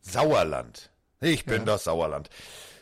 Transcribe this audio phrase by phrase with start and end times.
[0.00, 0.90] Sauerland.
[1.20, 1.64] Ich bin Ja.
[1.64, 2.28] das Sauerland.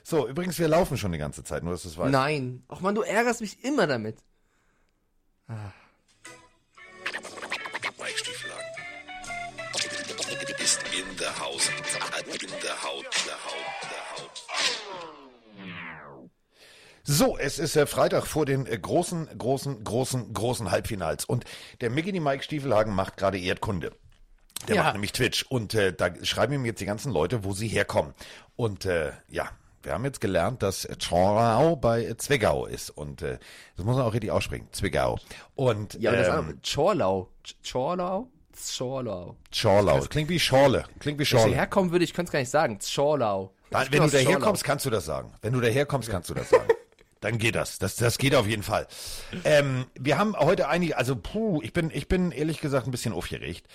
[0.02, 2.10] So, übrigens, wir laufen schon die ganze Zeit, nur dass du es weißt.
[2.10, 2.64] Nein.
[2.68, 4.18] Ach man, du ärgerst mich immer damit.
[7.98, 8.66] Weichstieflagen.
[10.58, 11.68] Ist in der Haus.
[11.68, 12.82] In der Haut.
[12.82, 13.06] Der Haut.
[13.90, 14.42] Der Haut.
[17.04, 21.24] So, es ist äh, Freitag vor den äh, großen, großen, großen, großen Halbfinals.
[21.24, 21.44] Und
[21.80, 23.92] der Mickey Mike Stiefelhagen macht gerade Erdkunde.
[24.68, 24.82] Der Ja.
[24.84, 25.44] macht nämlich Twitch.
[25.48, 28.14] Und äh, da schreiben ihm jetzt die ganzen Leute, wo sie herkommen.
[28.56, 29.48] Und äh, ja,
[29.82, 32.90] wir haben jetzt gelernt, dass Zschorau bei Zwickau ist.
[32.90, 33.38] Und äh,
[33.76, 34.68] das muss man auch richtig aussprechen.
[34.72, 35.18] Zwickau.
[35.56, 37.28] Und Ja, aber das ähm, andere, Chorlau.
[37.44, 38.28] Ch- Chorlau?
[38.78, 39.36] Chorlau.
[39.50, 40.00] Schorlau.
[40.02, 40.84] Klingt wie Schorle.
[41.00, 41.54] Klingt wie Wenn ich Schorle.
[41.54, 42.78] herkommen würde, ich könnte es gar nicht sagen.
[42.94, 43.52] Chorlau.
[43.70, 44.40] Wenn du aus daher Chorlau.
[44.46, 45.32] kommst, kannst du das sagen.
[45.40, 46.68] Wenn du daher kommst, kannst du das sagen.
[47.22, 47.78] Dann geht das.
[47.78, 48.86] Das, das geht auf jeden Fall.
[49.44, 53.14] Ähm, wir haben heute einige, also puh, ich bin, ich bin ehrlich gesagt ein bisschen
[53.14, 53.66] aufgeregt.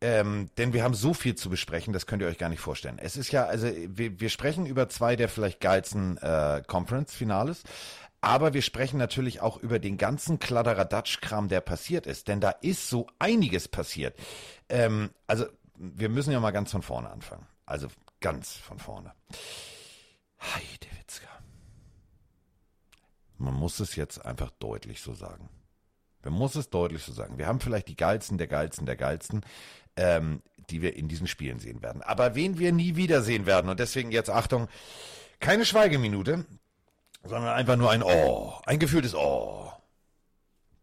[0.00, 2.98] Ähm, denn wir haben so viel zu besprechen, das könnt ihr euch gar nicht vorstellen.
[2.98, 7.62] Es ist ja, also wir, wir sprechen über zwei der vielleicht geilsten äh, Conference-Finales.
[8.20, 12.26] Aber wir sprechen natürlich auch über den ganzen Kladderadatsch-Kram, der passiert ist.
[12.26, 14.16] Denn da ist so einiges passiert.
[14.68, 17.46] Ähm, also, wir müssen ja mal ganz von vorne anfangen.
[17.66, 17.86] Also
[18.20, 19.12] ganz von vorne.
[20.40, 21.28] Heidewitzka.
[23.38, 25.48] Man muss es jetzt einfach deutlich so sagen.
[26.24, 27.38] Man muss es deutlich so sagen.
[27.38, 29.44] Wir haben vielleicht die geilsten der geilsten der geilsten,
[29.96, 32.02] ähm, die wir in diesen Spielen sehen werden.
[32.02, 34.68] Aber wen wir nie wiedersehen werden, und deswegen jetzt Achtung,
[35.38, 36.44] keine Schweigeminute,
[37.22, 39.70] sondern einfach nur ein Oh, ein gefühltes Oh.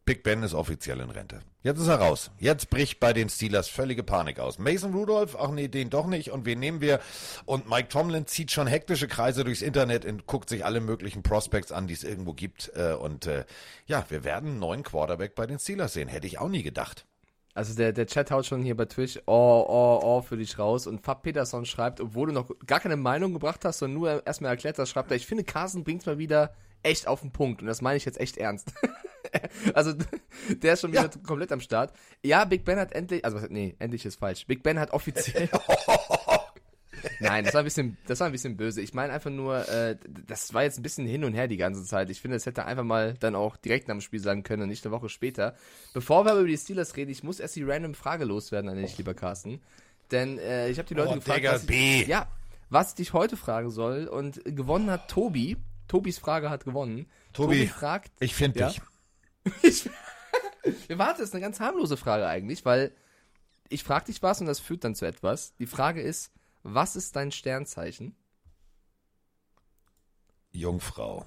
[0.06, 1.40] Big Ben ist offiziell in Rente.
[1.62, 2.30] Jetzt ist er raus.
[2.38, 4.60] Jetzt bricht bei den Steelers völlige Panik aus.
[4.60, 6.32] Mason Rudolph, ach nee, den doch nicht.
[6.32, 7.00] Und wen nehmen wir?
[7.46, 11.72] Und Mike Tomlin zieht schon hektische Kreise durchs Internet und guckt sich alle möglichen Prospects
[11.72, 12.72] an, die es irgendwo gibt.
[12.76, 13.46] Äh, Und äh,
[13.86, 16.10] ja, wir werden einen neuen Quarterback bei den Steelers sehen.
[16.10, 17.06] Hätte ich auch nie gedacht.
[17.54, 20.88] Also der, der Chat haut schon hier bei Twitch oh, oh, oh für dich raus
[20.88, 24.52] und Fab Peterson schreibt, obwohl du noch gar keine Meinung gebracht hast, sondern nur erstmal
[24.52, 27.68] erklärt hast, schreibt er, ich finde Carsten bringt's mal wieder echt auf den Punkt und
[27.68, 28.74] das meine ich jetzt echt ernst.
[29.74, 29.94] also
[30.62, 31.10] der ist schon wieder Ja.
[31.26, 31.94] komplett am Start.
[32.24, 34.46] Ja, Big Ben hat endlich, also nee, endlich ist falsch.
[34.48, 35.50] Big Ben hat offiziell
[37.20, 38.80] Nein, das war ein bisschen, das war ein bisschen böse.
[38.82, 41.84] Ich meine einfach nur, äh, das war jetzt ein bisschen hin und her die ganze
[41.84, 42.10] Zeit.
[42.10, 44.70] Ich finde, es hätte einfach mal dann auch direkt nach dem Spiel sagen können und
[44.70, 45.56] nicht eine Woche später.
[45.94, 48.78] Bevor wir aber über die Steelers reden, ich muss erst die random Frage loswerden an
[48.78, 49.62] dich, lieber Carsten.
[50.12, 52.02] Denn äh, ich habe die Leute Oh, gefragt, Digga, was B.
[52.04, 52.28] ich, ja,
[52.70, 54.08] was ich dich heute fragen soll.
[54.08, 55.58] Und gewonnen hat Tobi.
[55.90, 57.08] Tobis Frage hat gewonnen.
[57.34, 58.68] Tobi, fragt, Ich finde Ja?
[58.70, 58.82] dich.
[59.62, 59.90] Ich,
[60.88, 62.96] wir warten, das ist eine ganz harmlose Frage eigentlich, weil
[63.70, 65.56] ich frage dich was und das führt dann zu etwas.
[65.56, 66.32] Die Frage ist,
[66.64, 68.16] was ist dein Sternzeichen?
[70.52, 71.26] Jungfrau.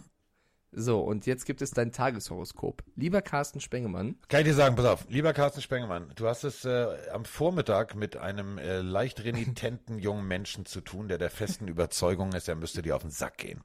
[0.78, 2.82] So, und jetzt gibt es dein Tageshoroskop.
[2.96, 6.66] Lieber Carsten Spengemann, Kann ich dir sagen, pass auf, lieber Carsten Spengemann, du hast es
[6.66, 11.66] äh, am Vormittag mit einem äh, leicht renitenten jungen Menschen zu tun, der der festen
[11.66, 13.62] Überzeugung ist, er müsste dir auf den Sack gehen.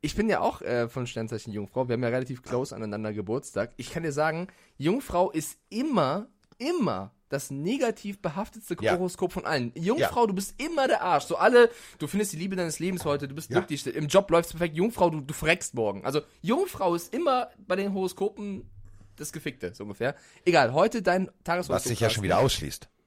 [0.00, 1.88] Ich bin ja auch äh, von Sternzeichen Jungfrau.
[1.88, 3.72] Wir haben ja relativ close aneinander Geburtstag.
[3.76, 6.28] Ich kann dir sagen, Jungfrau ist immer,
[6.58, 8.92] immer das negativ behaftetste Ja.
[8.92, 9.72] Horoskop von allen.
[9.74, 11.24] Jungfrau, du bist immer der Arsch.
[11.24, 13.58] So alle, du findest die Liebe deines Lebens heute, du bist Ja.
[13.60, 14.76] glücklich, im Job läuft's perfekt.
[14.76, 16.04] Jungfrau, du, du verreckst morgen.
[16.06, 18.70] Also Jungfrau ist immer bei den Horoskopen
[19.16, 20.14] das Gefickte, so ungefähr.
[20.44, 21.74] Egal, heute dein Tageshoroskop.
[21.76, 22.88] Was sich ja schon wieder ausschließt.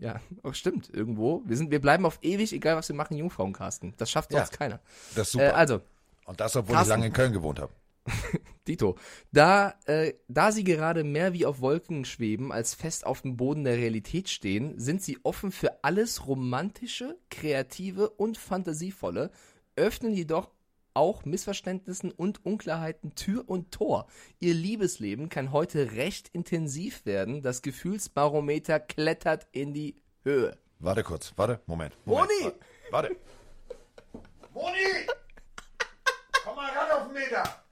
[0.00, 1.42] Ja, oh, stimmt, irgendwo.
[1.46, 3.94] Wir, sind, wir bleiben auf ewig, egal was wir machen, Jungfrauen casten.
[3.96, 4.40] Das schafft Ja.
[4.40, 4.80] sonst keiner.
[5.14, 5.54] Das ist Äh, super.
[5.56, 5.80] also,
[6.24, 6.90] Und das, obwohl Carsten.
[6.90, 7.72] ich lange in Köln gewohnt habe.
[8.68, 8.96] Dito,
[9.32, 13.64] da, äh, da sie gerade mehr wie auf Wolken schweben, als fest auf dem Boden
[13.64, 19.30] der Realität stehen, sind sie offen für alles Romantische, Kreative und Fantasievolle,
[19.76, 20.50] öffnen jedoch
[20.94, 24.06] auch Missverständnissen und Unklarheiten Tür und Tor.
[24.40, 30.56] Ihr Liebesleben kann heute recht intensiv werden, das Gefühlsbarometer klettert in die Höhe.
[30.80, 31.96] Warte kurz, warte, Moment.
[32.04, 32.52] Moment Moni!
[32.52, 32.58] wa-
[32.90, 33.16] Warte.
[34.52, 34.76] Moni!
[36.44, 36.70] Komm mal
[37.32, 37.62] den Meter!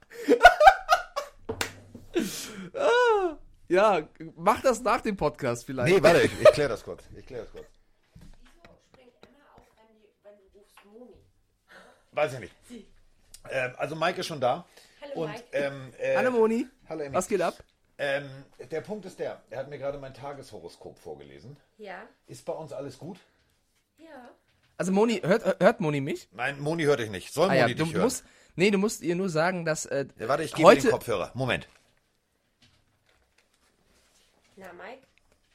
[3.67, 5.93] Ja, mach das nach dem Podcast vielleicht.
[5.95, 7.03] Nee, warte, ich, ich klär das kurz.
[7.17, 7.65] Ich klär das kurz.
[8.19, 11.13] Wieso springt immer auf, wenn, die, wenn du rufst Moni?
[12.11, 12.53] Weiß ich nicht.
[13.49, 14.65] Ähm, also Mike ist schon da.
[15.01, 15.43] Hallo, Und, Mike.
[15.53, 17.15] ähm, äh, Hallo Moni, Hallo Emmy.
[17.15, 17.63] was geht ab?
[17.97, 18.29] Ähm,
[18.71, 21.55] der Punkt ist der, er hat mir gerade mein Tageshoroskop vorgelesen.
[21.77, 22.03] Ja?
[22.27, 23.19] Ist bei uns alles gut?
[23.97, 24.31] Ja.
[24.77, 26.27] Also Moni, hört, hört Moni mich?
[26.33, 27.31] Nein, Moni hört dich nicht.
[27.33, 28.01] Soll Ah Moni ja, dich du hören?
[28.03, 28.25] musst,
[28.55, 31.31] nee, du musst ihr nur sagen, dass äh, ja, warte, ich gebe heute den Kopfhörer.
[31.33, 31.67] Moment.
[34.55, 35.01] Na, Mike?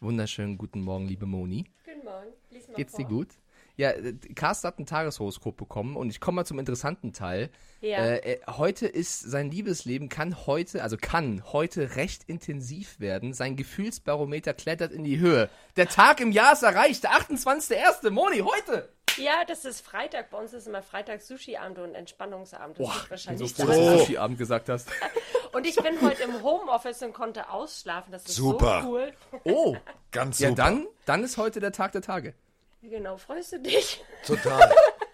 [0.00, 1.64] wunderschönen guten Morgen, liebe Moni.
[1.84, 2.28] Guten Morgen.
[2.50, 3.04] Lies mal Geht's vor.
[3.04, 3.28] dir gut?
[3.76, 7.50] Ja, äh, Carsten hat ein Tageshoroskop bekommen und ich komme mal zum interessanten Teil.
[7.81, 7.98] Ja.
[7.98, 13.34] Äh, äh, heute ist sein Liebesleben kann heute, also kann heute recht intensiv werden.
[13.34, 15.50] Sein Gefühlsbarometer klettert in die Höhe.
[15.76, 18.10] Der Tag im Jahr ist erreicht, der 28.1.
[18.10, 18.88] Moni, heute!
[19.16, 20.30] Ja, das ist Freitag.
[20.30, 22.78] Bei uns ist immer Freitag Sushi-Abend und Entspannungsabend.
[22.78, 23.98] Das Boah, liegt ich bin wahrscheinlich so froh, dass du.
[23.98, 24.88] Sushi-Abend gesagt hast.
[25.52, 28.12] Und ich bin heute im Homeoffice und konnte ausschlafen.
[28.12, 28.82] Das ist Super.
[28.82, 29.12] so cool.
[29.44, 29.74] Oh,
[30.12, 30.62] Ganz ja super.
[30.64, 32.34] dann, dann ist heute der Tag der Tage.
[32.82, 34.04] Wie genau freust du dich?
[34.26, 34.70] Total.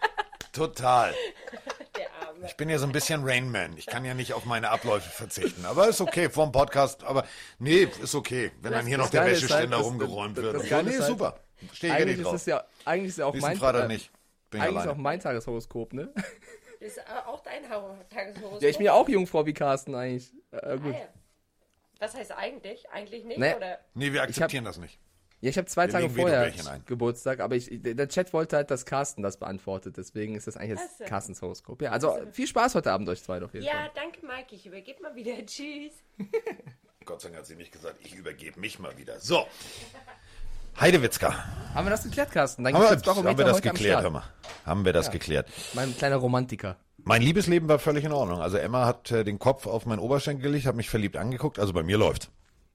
[0.51, 1.13] Total.
[2.45, 3.77] Ich bin ja so ein bisschen Rainman.
[3.77, 5.65] Ich kann ja nicht auf meine Abläufe verzichten.
[5.65, 7.05] Aber ist okay vom Podcast.
[7.05, 7.25] Aber
[7.59, 10.55] nee, ist okay, wenn dann hier noch der ist Wäscheständer halt, das- rumgeräumt das- wird.
[10.55, 10.75] das und so.
[10.75, 11.39] Geile Nee, ist halt, super.
[11.73, 12.35] Stehe ich ja Eigentlich nicht ist drauf.
[12.35, 14.11] es ja, eigentlich ist ja auch mein, Freitag nicht.
[14.49, 15.01] Bin ich eigentlich ist auch alleine.
[15.01, 16.09] mein Tageshoroskop, ne?
[16.79, 18.61] Das ist auch dein Tageshoroskop.
[18.61, 20.33] Ja, ich bin ja auch Jungfrau wie Carsten eigentlich.
[20.51, 20.93] Äh, gut.
[20.95, 21.07] Ah, ja.
[21.99, 22.89] Was heißt eigentlich?
[22.91, 23.55] Eigentlich nicht, Nee.
[23.55, 23.79] oder?
[23.93, 24.99] Nee, wir akzeptieren das nicht.
[25.39, 26.51] Ja, ich habe zwei Tage legen vorher.
[26.85, 29.97] Geburtstag, aber ich, der Chat wollte halt, dass Carsten das beantwortet.
[29.97, 31.03] Deswegen ist das eigentlich jetzt so.
[31.05, 31.81] Carstens Horoskop.
[31.81, 33.91] Ja, also viel Spaß heute Abend euch zwei auf jeden Ja, Fall.
[33.95, 34.55] danke, Mike.
[34.55, 35.33] Ich übergebe mal wieder.
[35.45, 35.91] Tschüss.
[37.05, 39.19] Gott sei Dank hat sie nicht gesagt, ich übergebe mich mal wieder.
[39.19, 39.45] So.
[40.79, 41.33] Heidewitzka.
[41.73, 42.63] Haben wir das geklärt, Carsten?
[42.63, 44.23] Dein Haben wir, haben wir das geklärt, hör mal.
[44.65, 45.49] Haben wir das geklärt.
[45.73, 46.77] Mein kleiner Romantiker.
[46.97, 48.39] Mein Liebesleben war völlig in Ordnung.
[48.41, 51.59] Also Emma hat äh, den Kopf auf meinen Oberschenkel gelegt, hat mich verliebt angeguckt.
[51.59, 52.29] Also bei mir läuft.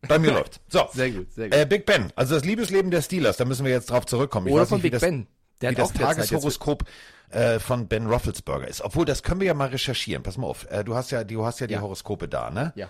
[0.06, 0.60] Bei mir läuft.
[0.68, 0.86] So.
[0.92, 1.58] Sehr gut, sehr gut.
[1.58, 2.12] Äh, Big Ben.
[2.14, 4.48] Also das Liebesleben der Steelers, da müssen wir jetzt drauf zurückkommen.
[4.48, 5.26] Ich Oder von nicht, Big das, Ben.
[5.62, 5.92] Der wie das.
[5.92, 6.84] Tageshoroskop
[7.30, 8.82] äh, von Ben Roethlisberger ist.
[8.82, 10.22] Obwohl, das können wir ja mal recherchieren.
[10.22, 10.66] Pass mal auf.
[10.70, 11.80] Äh, du hast ja, du hast ja die Ja.
[11.80, 12.72] Horoskope da, ne?
[12.76, 12.88] Ja.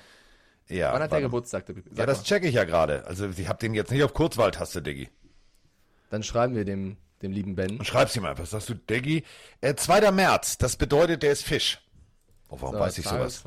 [0.69, 0.93] Ja.
[0.93, 1.21] Wann hat der.
[1.23, 1.65] Geburtstag?
[1.67, 3.07] Sag Ja, das checke ich ja gerade.
[3.07, 5.09] Also ich habe den jetzt nicht auf Kurzwahltaste, Diggi.
[6.11, 7.83] Dann schreiben wir dem, dem lieben Ben.
[7.85, 8.47] Schreib's ihm einfach.
[8.47, 9.25] Sagst du, Diggi?
[9.61, 10.11] Äh, 2.
[10.11, 11.81] März, das bedeutet, der ist Fisch.
[12.49, 13.43] Oh, warum So, weiß ich sowas?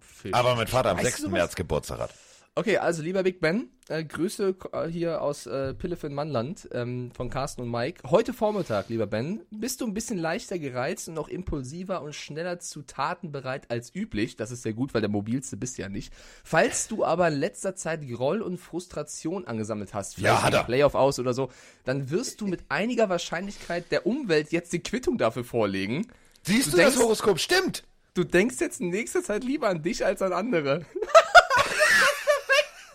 [0.00, 0.32] Fisch.
[0.34, 1.18] Aber mein Vater am Weißt du 6.
[1.22, 1.32] sowas?
[1.32, 2.10] März Geburtstag hat.
[2.58, 7.60] Okay, also lieber Big Ben, äh, Grüße äh, hier aus äh, Pillefin-Mannland ähm, von Carsten
[7.60, 8.08] und Mike.
[8.10, 12.58] Heute Vormittag, lieber Ben, bist du ein bisschen leichter gereizt und noch impulsiver und schneller
[12.58, 14.36] zu Taten bereit als üblich.
[14.36, 16.14] Das ist sehr gut, weil der mobilste bist ja nicht.
[16.44, 20.64] Falls du aber in letzter Zeit Groll und Frustration angesammelt hast, vielleicht er.
[20.64, 21.50] Playoff aus oder so,
[21.84, 26.06] dann wirst du mit einiger Wahrscheinlichkeit der Umwelt jetzt die Quittung dafür vorlegen.
[26.42, 27.38] Siehst Du du, das denkst- Horoskop?
[27.38, 27.84] Stimmt.
[28.14, 30.86] Du denkst jetzt in nächster Zeit lieber an dich als an andere.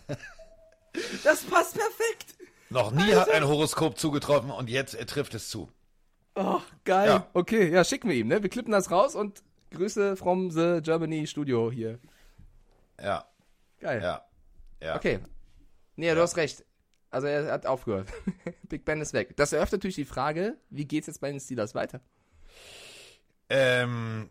[1.23, 2.35] das passt perfekt.
[2.69, 5.69] Noch nie hat ein Horoskop zugetroffen und jetzt er trifft es zu.
[6.35, 7.07] Oh, geil.
[7.07, 7.27] Ja.
[7.33, 8.41] Okay, ja, schicken wir ihm, ne?
[8.41, 11.99] Wir klippen das raus und Grüße from the Germany Studio hier.
[13.01, 13.25] Ja,
[13.79, 14.01] Geil.
[14.01, 14.25] ja,
[14.81, 14.95] ja.
[14.95, 15.19] Okay.
[15.95, 16.63] Nee, du hast recht.
[17.09, 18.07] Also er hat aufgehört.
[18.69, 19.35] Big Ben ist weg.
[19.35, 21.99] Das eröffnet natürlich die Frage, wie geht's jetzt bei den Steelers weiter?
[23.49, 24.29] Ähm,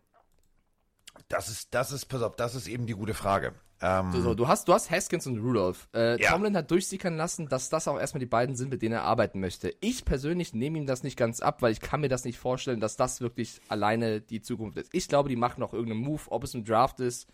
[1.31, 3.55] das ist, das ist, pass auf, das ist eben die gute Frage.
[3.83, 5.89] Ähm, So, so, du hast, du hast Haskins und Rudolph.
[5.95, 6.33] Äh, Ja.
[6.33, 9.41] Tomlin hat durchsickern lassen, dass das auch erstmal die beiden sind, mit denen er arbeiten
[9.41, 9.75] möchte.
[9.81, 12.81] Ich persönlich nehme ihm das nicht ganz ab, weil ich kann mir das nicht vorstellen,
[12.81, 14.91] dass das wirklich alleine die Zukunft ist.
[14.93, 17.27] Ich glaube, die machen noch irgendeinen Move, ob es ein Draft ist,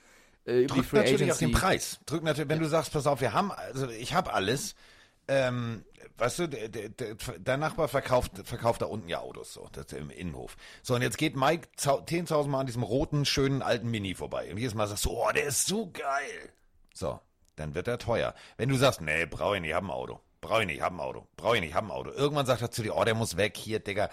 [0.47, 1.33] äh, über die drückt natürlich Agency.
[1.33, 1.99] auch den Preis.
[2.07, 4.77] Drückt natürlich, wenn du sagst, pass auf, wir haben, also ich habe alles.
[5.29, 5.85] Ähm,
[6.19, 9.93] weißt du, der, der, der, dein Nachbar verkauft, verkauft da unten ja Autos, so, das
[9.93, 10.57] im Innenhof.
[10.83, 14.51] So, und jetzt geht Mike zau- 10.000 Mal an diesem roten, schönen alten Mini vorbei.
[14.51, 16.53] Und jedes Mal sagst du, oh, der ist so geil.
[16.95, 17.19] So,
[17.57, 18.35] dann wird er teuer.
[18.57, 20.21] Wenn du sagst, nee, brauche ich nicht, hab ein Auto.
[20.41, 21.27] Brauche ich nicht, hab ein Auto.
[21.37, 22.11] Brauche ich nicht, hab ein Auto.
[22.11, 24.11] Irgendwann sagt er zu dir, oh, der muss weg, hier, Digga,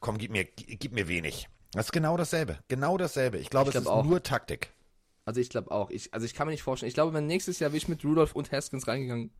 [0.00, 1.48] komm, gib mir, gib mir wenig.
[1.72, 2.58] Das ist genau dasselbe.
[2.66, 3.38] Genau dasselbe.
[3.38, 4.04] Ich glaube, Ich es glaub ist auch.
[4.04, 4.72] nur Taktik.
[5.26, 5.90] Also ich glaube auch.
[5.90, 6.88] Ich, also ich kann mir nicht vorstellen.
[6.88, 9.30] Ich glaube, wenn nächstes Jahr wirklich mit Rudolph und Haskins reingegangen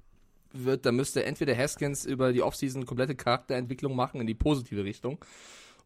[0.53, 5.25] wird, dann müsste entweder Haskins über die Offseason komplette Charakterentwicklung machen in die positive Richtung.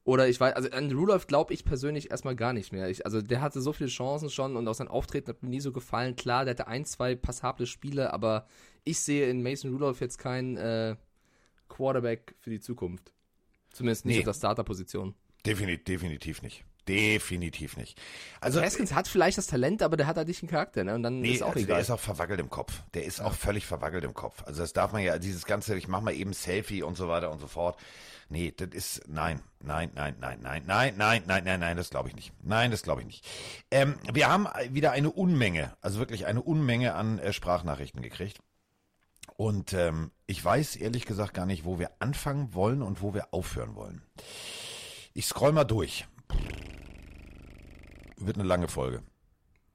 [0.05, 2.89] Oder ich weiß, also an Rudolph glaube ich persönlich erstmal gar nicht mehr.
[2.89, 5.61] Ich, also der hatte so viele Chancen schon und auch sein Auftreten hat mir nie
[5.61, 6.17] so gefallen.
[6.17, 8.47] Klar, der hatte ein, zwei passable Spiele, aber
[8.85, 10.97] ich sehe in Mason Rudolph jetzt keinen äh,
[11.69, 13.13] Quarterback für die Zukunft.
[13.73, 14.21] Zumindest nicht Nee.
[14.21, 15.15] auf der Starterposition.
[15.45, 16.65] Definitiv, definitiv nicht.
[16.89, 18.01] Definitiv nicht.
[18.41, 20.95] Also, Haskins hat vielleicht das Talent, aber der hat halt nicht einen Charakter, ne?
[20.95, 21.81] Und dann nee, ist auch also der egal.
[21.81, 22.83] ist auch verwackelt im Kopf.
[22.95, 24.43] Der ist auch völlig verwackelt im Kopf.
[24.47, 27.31] Also das darf man ja, dieses ganze, ich mach mal eben Selfie und so weiter
[27.31, 27.79] und so fort.
[28.33, 32.09] Nee, das ist, nein, nein, nein, nein, nein, nein, nein, nein, nein, nein, das glaube
[32.09, 32.33] ich nicht.
[32.43, 33.27] Nein, das glaube ich nicht.
[33.73, 38.39] Ähm, wir haben wieder eine Unmenge, also wirklich eine Unmenge an äh, Sprachnachrichten gekriegt.
[39.37, 43.33] Und ähm, ich weiß ehrlich gesagt gar nicht, wo wir anfangen wollen und wo wir
[43.33, 44.03] aufhören wollen.
[45.13, 46.07] Ich scroll mal durch.
[48.17, 49.03] Wird eine lange Folge.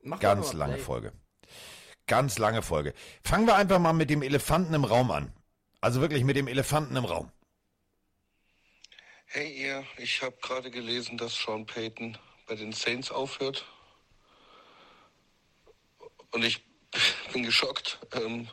[0.03, 0.83] Mach Ganz lange Play.
[0.83, 1.13] Folge.
[2.07, 2.93] Ganz lange Folge.
[3.23, 5.33] Fangen wir einfach mal mit dem Elefanten im Raum an.
[5.81, 7.31] Also wirklich mit dem Elefanten im Raum.
[9.25, 13.65] Hey ihr, ich habe gerade gelesen, dass Sean Payton bei den Saints aufhört.
[16.31, 16.63] Und ich
[17.33, 18.47] bin geschockt ähm,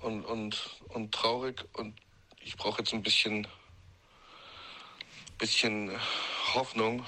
[0.00, 1.64] und, und, und traurig.
[1.74, 1.98] Und
[2.40, 3.46] ich brauche jetzt ein bisschen
[5.40, 5.90] bisschen
[6.52, 7.02] Hoffnung.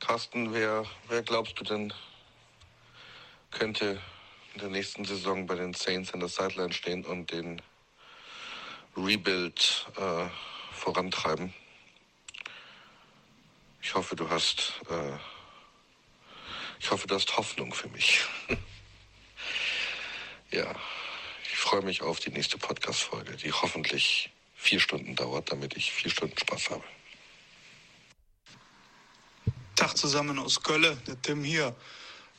[0.00, 1.92] Carsten, wer, wer glaubst du denn
[3.50, 4.00] könnte
[4.54, 7.60] in der nächsten Saison bei den Saints an der Sideline stehen und den
[8.96, 10.26] Rebuild äh,
[10.72, 11.52] vorantreiben?
[13.82, 15.18] Ich hoffe, du hast, äh,
[16.80, 18.24] ich hoffe, du hast Hoffnung für mich.
[20.50, 20.74] ja,
[21.42, 24.33] ich freue mich auf die nächste Podcast-Folge, die hoffentlich
[24.64, 26.84] vier Stunden dauert, damit ich vier Stunden Spaß habe.
[29.76, 31.76] Tag zusammen aus Köln, der Tim hier.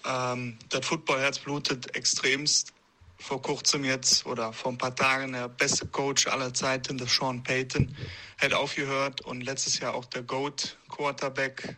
[0.06, 2.74] Ähm, das Footballherz blutet extremst.
[3.18, 7.44] Vor kurzem jetzt oder vor ein paar Tagen der beste Coach aller Zeiten, der Sean
[7.44, 7.96] Payton,
[8.42, 11.78] hat aufgehört und letztes Jahr auch der GOAT Quarterback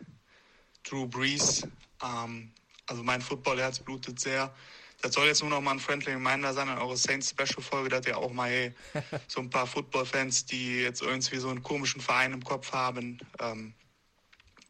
[0.82, 1.62] Drew Brees.
[2.02, 2.52] Ähm,
[2.86, 4.52] also mein Footballherz blutet sehr.
[5.00, 7.88] Das soll jetzt nur noch mal ein friendly reminder sein an eure Saints Special Folge,
[7.88, 8.74] dass ihr auch mal hey,
[9.28, 13.74] so ein paar Football-Fans, die jetzt irgendwie so einen komischen Verein im Kopf haben, ähm,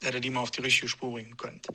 [0.01, 1.67] dass ihr die mal auf die richtige Spur bringen könnt.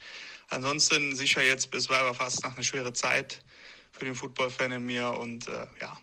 [0.50, 3.44] Ansonsten sicher jetzt bis fast nach eine schwere Zeit
[3.92, 5.98] für den Football-Fan in mir und äh, ja,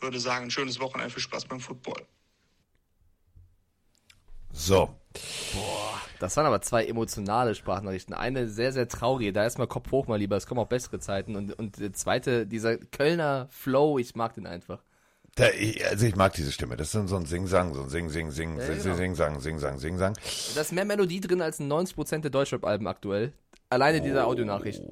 [0.00, 2.06] würde sagen, ein schönes Wochenende, viel Spaß beim Football.
[4.54, 4.88] So.
[6.20, 8.14] Das waren aber zwei emotionale Sprachnachrichten.
[8.14, 9.32] Eine sehr, sehr traurige.
[9.32, 10.36] Da ist mal Kopf hoch, mal lieber.
[10.36, 11.36] Es kommen auch bessere Zeiten.
[11.36, 14.82] Und, und der zweite, dieser Kölner Flow, ich mag den einfach.
[15.34, 16.76] Da, ich, also ich mag diese Stimme.
[16.76, 18.94] Das ist so ein Sing-Sang, so ein Sing, Ja, Sing, genau.
[18.94, 20.14] Sing-Sang, Sing-Sang, Sing-Sang.
[20.54, 23.32] Da ist mehr Melodie drin als in 90% der Deutschrap-Alben aktuell.
[23.68, 24.82] Alleine diese Audionachricht.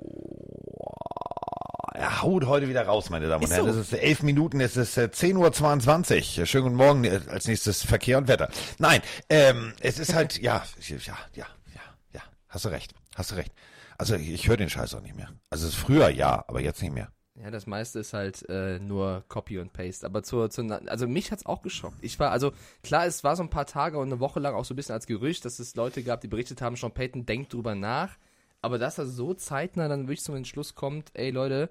[2.02, 3.72] Er haut heute wieder raus, meine Damen und Herren.
[3.72, 3.78] so.
[3.78, 6.46] Es ist elf Minuten, es ist äh, 10.22 Uhr.
[6.46, 8.48] Schönen guten Morgen, äh, als nächstes Verkehr und Wetter.
[8.80, 11.80] Nein, ähm, es ist halt, ja, ja, ja, ja,
[12.12, 13.52] ja, hast du recht, hast du recht.
[13.98, 15.28] Also ich, ich höre den Scheiß auch nicht mehr.
[15.48, 17.12] Also es ist früher ja, aber jetzt nicht mehr.
[17.40, 20.04] Ja, das meiste ist halt äh, nur Copy und Paste.
[20.04, 21.98] Aber zur, zur also mich hat's auch geschockt.
[22.00, 22.50] Ich war, also
[22.82, 24.96] klar, es war so ein paar Tage und eine Woche lang auch so ein bisschen
[24.96, 28.16] als Gerücht, dass es Leute gab, die berichtet haben, Sean Payton denkt drüber nach.
[28.60, 31.70] Aber dass er so zeitnah dann wirklich zum Entschluss kommt, ey Leute,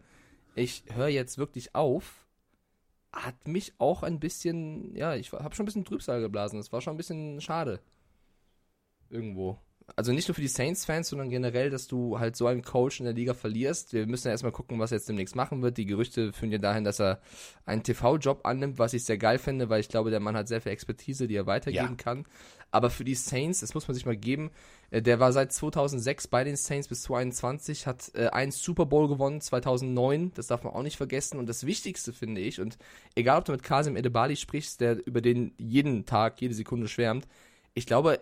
[0.56, 2.26] ich höre jetzt wirklich auf,
[3.12, 6.60] hat mich auch ein bisschen, ja, ich habe schon ein bisschen Trübsal geblasen.
[6.60, 7.82] Das war schon ein bisschen schade.
[9.10, 9.60] Irgendwo.
[9.96, 13.06] Also nicht nur für die Saints-Fans, sondern generell, dass du halt so einen Coach in
[13.06, 13.94] der Liga verlierst.
[13.94, 15.78] Wir müssen ja erstmal gucken, was er jetzt demnächst machen wird.
[15.78, 17.20] Die Gerüchte führen ja dahin, dass er
[17.66, 20.62] einen TV-Job annimmt, was ich sehr geil finde, weil ich glaube, der Mann hat sehr
[20.62, 21.96] viel Expertise, die er weitergeben Ja.
[21.96, 22.26] kann.
[22.74, 24.50] Aber für die Saints, das muss man sich mal geben,
[24.92, 29.10] äh, der war seit 2006 bei den Saints bis 2021, hat äh, einen Super Bowl
[29.10, 31.38] gewonnen, 2009, das darf man auch nicht vergessen.
[31.38, 32.78] Und das Wichtigste finde ich, und
[33.16, 37.28] egal ob du mit Kasim Edebali sprichst, der über den jeden Tag, jede Sekunde schwärmt,
[37.74, 38.20] ich glaube,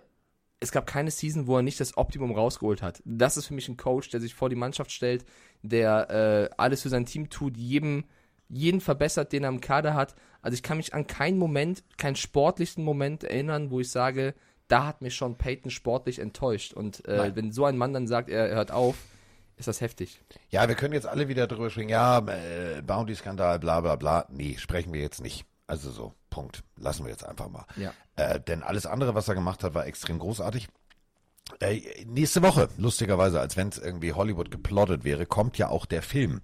[0.59, 3.01] es gab keine Season, wo er nicht das Optimum rausgeholt hat.
[3.05, 5.25] Das ist für mich ein Coach, der sich vor die Mannschaft stellt,
[5.61, 8.03] der äh, alles für sein Team tut, jedem,
[8.49, 10.15] jeden verbessert, den er im Kader hat.
[10.41, 14.33] Also ich kann mich an keinen Moment, keinen sportlichen Moment erinnern, wo ich sage,
[14.67, 16.73] da hat mich schon Peyton sportlich enttäuscht.
[16.73, 18.95] Und äh, wenn so ein Mann dann sagt, er hört auf,
[19.57, 20.21] ist das heftig.
[20.49, 21.89] Ja, wir können jetzt alle wieder drüber springen.
[21.89, 24.25] Ja, äh, Bounty-Skandal, bla bla bla.
[24.29, 25.45] Nee, sprechen wir jetzt nicht.
[25.69, 26.63] Also so, Punkt.
[26.77, 27.63] Lassen wir jetzt einfach mal.
[27.75, 27.93] Ja.
[28.15, 30.67] Äh, denn alles andere, was er gemacht hat, war extrem großartig.
[31.59, 36.01] Äh, nächste Woche, lustigerweise, als wenn es irgendwie Hollywood geplottet wäre, kommt ja auch der
[36.01, 36.41] Film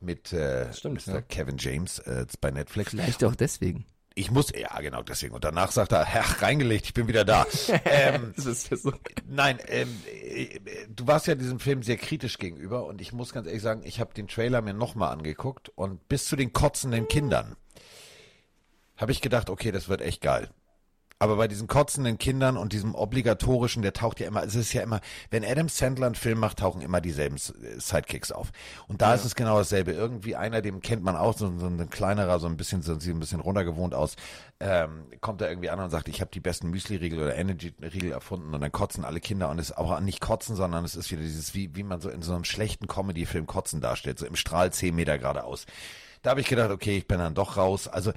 [0.00, 1.14] mit äh, Stimmt, Mr.
[1.14, 1.20] ja.
[1.22, 2.90] Kevin James äh, bei Netflix.
[2.90, 3.86] Vielleicht auch deswegen.
[4.14, 5.34] Ich muss, ja genau deswegen.
[5.34, 7.46] Und danach sagt er, ach, reingelegt, ich bin wieder da.
[7.84, 8.92] ähm, Das ist so.
[9.26, 13.48] Nein, ähm, äh, du warst ja diesem Film sehr kritisch gegenüber und ich muss ganz
[13.48, 17.56] ehrlich sagen, ich habe den Trailer mir nochmal angeguckt und bis zu den kotzenden Kindern
[19.00, 20.48] habe ich gedacht, okay, das wird echt geil.
[21.22, 24.80] Aber bei diesen kotzenden Kindern und diesem obligatorischen, der taucht ja immer, es ist ja
[24.80, 28.52] immer, wenn Adam Sandler einen Film macht, tauchen immer dieselben Sidekicks auf.
[28.88, 29.92] Und da ist es genau dasselbe.
[29.92, 33.14] Irgendwie einer, dem kennt man auch, so, so ein kleinerer, so ein bisschen, so sieht
[33.14, 34.16] ein bisschen runtergewohnt aus,
[34.60, 38.54] ähm, kommt da irgendwie an und sagt, ich habe die besten Müsli-Riegel oder Energy-Riegel erfunden
[38.54, 41.20] und dann kotzen alle Kinder und es ist auch nicht kotzen, sondern es ist wieder
[41.20, 44.72] dieses, wie, wie man so in so einem schlechten Comedy-Film kotzen darstellt, so im Strahl
[44.72, 45.66] 10 Meter geradeaus.
[46.22, 47.88] Da habe ich gedacht, okay, ich bin dann doch raus.
[47.88, 48.12] Also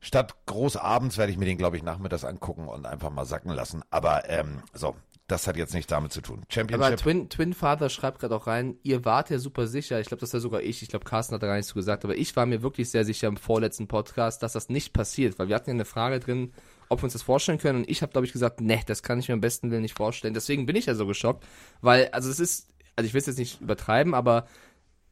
[0.00, 3.52] statt groß abends werde ich mir den, glaube ich, nachmittags angucken und einfach mal sacken
[3.52, 3.82] lassen.
[3.90, 4.96] Aber ähm, so,
[5.30, 6.38] das hat jetzt nichts damit zu tun.
[6.38, 6.98] Aber Championship.
[6.98, 10.32] Twin, Twin Father schreibt gerade auch rein, ihr wart ja super sicher, ich glaube, das
[10.32, 12.46] war sogar ich, ich glaube, Carsten hat da gar nichts zu gesagt, aber ich war
[12.46, 15.74] mir wirklich sehr sicher im vorletzten Podcast, dass das nicht passiert, weil wir hatten ja
[15.74, 16.52] eine Frage drin,
[16.88, 19.20] ob wir uns das vorstellen können und ich habe, glaube ich, gesagt, ne, das kann
[19.20, 20.34] ich mir am besten Willen nicht vorstellen.
[20.34, 21.44] Deswegen bin ich ja so geschockt,
[21.80, 24.46] weil, also es ist, also ich will es jetzt nicht übertreiben, aber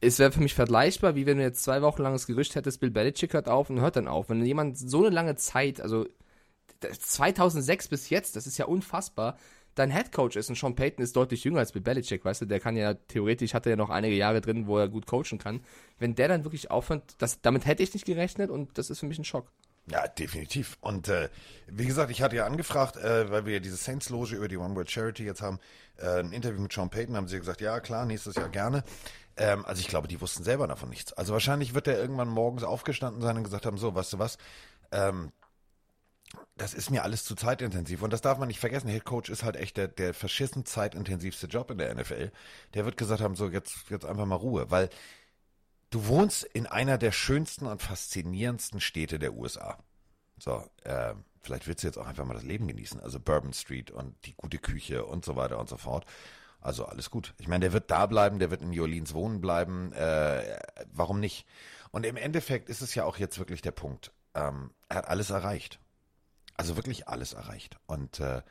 [0.00, 2.80] es wäre für mich vergleichbar, wie wenn du jetzt zwei Wochen lang das Gerücht hättest,
[2.80, 4.28] Bill Belichick hört auf und hört dann auf.
[4.28, 6.06] Wenn jemand so eine lange Zeit, also
[6.80, 9.36] 2006 bis jetzt, das ist ja unfassbar,
[9.74, 12.60] dein Headcoach ist und Sean Payton ist deutlich jünger als Bill Belichick, weißt du, der
[12.60, 15.60] kann ja theoretisch, hat er ja noch einige Jahre drin, wo er gut coachen kann.
[15.98, 19.06] Wenn der dann wirklich aufhört, das, damit hätte ich nicht gerechnet und das ist für
[19.06, 19.50] mich ein Schock.
[19.90, 20.76] Ja, definitiv.
[20.80, 21.30] Und äh,
[21.66, 24.74] wie gesagt, ich hatte ja angefragt, äh, weil wir ja diese Saints-Loge über die One
[24.74, 25.58] World Charity jetzt haben,
[25.96, 28.84] äh, ein Interview mit Sean Payton, haben sie gesagt, ja klar, nächstes Jahr gerne.
[29.38, 31.12] Ähm, also ich glaube, die wussten selber davon nichts.
[31.12, 34.36] Also wahrscheinlich wird er irgendwann morgens aufgestanden sein und gesagt haben, so, weißt du was,
[34.92, 35.32] ähm,
[36.56, 38.02] das ist mir alles zu zeitintensiv.
[38.02, 38.88] Und das darf man nicht vergessen.
[38.88, 42.32] Head Coach ist halt echt der, der verschissen zeitintensivste Job in der NFL.
[42.74, 44.70] Der wird gesagt haben, so, jetzt, jetzt einfach mal Ruhe.
[44.70, 44.90] Weil
[45.90, 49.78] du wohnst in einer der schönsten und faszinierendsten Städte der USA.
[50.38, 53.00] So, äh, vielleicht willst du jetzt auch einfach mal das Leben genießen.
[53.00, 56.04] Also Bourbon Street und die gute Küche und so weiter und so fort.
[56.60, 57.34] Also alles gut.
[57.38, 59.92] Ich meine, der wird da bleiben, der wird in New Orleans wohnen bleiben.
[59.92, 60.58] Äh,
[60.92, 61.46] warum nicht?
[61.90, 64.12] Und im Endeffekt ist es ja auch jetzt wirklich der Punkt.
[64.34, 65.80] Ähm, er hat alles erreicht.
[66.56, 67.76] Also wirklich alles erreicht.
[67.86, 68.42] Und äh,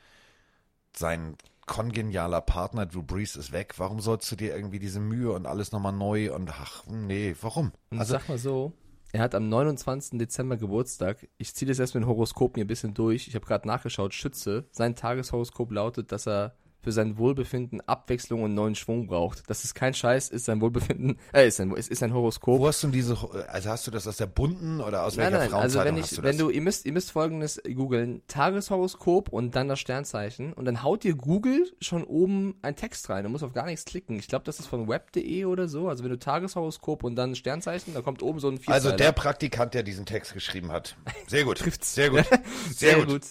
[0.96, 1.36] sein
[1.66, 3.74] kongenialer Partner Drew Brees ist weg.
[3.76, 7.72] Warum sollst du dir irgendwie diese Mühe und alles nochmal neu und ach, nee, warum?
[7.90, 8.72] Und Also, sag mal so,
[9.12, 10.18] er hat am 29.
[10.18, 11.28] Dezember Geburtstag.
[11.38, 13.28] Ich ziehe das erst mit den Horoskopen hier ein bisschen durch.
[13.28, 14.66] Ich habe gerade nachgeschaut, Schütze.
[14.70, 19.48] Sein Tageshoroskop lautet, dass er für sein Wohlbefinden Abwechslung und neuen Schwung braucht.
[19.48, 22.60] Das ist kein Scheiß, ist sein Wohlbefinden, äh, ist sein, ist, ist sein Horoskop.
[22.60, 23.16] wo hast du diese,
[23.48, 26.02] also hast du das aus der bunten oder aus Nein, welcher nein, also Frauenzeitung wenn
[26.02, 26.46] hast ich, du wenn das?
[26.46, 31.04] du, ihr müsst, ihr müsst folgendes googeln, Tageshoroskop und dann das Sternzeichen und dann haut
[31.04, 33.24] dir Google schon oben einen Text rein.
[33.24, 34.18] Du musst auf gar nichts klicken.
[34.18, 35.88] Ich glaube, das ist von web.de oder so.
[35.88, 38.96] Also wenn du Tageshoroskop und dann Sternzeichen, da kommt oben so ein also Vierzeiler.
[38.96, 40.96] der Praktikant, der diesen Text geschrieben hat.
[41.26, 41.58] Sehr gut.
[41.58, 41.94] Trifft's.
[41.94, 42.24] Sehr gut.
[42.70, 43.22] Sehr, gut.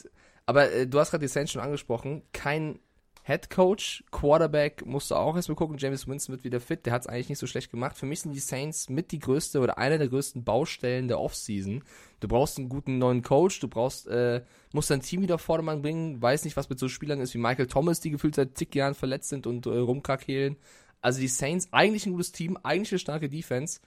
[0.45, 2.23] Aber äh, du hast gerade die Saints schon angesprochen.
[2.33, 2.79] Kein
[3.27, 5.77] Head Coach, Quarterback musst du auch erstmal gucken.
[5.77, 6.85] James Winston wird wieder fit.
[6.85, 7.97] Der hat es eigentlich nicht so schlecht gemacht.
[7.97, 11.83] Für mich sind die Saints mit die größte oder eine der größten Baustellen der Offseason.
[12.21, 13.59] Du brauchst einen guten neuen Coach.
[13.59, 16.21] Du brauchst, äh, musst dein Team wieder Vordermann bringen.
[16.21, 18.95] Weiß nicht, was mit so Spielern ist wie Michael Thomas, die gefühlt seit zig Jahren
[18.95, 20.55] verletzt sind und äh, rumkrakehlen.
[21.01, 23.81] Also die Saints, eigentlich ein gutes Team, eigentlich eine starke Defense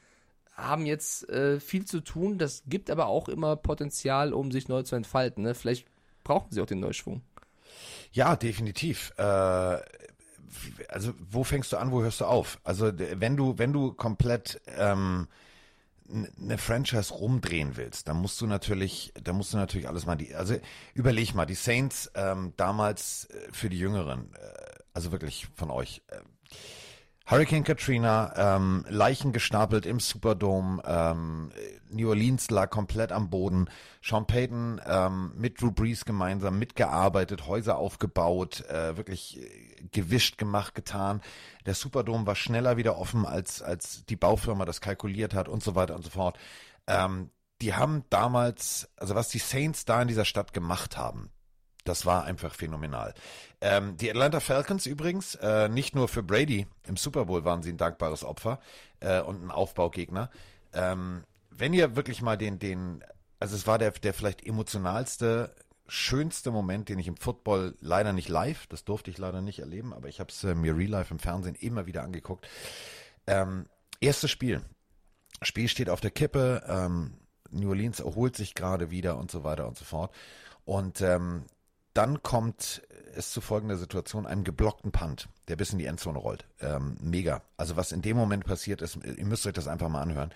[0.52, 2.36] haben jetzt äh, viel zu tun.
[2.36, 5.44] Das gibt aber auch immer Potenzial, um sich neu zu entfalten.
[5.44, 5.54] Ne?
[5.54, 5.86] Vielleicht
[6.24, 7.22] brauchen sie auch den Neuschwung.
[8.12, 9.12] Ja, definitiv.
[9.16, 9.22] Äh,
[10.88, 12.58] also wo fängst du an, wo hörst du auf?
[12.64, 15.28] Also wenn du, wenn du komplett ähm,
[16.40, 20.34] eine Franchise rumdrehen willst, dann musst du natürlich, dann musst du natürlich alles mal die,
[20.34, 20.56] also
[20.94, 26.02] überleg mal, die Saints ähm, damals äh, für die Jüngeren, äh, also wirklich von euch.
[26.08, 26.16] Äh,
[27.30, 31.52] Hurricane Katrina, ähm, Leichen gestapelt im Superdome, ähm,
[31.88, 33.70] New Orleans lag komplett am Boden.
[34.02, 40.74] Sean Payton ähm, mit Drew Brees gemeinsam mitgearbeitet, Häuser aufgebaut, äh, wirklich äh, gewischt, gemacht,
[40.74, 41.20] getan.
[41.66, 45.76] Der Superdome war schneller wieder offen, als, als die Baufirma das kalkuliert hat und so
[45.76, 46.36] weiter und so fort.
[46.88, 47.30] Ähm,
[47.62, 51.30] die haben damals, also was die Saints da in dieser Stadt gemacht haben,
[51.84, 53.14] das war einfach phänomenal.
[53.60, 57.70] Ähm, die Atlanta Falcons übrigens, äh, nicht nur für Brady im Super Bowl waren sie
[57.70, 58.60] ein dankbares Opfer
[59.00, 60.30] äh, und ein Aufbaugegner.
[60.72, 63.04] Ähm, wenn ihr wirklich mal den, den,
[63.38, 65.54] also es war der, der vielleicht emotionalste,
[65.86, 69.92] schönste Moment, den ich im Football leider nicht live, das durfte ich leider nicht erleben,
[69.92, 72.46] aber ich habe es äh, mir real life im Fernsehen immer wieder angeguckt.
[73.26, 73.66] Ähm,
[74.00, 74.62] erstes Spiel.
[75.42, 77.14] Spiel steht auf der Kippe, ähm,
[77.50, 80.14] New Orleans erholt sich gerade wieder und so weiter und so fort.
[80.64, 81.44] Und ähm,
[81.94, 82.82] dann kommt
[83.14, 86.46] es zu folgender Situation, einem geblockten Punt, der bis in die Endzone rollt.
[86.60, 87.42] Ähm, mega.
[87.56, 90.32] Also was in dem Moment passiert ist, ihr müsst euch das einfach mal anhören.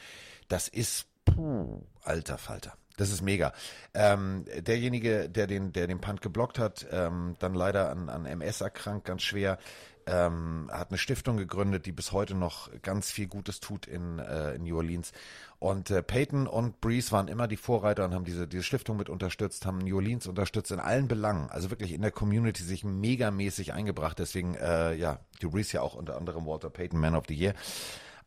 [0.49, 2.75] Das ist, puh, alter Falter.
[2.97, 3.53] Das ist mega.
[3.93, 8.61] Ähm, derjenige, der den, der den Punt geblockt hat, ähm, dann leider an, an MS
[8.61, 9.59] erkrankt, ganz schwer,
[10.07, 14.55] ähm, hat eine Stiftung gegründet, die bis heute noch ganz viel Gutes tut in, äh,
[14.55, 15.13] in New Orleans.
[15.59, 19.09] Und äh, Peyton und Breeze waren immer die Vorreiter und haben diese, diese Stiftung mit
[19.09, 21.49] unterstützt, haben New Orleans unterstützt in allen Belangen.
[21.51, 24.19] Also wirklich in der Community sich megamäßig eingebracht.
[24.19, 27.55] Deswegen, äh, ja, Drew Breeze ja auch unter anderem Walter Payton Man of the Year.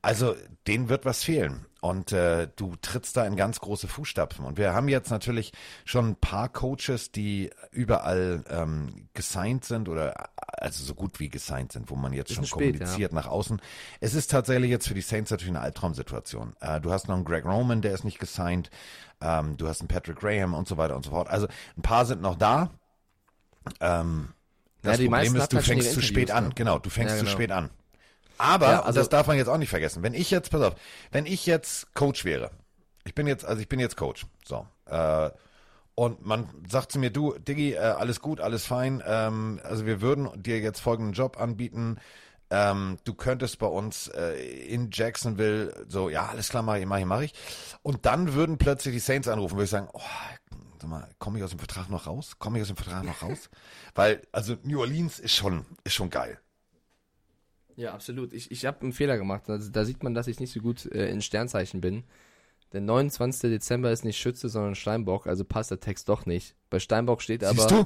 [0.02, 0.36] Also
[0.68, 1.66] denen wird was fehlen.
[1.82, 4.46] Und äh, du trittst da in ganz große Fußstapfen.
[4.46, 5.52] Und wir haben jetzt natürlich
[5.86, 10.30] schon ein paar Coaches, die überall ähm, gesigned sind oder
[10.60, 13.62] also so gut wie gesigned sind, wo man jetzt schon spät, kommuniziert nach außen.
[14.00, 16.56] Es ist tatsächlich jetzt für die Saints natürlich eine Albtraumsituation.
[16.62, 18.70] Äh, du hast noch einen Greg Roman, der ist nicht gesigned.
[19.22, 21.30] Ähm, du hast einen Patrick Graham und so weiter und so fort.
[21.30, 22.72] Also ein paar sind noch da.
[23.82, 24.30] Ähm,
[24.84, 26.46] Ja, das die Problem ist, du halt fängst zu spät an.
[26.46, 26.50] ne?
[26.56, 27.36] Genau, du fängst Ja, zu genau.
[27.36, 27.70] spät an.
[28.38, 30.76] Aber, Ja, also- das darf man jetzt auch nicht vergessen, wenn ich jetzt, pass auf,
[31.12, 32.52] wenn ich jetzt Coach wäre,
[33.06, 35.30] ich bin jetzt, also ich bin jetzt Coach, so, äh,
[35.96, 40.02] und man sagt zu mir, du, Diggi, äh, alles gut, alles fein, ähm, also wir
[40.02, 41.98] würden dir jetzt folgenden Job anbieten,
[42.50, 44.36] ähm, du könntest bei uns äh,
[44.68, 47.34] in Jacksonville, so, ja, alles klar, mach ich, mach ich, mach ich.
[47.82, 50.00] Und dann würden plötzlich die Saints anrufen, würde ich sagen, oh,
[50.80, 52.38] sag mal, komme ich aus dem Vertrag noch raus?
[52.40, 53.50] Komme ich aus dem Vertrag noch raus?
[53.96, 56.40] Weil, also New Orleans ist schon, ist schon geil.
[57.78, 58.34] Ja, absolut.
[58.34, 59.50] Ich, ich habe einen Fehler gemacht.
[59.50, 62.04] Also, da sieht man, dass ich nicht so gut äh, in Sternzeichen bin.
[62.74, 63.50] Der 29.
[63.50, 66.56] Dezember ist nicht Schütze, sondern Steinbock, also passt der Text doch nicht.
[66.70, 67.86] Bei Steinbock steht aber, Siehst du?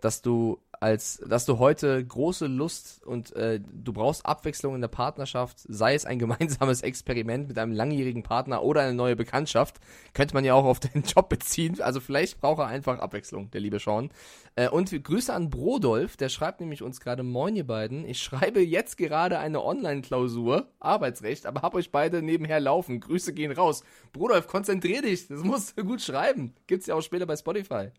[0.00, 4.88] dass du als, dass du heute große Lust und äh, du brauchst Abwechslung in der
[4.88, 9.76] Partnerschaft, sei es ein gemeinsames Experiment mit einem langjährigen Partner oder eine neue Bekanntschaft,
[10.14, 11.80] könnte man ja auch auf den Job beziehen.
[11.80, 14.10] Also vielleicht braucht er einfach Abwechslung, der liebe Sean.
[14.54, 18.60] Äh, und Grüße an Brodolf, der schreibt nämlich uns gerade, moin ihr beiden, ich schreibe
[18.60, 23.00] jetzt gerade eine Online-Klausur, Arbeitsrecht, aber hab euch beide nebenher laufen.
[23.00, 23.82] Grüße gehen raus.
[24.12, 26.54] Brodolf, konzentrier dich, das musst du gut schreiben.
[26.66, 27.90] Gibt's ja auch später bei Spotify.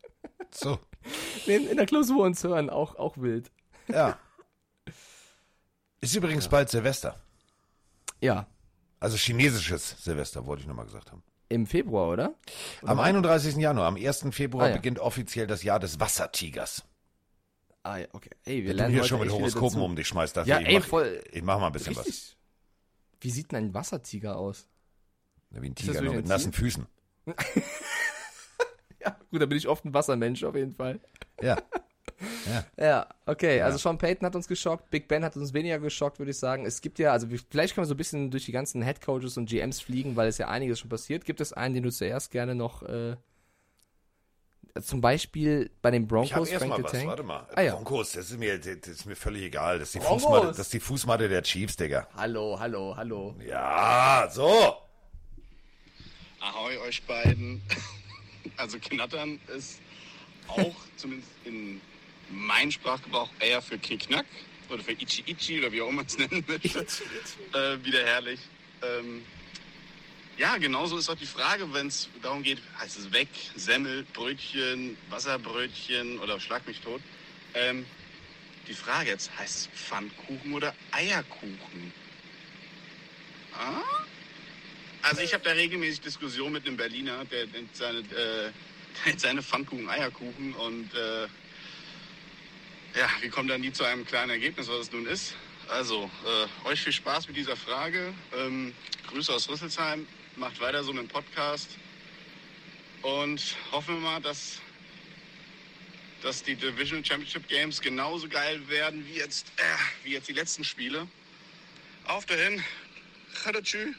[0.51, 0.79] So.
[1.47, 3.51] In, der Klausur uns hören, auch, auch wild.
[3.87, 4.17] Ja.
[6.01, 7.19] Ist übrigens bald Silvester.
[8.21, 8.47] Ja,
[8.99, 11.23] Also chinesisches Silvester, wollte ich nochmal gesagt haben.
[11.49, 12.35] im Februar, oder?
[12.85, 13.55] Am 31.
[13.55, 14.27] Januar, am 1.
[14.31, 14.75] Februar Ah, ja.
[14.75, 16.83] beginnt offiziell das Jahr des Wassertigers.
[17.83, 18.29] Ah, ja, okay.
[18.45, 20.35] Ey, wir Du lernen hier heute schon mit Horoskopen um dich schmeißt.
[20.37, 20.53] dafür.
[20.53, 21.23] Ja, ich ey, mach, voll.
[21.31, 22.37] Ich mach mal ein bisschen Richtig.
[23.21, 24.67] Wie sieht denn ein Wassertiger aus?
[25.49, 25.61] was.
[25.61, 26.53] Wie ein Tiger, nur mit nassen?
[26.53, 26.85] Füßen.
[29.05, 30.99] Ja, gut, da bin ich oft ein Wassermensch auf jeden Fall.
[31.41, 31.57] Ja.
[32.77, 33.61] Ja, okay.
[33.61, 36.65] Also Sean Payton hat uns geschockt, Big Ben hat uns weniger geschockt, würde ich sagen.
[36.65, 39.37] Es gibt ja, also vielleicht können wir so ein bisschen durch die ganzen Head Coaches
[39.37, 41.23] und GMs fliegen, weil es ja einiges schon passiert.
[41.23, 43.15] Gibt es einen, den du zuerst gerne noch äh,
[44.81, 47.07] zum Beispiel bei den Ich Broncos, erst Frank mal the was, Tank?
[47.07, 47.47] warte mal.
[47.55, 47.75] Ah, ja.
[47.75, 49.79] Broncos, das ist, mir, das ist mir völlig egal.
[49.79, 50.23] Das ist, die Broncos.
[50.23, 52.07] Fußmatte, das ist die Fußmatte der Chiefs, Digga.
[52.17, 53.35] Hallo, hallo, hallo.
[53.45, 54.75] Ja, so.
[56.41, 57.61] Ahoi euch beiden.
[58.57, 59.81] Also knattern ist
[60.47, 61.81] auch zumindest in
[62.29, 64.25] meinem Sprachgebrauch eher für Knickknack
[64.69, 66.79] oder für Ichi Ichi oder wie auch immer man es nennen möchte.
[67.53, 68.39] äh, wieder herrlich.
[68.81, 69.23] Ähm,
[70.37, 74.97] ja, genauso ist auch die Frage, wenn es darum geht, heißt es weg, Semmel, Brötchen,
[75.09, 77.01] Wasserbrötchen oder Schlag mich tot.
[77.53, 77.85] Ähm,
[78.67, 81.91] die Frage jetzt, heißt es Pfannkuchen oder Eierkuchen?
[83.53, 83.81] Ah?
[85.01, 88.51] Also ich habe da regelmäßig Diskussionen mit einem Berliner, der nennt seine, äh,
[89.17, 91.27] seine Pfannkuchen Eierkuchen und äh,
[92.97, 95.35] ja, wir kommen dann nie zu einem kleinen Ergebnis, was es nun ist.
[95.69, 98.13] Also, äh, euch viel Spaß mit dieser Frage.
[98.35, 98.73] Ähm,
[99.07, 101.69] Grüße aus Rüsselsheim, macht weiter so mit dem Podcast
[103.01, 104.59] und hoffen wir mal, dass,
[106.21, 109.63] dass die Division Championship Games genauso geil werden wie jetzt, äh,
[110.03, 111.07] wie jetzt die letzten Spiele.
[112.05, 112.63] Auf dahin,
[113.61, 113.95] Tschüss.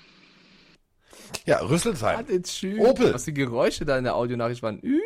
[1.46, 2.18] Ja, Rüsselsheim.
[2.18, 2.78] Hatte tschü.
[2.80, 3.14] Opel.
[3.14, 4.80] Was die Geräusche da in der Audionachricht waren.
[4.82, 5.00] Ü.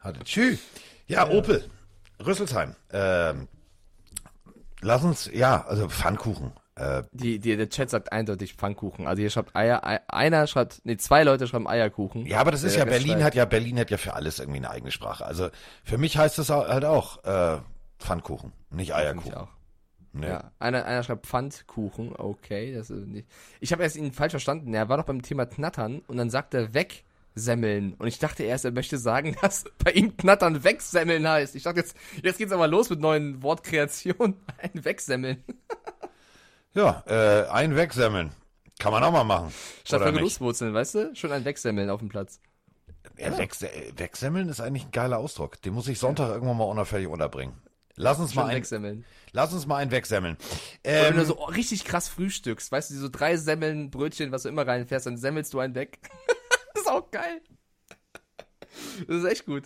[0.00, 0.56] Hatte Tschü.
[1.06, 1.64] Ja, Opel.
[2.24, 2.74] Rüsselsheim.
[2.92, 3.48] Ähm,
[4.80, 6.52] lass uns, ja, also Pfannkuchen.
[6.76, 9.06] Äh, Die, die, der Chat sagt eindeutig Pfannkuchen.
[9.06, 12.24] Also hier schreibt Eier, Ei- einer schreibt, nee, zwei Leute schreiben Eierkuchen.
[12.26, 14.58] ja, aber das ist ja, Berlin schreibt- hat ja, Berlin hat ja für alles irgendwie
[14.58, 15.24] eine eigene Sprache.
[15.26, 15.48] Also
[15.84, 17.58] für mich heißt au- halt auch äh,
[17.98, 19.48] Pfannkuchen, nicht Ich Eierkuchen.
[20.12, 20.26] Nee.
[20.26, 23.28] Ja, einer, einer schreibt Pfannkuchen, okay, das ist nicht.
[23.60, 24.74] Ich habe erst ihn falsch verstanden.
[24.74, 27.94] Er war doch beim Thema Knattern und dann sagt er wegsemmeln.
[27.94, 31.54] Und ich dachte erst, er möchte sagen, dass bei ihm Knattern wegsemmeln heißt.
[31.54, 34.34] Ich dachte jetzt, jetzt geht's aber los mit neuen Wortkreationen.
[34.58, 35.44] Ein wegsemmeln.
[36.72, 38.30] Ja, äh, ein wegsemmeln.
[38.78, 39.52] Kann man auch mal machen.
[39.84, 40.14] Statt nicht?
[40.14, 41.16] Genusswurzeln, weißt du?
[41.16, 42.40] Schon ein wegsemmeln auf dem Platz.
[43.18, 45.60] Ja, wegse äh, wegsemmeln ist eigentlich ein geiler Ausdruck.
[45.62, 47.54] Den muss ich Sonntag irgendwann mal unauffällig unterbringen.
[47.96, 49.04] Lass uns mal ein, wegsemmeln.
[49.32, 50.36] lass uns mal ein wegsemmeln.
[50.84, 54.44] Oder wenn Ähm, du so richtig krass frühstückst, weißt du, so drei Semmeln, Brötchen, was
[54.44, 55.98] du immer reinfährst, dann semmelst du einen weg.
[56.74, 57.40] das ist auch geil.
[59.06, 59.64] Das ist echt gut.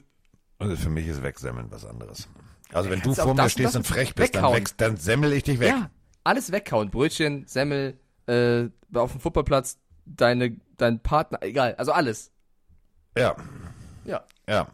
[0.59, 2.29] also für mich ist wegsemmeln was anderes.
[2.73, 5.33] Also wenn du kannst auch vor mir stehst und frech bist, dann, wächst, dann semmel
[5.33, 5.69] ich dich weg.
[5.69, 5.91] Ja,
[6.25, 6.91] alles weghauen.
[6.91, 12.33] Brötchen, Semmel, äh, auf dem Fußballplatz, deine, dein Partner, egal, also alles.
[13.17, 13.37] Ja.
[14.05, 14.25] Ja.
[14.47, 14.67] Ja.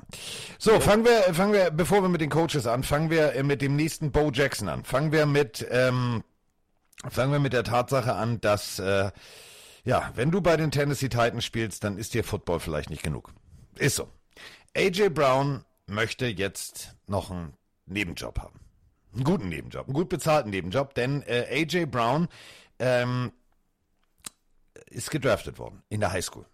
[0.58, 3.62] So, fangen wir, fangen wir, bevor wir mit den Coaches an, fangen wir äh, mit
[3.62, 4.84] dem nächsten Bo Jackson an.
[4.84, 6.24] Fangen wir mit, ähm,
[7.08, 9.10] fangen wir mit der Tatsache an, dass, äh,
[9.84, 13.32] ja, wenn du bei den Tennessee Titans spielst, dann ist dir Football vielleicht nicht genug.
[13.76, 14.08] Ist so.
[14.76, 17.54] AJ Brown möchte jetzt noch einen
[17.86, 18.60] Nebenjob haben.
[19.14, 22.28] Einen guten Nebenjob, einen gut bezahlten Nebenjob, denn äh, AJ Brown
[22.78, 23.32] ähm,
[24.86, 26.46] ist gedraftet worden in der Highschool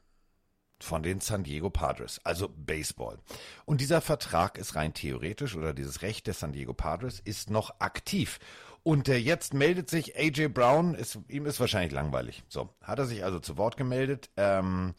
[0.80, 3.18] von den San Diego Padres, also Baseball.
[3.64, 7.80] Und dieser Vertrag ist rein theoretisch oder dieses Recht der San Diego Padres ist noch
[7.80, 8.38] aktiv.
[8.82, 12.44] Und äh, jetzt meldet sich AJ Brown, ist, ihm ist wahrscheinlich langweilig.
[12.48, 14.94] So, hat er sich also zu Wort gemeldet ähm,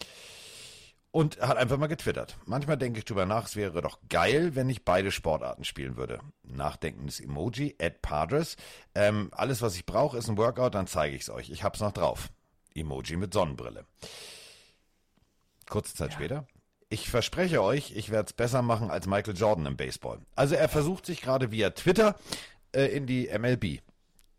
[1.12, 2.38] und hat einfach mal getwittert.
[2.46, 6.20] Manchmal denke ich drüber nach, es wäre doch geil, wenn ich beide Sportarten spielen würde.
[6.44, 8.58] Nachdenkendes Emoji, at Padres.
[8.94, 11.50] Ähm, alles, was ich brauche, ist ein Workout, dann zeige ich es euch.
[11.50, 12.30] Ich hab's noch drauf.
[12.76, 13.86] Emoji mit Sonnenbrille.
[15.70, 16.48] Kurze Zeit später.
[16.90, 20.20] Ich verspreche euch, ich werde es besser machen als Michael Jordan im Baseball.
[20.36, 22.16] Also er versucht sich gerade via Twitter
[22.74, 23.82] äh, in die MLB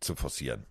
[0.00, 0.64] zu forcieren.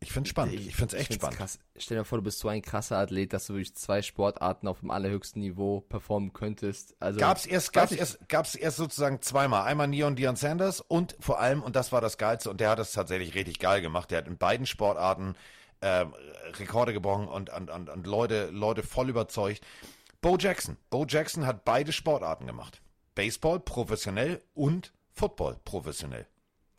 [0.00, 0.54] Ich find's spannend.
[0.58, 1.38] Ich find's echt find's spannend.
[1.38, 1.58] Krass.
[1.76, 4.80] Stell dir vor, du bist so ein krasser Athlet, dass du wirklich zwei Sportarten auf
[4.80, 6.96] dem allerhöchsten Niveau performen könntest.
[6.98, 9.62] Also Gab's erst, gab's ich- erst, gab's erst sozusagen zweimal.
[9.62, 12.80] Einmal Neon Dion Sanders und vor allem, und das war das Geilste, und der hat
[12.80, 14.10] es tatsächlich richtig geil gemacht.
[14.10, 15.36] Der hat in beiden Sportarten
[15.80, 16.04] äh,
[16.58, 19.62] Rekorde gebrochen und, und, und, und Leute, Leute voll überzeugt.
[20.22, 20.76] Bo Jackson.
[20.88, 22.80] Bo Jackson hat beide Sportarten gemacht.
[23.16, 26.28] Baseball professionell und Football professionell.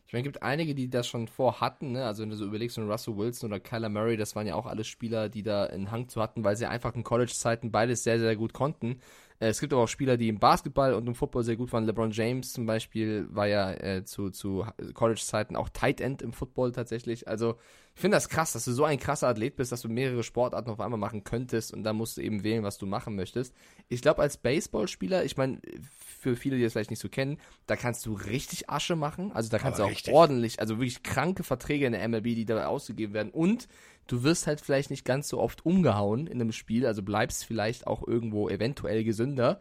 [0.08, 2.06] Ich meine, es gibt einige, die das schon vor hatten, ne?
[2.06, 4.66] Also wenn du so überlegst, ein Russell Wilson oder Kyler Murray, das waren ja auch
[4.66, 8.18] alle Spieler, die da einen Hang zu hatten, weil sie einfach in College-Zeiten beides sehr,
[8.18, 9.02] sehr gut konnten.
[9.40, 11.86] Äh, es gibt aber auch Spieler, die im Basketball und im Football sehr gut waren.
[11.86, 16.72] LeBron James zum Beispiel war ja äh, zu, zu College-Zeiten auch Tight End im Football
[16.72, 17.28] tatsächlich.
[17.28, 17.56] Also
[17.96, 20.72] ich finde das krass, dass du so ein krasser Athlet bist, dass du mehrere Sportarten
[20.72, 23.54] auf einmal machen könntest und dann musst du eben wählen, was du machen möchtest.
[23.88, 25.62] Ich glaube, als Baseballspieler, ich meine,
[25.94, 29.32] für viele, die das vielleicht nicht so kennen, da kannst du richtig Asche machen.
[29.34, 30.14] Also da kannst Aber du auch richtig.
[30.14, 33.32] ordentlich, also wirklich kranke Verträge in der MLB, die da ausgegeben werden.
[33.32, 33.68] Und
[34.08, 37.88] du wirst halt vielleicht nicht ganz so oft umgehauen in einem Spiel, also bleibst vielleicht
[37.88, 39.60] auch irgendwo eventuell gesünder.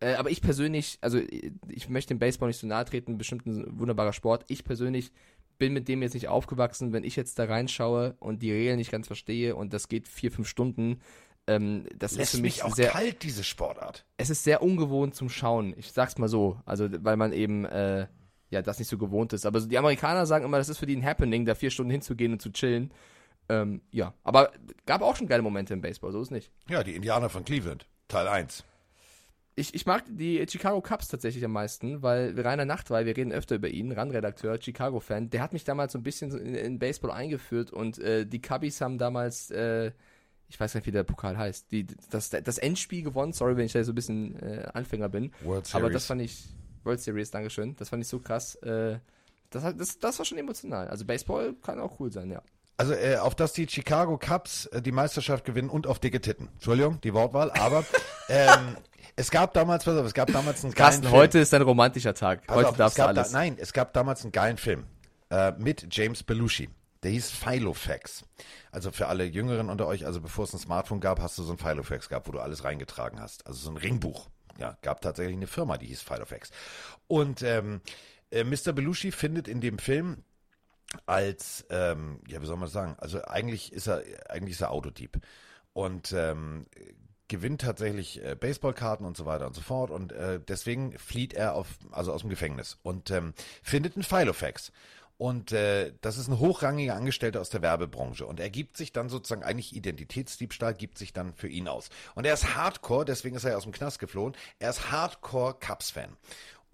[0.00, 1.18] Äh, aber ich persönlich, also
[1.68, 4.44] ich- möchte dem Baseball nicht so nahe treten, bestimmt ein wunderbarer Sport.
[4.48, 5.12] Ich persönlich
[5.58, 6.92] bin mit dem jetzt nicht aufgewachsen.
[6.92, 10.32] Wenn ich jetzt da reinschaue und die Regeln nicht ganz verstehe und das geht vier,
[10.32, 11.00] fünf Stunden,
[11.46, 14.04] ähm, das ist Lässt für mich mich auch sehr, kalt, diese Sportart.
[14.16, 15.74] es ist sehr ungewohnt zum Schauen.
[15.76, 16.58] Ich sag's mal so.
[16.64, 18.08] Also, weil man eben, äh,
[18.50, 19.46] ja, das nicht so gewohnt ist.
[19.46, 21.90] Aber so die Amerikaner sagen immer, das ist für die ein Happening, da vier Stunden
[21.92, 22.90] hinzugehen und zu chillen.
[23.48, 24.52] Ähm, ja, aber
[24.86, 26.50] gab auch schon geile Momente im Baseball, so ist nicht.
[26.68, 27.86] Ja, die Indianer von Cleveland.
[28.08, 28.64] Teil 1.
[29.56, 33.54] Ich, ich mag die Chicago Cubs tatsächlich am meisten, weil Rainer Nachtwey, wir reden öfter
[33.54, 37.70] über ihn, RAN-Redakteur, Chicago-Fan, der hat mich damals so ein bisschen in, in Baseball eingeführt
[37.70, 39.92] und äh, die Cubbies haben damals, äh,
[40.48, 43.72] ich weiß nicht, wie der Pokal heißt, die, das, das Endspiel gewonnen, sorry, wenn ich
[43.72, 45.32] da so ein bisschen äh, Anfänger bin.
[45.44, 45.92] World Aber Series.
[45.92, 46.48] das fand ich,
[46.82, 48.98] World Series, Dankeschön, das fand ich so krass, äh,
[49.50, 50.88] das, das, das war schon emotional.
[50.88, 52.42] Also Baseball kann auch cool sein, ja.
[52.76, 56.48] Also äh, auf dass die Chicago Cubs äh, die Meisterschaft gewinnen und auf dicke Titten.
[56.54, 57.84] Entschuldigung, die Wortwahl, aber
[58.28, 58.76] ähm,
[59.16, 61.14] es gab damals, pass auf, es gab damals einen geilen Carsten, Film.
[61.14, 62.46] heute ist ein romantischer Tag.
[62.46, 63.30] Pass heute auf, darfst du alles.
[63.30, 64.84] Da, nein, es gab damals einen geilen Film
[65.30, 66.68] äh, mit James Belushi.
[67.04, 68.24] Der hieß Filofax.
[68.72, 71.52] Also für alle Jüngeren unter euch, also bevor es ein Smartphone gab, hast du so
[71.52, 73.46] ein Filofax gehabt, wo du alles reingetragen hast.
[73.46, 74.30] Also so ein Ringbuch.
[74.58, 76.50] Ja, gab tatsächlich eine Firma, die hieß Filofax.
[77.06, 77.82] Und ähm,
[78.30, 78.72] äh, Mr.
[78.72, 80.24] Belushi findet in dem Film
[81.06, 82.96] als, ähm, ja, wie soll man das sagen?
[82.98, 85.20] Also eigentlich ist er, eigentlich ist er Autotyp.
[85.72, 86.66] Und ähm,
[87.28, 91.54] gewinnt tatsächlich äh, Baseballkarten und so weiter und so fort und äh, deswegen flieht er
[91.54, 94.72] auf, also aus dem Gefängnis und ähm, findet einen Filofax.
[95.16, 98.26] Und äh, das ist ein hochrangiger Angestellter aus der Werbebranche.
[98.26, 101.88] Und er gibt sich dann sozusagen eigentlich Identitätsdiebstahl, gibt sich dann für ihn aus.
[102.16, 104.36] Und er ist Hardcore, deswegen ist er ja aus dem Knast geflohen.
[104.58, 106.16] Er ist Hardcore-Cubs-Fan.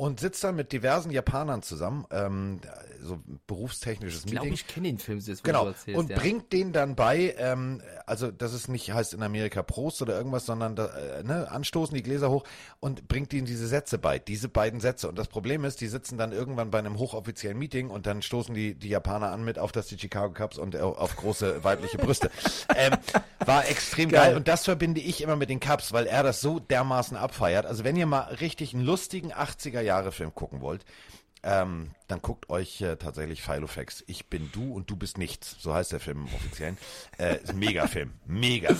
[0.00, 2.60] Und sitzt dann mit diversen Japanern zusammen, ähm,
[3.02, 4.54] so berufstechnisches Ich glaube, Meeting.
[4.54, 5.66] ich kenne den Film jetzt, Genau.
[5.66, 5.98] erzählst.
[5.98, 6.16] und ja.
[6.18, 10.46] bringt den dann bei, ähm, also dass es nicht heißt in Amerika Prost oder irgendwas,
[10.46, 12.44] sondern da, äh, ne, anstoßen die Gläser hoch
[12.80, 15.06] und bringt ihnen diese Sätze bei, diese beiden Sätze.
[15.06, 18.54] Und das Problem ist, die sitzen dann irgendwann bei einem hochoffiziellen Meeting und dann stoßen
[18.54, 21.98] die, die Japaner an mit auf das die Chicago Cubs und äh, auf große weibliche
[21.98, 22.30] Brüste.
[22.74, 22.94] ähm,
[23.44, 24.28] war extrem geil.
[24.28, 24.36] Geil.
[24.36, 27.66] Und das verbinde ich immer mit den Cubs, weil er das so dermaßen abfeiert.
[27.66, 29.30] Also wenn ihr mal richtig einen lustigen
[29.90, 30.84] 80er-Jahre-Film gucken wollt,
[31.42, 34.04] ähm, dann guckt euch äh, tatsächlich Filofax.
[34.06, 35.56] Ich bin du und du bist nichts.
[35.58, 36.76] So heißt der Film im offiziellen.
[37.18, 38.12] Äh, ist ein Megafilm.
[38.26, 38.74] Mega.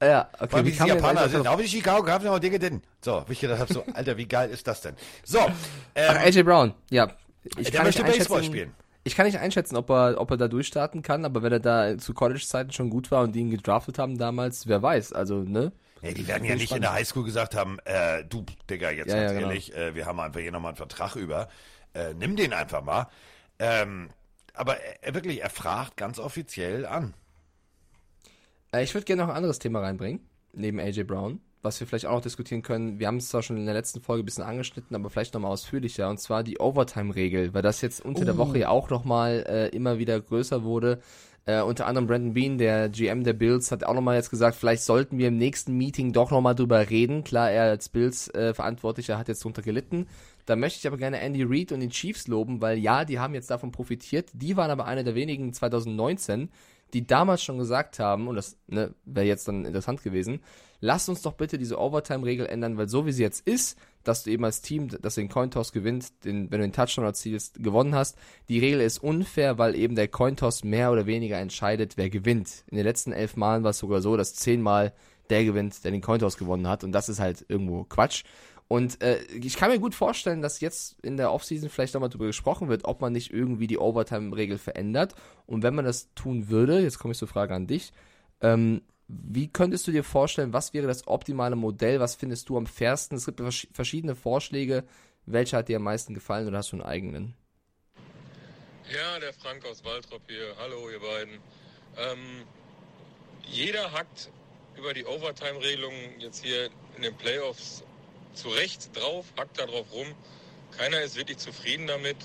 [0.00, 0.52] Ja, okay.
[0.52, 1.46] Weil wie die Japaner sind.
[1.48, 2.82] Auch die Chicago haben noch Dinge denn.
[3.00, 4.94] So, wie ich gedacht habe, so, Alter, wie geil ist das denn?
[5.24, 5.52] So, Ach,
[5.94, 7.10] ähm, AJ Brown, ja.
[7.56, 8.74] Ich der möchte nicht Baseball spielen.
[9.02, 11.98] Ich kann nicht einschätzen, ob er, ob er da durchstarten kann, aber wenn er da
[11.98, 15.72] zu College-Zeiten schon gut war und die ihn gedraftet haben damals, wer weiß, also, ne?
[16.04, 16.84] Ja, die werden ja nicht in gespannt.
[16.84, 19.48] der Highschool gesagt haben, äh, du, Digga, jetzt Ja, ganz ja, genau.
[19.50, 21.48] ehrlich, äh, wir haben einfach hier nochmal einen Vertrag über.
[21.94, 23.08] Äh, nimm den einfach mal.
[23.58, 24.08] Ähm,
[24.52, 27.14] aber er, wirklich, er fragt ganz offiziell an.
[28.72, 30.20] Äh, ich würde gerne noch ein anderes Thema reinbringen,
[30.52, 32.98] neben AJ Brown, was wir vielleicht auch noch diskutieren können.
[32.98, 35.52] Wir haben es zwar schon in der letzten Folge ein bisschen angeschnitten, aber vielleicht nochmal
[35.52, 39.68] ausführlicher, und zwar die Overtime-Regel, weil das jetzt unter der Woche ja auch nochmal äh,
[39.68, 41.00] immer wieder größer wurde.
[41.46, 44.82] Äh, unter anderem Brandon Bean, der GM der Bills, hat auch nochmal jetzt gesagt, vielleicht
[44.82, 47.22] sollten wir im nächsten Meeting doch nochmal drüber reden.
[47.22, 50.06] Klar, er als Bills-Verantwortlicher hat jetzt drunter gelitten.
[50.46, 53.34] Da möchte ich aber gerne Andy Reid und die Chiefs loben, weil ja, die haben
[53.34, 54.30] jetzt davon profitiert.
[54.32, 56.48] Die waren aber einer der wenigen 2019,
[56.94, 60.40] die damals schon gesagt haben, und das ne, wäre jetzt dann interessant gewesen,
[60.80, 64.30] lasst uns doch bitte diese Overtime-Regel ändern, weil so wie sie jetzt ist, dass du
[64.30, 67.94] eben als Team, dass du den Cointoss gewinnst, den, wenn du den Touchdown erzielst, gewonnen
[67.94, 68.16] hast,
[68.48, 72.64] die Regel ist unfair, weil eben der Cointoss mehr oder weniger entscheidet, wer gewinnt.
[72.68, 74.92] In den letzten elf Malen war es sogar so, dass zehnmal
[75.30, 78.24] der gewinnt, der den Cointoss gewonnen hat, und das ist halt irgendwo Quatsch.
[78.66, 82.26] Und äh, ich kann mir gut vorstellen, dass jetzt in der Offseason vielleicht nochmal drüber
[82.26, 85.14] gesprochen wird, ob man nicht irgendwie die Overtime-Regel verändert.
[85.46, 87.92] Und wenn man das tun würde, jetzt komme ich zur Frage an dich,
[88.40, 92.00] ähm, wie könntest du dir vorstellen, was wäre das optimale Modell?
[92.00, 93.18] Was findest du am fairsten?
[93.18, 94.84] Es gibt vers- verschiedene Vorschläge.
[95.26, 97.34] Welcher hat dir am meisten gefallen oder hast du einen eigenen?
[98.92, 100.54] Ja, der Frank aus Waltrop hier.
[100.58, 101.34] Hallo, ihr beiden.
[101.96, 102.44] Ähm,
[103.46, 104.30] jeder hackt
[104.76, 107.84] über die Overtime-Regelung jetzt hier in den Playoffs
[108.34, 110.08] zu Recht drauf, hackt da drauf rum.
[110.76, 112.16] Keiner ist wirklich zufrieden damit.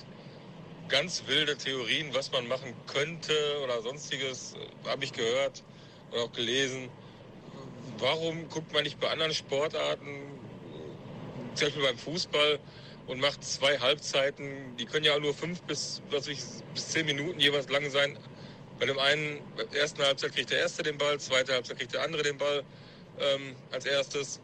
[0.88, 5.64] Ganz wilde Theorien, was man machen könnte oder sonstiges, äh, habe ich gehört
[6.12, 6.90] und auch gelesen.
[7.98, 10.08] Warum guckt man nicht bei anderen Sportarten,
[11.56, 12.60] zum Beispiel beim Fußball,
[13.08, 16.40] und macht zwei Halbzeiten, die können ja auch nur fünf bis, was ich,
[16.76, 18.18] bis zehn Minuten jeweils lang sein.
[18.80, 21.94] Bei dem einen, bei der ersten Halbzeit kriegt der Erste den Ball, zweite Halbzeit kriegt
[21.94, 22.64] der andere den Ball
[23.20, 24.40] ähm, als erstes.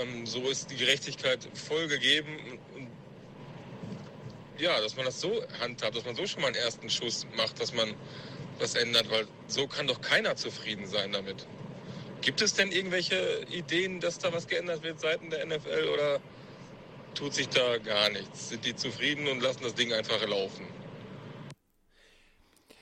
[0.00, 2.58] Ähm, so ist die Gerechtigkeit voll gegeben.
[2.74, 2.88] Und
[4.58, 7.60] ja, dass man das so handhabt, dass man so schon mal einen ersten Schuss macht,
[7.60, 7.94] dass man
[8.60, 11.46] was ändert, weil so kann doch keiner zufrieden sein damit.
[12.20, 16.20] Gibt es denn irgendwelche Ideen, dass da was geändert wird seitens der NFL oder
[17.14, 18.48] tut sich da gar nichts?
[18.48, 20.66] Sind die zufrieden und lassen das Ding einfach laufen?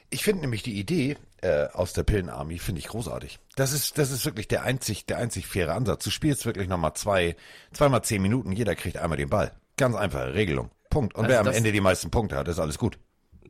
[0.09, 3.39] Ich finde nämlich die Idee äh, aus der Pillenarmy finde ich großartig.
[3.57, 6.05] Das ist das ist wirklich der einzig der einzig faire Ansatz.
[6.05, 7.37] Du spielst wirklich nochmal zwei
[7.73, 8.53] zweimal zehn Minuten.
[8.53, 9.53] Jeder kriegt einmal den Ball.
[9.77, 10.71] Ganz einfache Regelung.
[10.89, 11.15] Punkt.
[11.15, 12.99] Und Also wer am Ende die meisten Punkte hat, ist alles gut.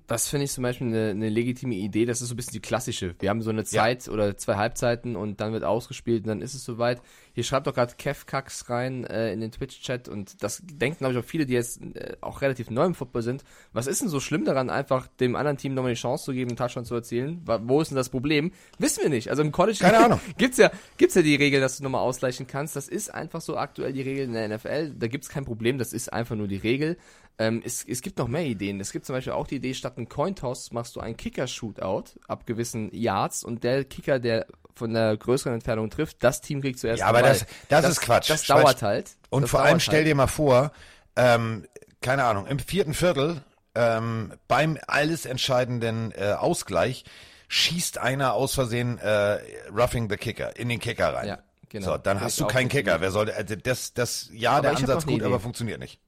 [0.07, 2.05] Das finde ich zum Beispiel eine, eine legitime Idee.
[2.05, 3.17] Das ist so ein bisschen die klassische.
[3.19, 6.55] Wir haben so eine Zeit oder zwei Halbzeiten und dann wird ausgespielt und dann ist
[6.55, 7.01] es soweit.
[7.37, 11.13] Hier schreibt doch gerade Kev Kax rein äh, in den Twitch-Chat und das denken, glaube
[11.13, 13.45] ich, auch viele, die jetzt äh, auch relativ neu im Football sind.
[13.75, 16.53] Was ist denn so schlimm daran, einfach dem anderen Team nochmal die Chance zu geben,
[16.53, 17.43] einen Touchdown zu erzielen?
[17.45, 18.53] Wo ist denn das Problem?
[18.79, 19.29] Wissen wir nicht.
[19.29, 20.19] Also im College Keine Ahnung.
[20.39, 22.75] gibt's ja, gibt's ja die Regel, dass du nochmal ausgleichen kannst.
[22.75, 24.95] Das ist einfach so aktuell die Regel in der NFL.
[24.99, 25.77] Da gibt's kein Problem.
[25.77, 26.97] Das ist einfach nur die Regel.
[27.39, 28.81] Ähm, es, es gibt noch mehr Ideen.
[28.81, 32.47] Es gibt zum Beispiel auch die Idee, statt einen Cointoss machst du einen Kicker-Shootout ab
[32.47, 34.47] gewissen Yards und der Kicker, der
[34.77, 37.31] von der größeren Entfernung trifft, das Team kriegt zuerst Ja, aber Ball.
[37.31, 38.31] das- das ist Quatsch.
[38.31, 38.51] Das Quatsch.
[38.63, 39.11] dauert halt.
[39.31, 40.07] Und das vor allem stell halt.
[40.07, 40.71] dir mal vor,
[41.17, 41.67] ähm,
[42.03, 43.43] keine Ahnung, im vierten Viertel
[43.75, 47.05] ähm, beim alles entscheidenden äh, Ausgleich
[47.49, 49.39] schießt einer aus Versehen äh,
[49.75, 51.29] roughing the Kicker in den Kicker rein.
[51.29, 51.93] Ja, genau.
[51.93, 53.01] So, dann Das hast du keinen eine Kicker.
[53.01, 55.43] Wer soll also das das ja Aber der Ansatz gut, aber Idee.
[55.43, 56.01] funktioniert nicht.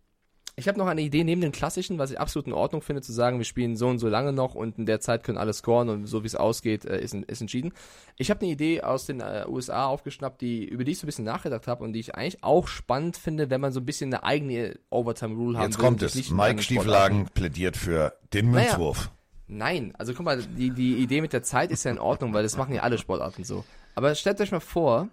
[0.59, 3.13] Ich habe noch eine Idee neben dem klassischen, was ich absolut in Ordnung finde, zu
[3.13, 5.89] sagen, wir spielen so und so lange noch und in der Zeit können alle scoren
[5.89, 7.73] und so wie es ausgeht, äh, ist, ist entschieden.
[8.17, 11.07] Ich habe eine Idee aus den äh, USA aufgeschnappt, die über die ich so ein
[11.07, 14.13] bisschen nachgedacht habe und die ich eigentlich auch spannend finde, wenn man so ein bisschen
[14.13, 15.85] eine eigene Overtime-Rule haben Jetzt will.
[15.85, 16.31] kommt es.
[16.31, 18.71] Mike Stieflagen plädiert für den Naja.
[18.71, 19.13] Münzwurf.
[19.47, 22.43] Nein, also guck mal, die, die Idee mit der Zeit ist ja in Ordnung, weil
[22.43, 23.65] das machen ja alle Sportarten so.
[23.95, 25.09] Aber stellt euch mal vor,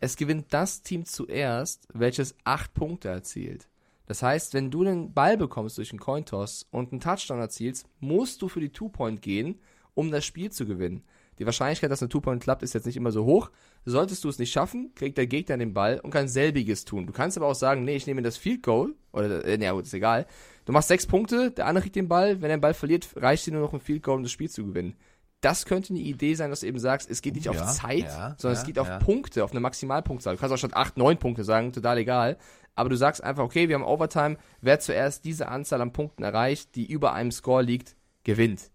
[0.00, 3.69] es gewinnt das Team zuerst, welches acht Punkte erzielt.
[4.10, 8.42] Das heißt, wenn du den Ball bekommst durch einen Cointoss und einen Touchdown erzielst, musst
[8.42, 9.60] du für die Two-Point gehen,
[9.94, 11.04] um das Spiel zu gewinnen.
[11.38, 13.52] Die Wahrscheinlichkeit, dass eine Two-Point klappt, ist jetzt nicht immer so hoch.
[13.84, 17.06] Solltest du es nicht schaffen, kriegt der Gegner den Ball und kann selbiges tun.
[17.06, 19.84] Du kannst aber auch sagen, nee, ich nehme das Field Goal, oder, äh, na gut,
[19.84, 20.26] ist egal.
[20.64, 23.46] Du machst sechs Punkte, der andere kriegt den Ball, wenn er den Ball verliert, reicht
[23.46, 24.96] dir nur noch ein Field Goal, um das Spiel zu gewinnen.
[25.40, 28.00] Das könnte eine Idee sein, dass du eben sagst, es geht nicht Ja, auf Zeit,
[28.00, 28.98] ja, sondern ja, es geht auf.
[28.98, 30.34] Punkte, auf eine Maximalpunktzahl.
[30.34, 32.36] Du kannst auch statt acht, neun Punkte sagen, total egal.
[32.80, 36.76] Aber du sagst einfach, okay, wir haben Overtime, wer zuerst diese Anzahl an Punkten erreicht,
[36.76, 38.70] die über einem Score liegt, gewinnt.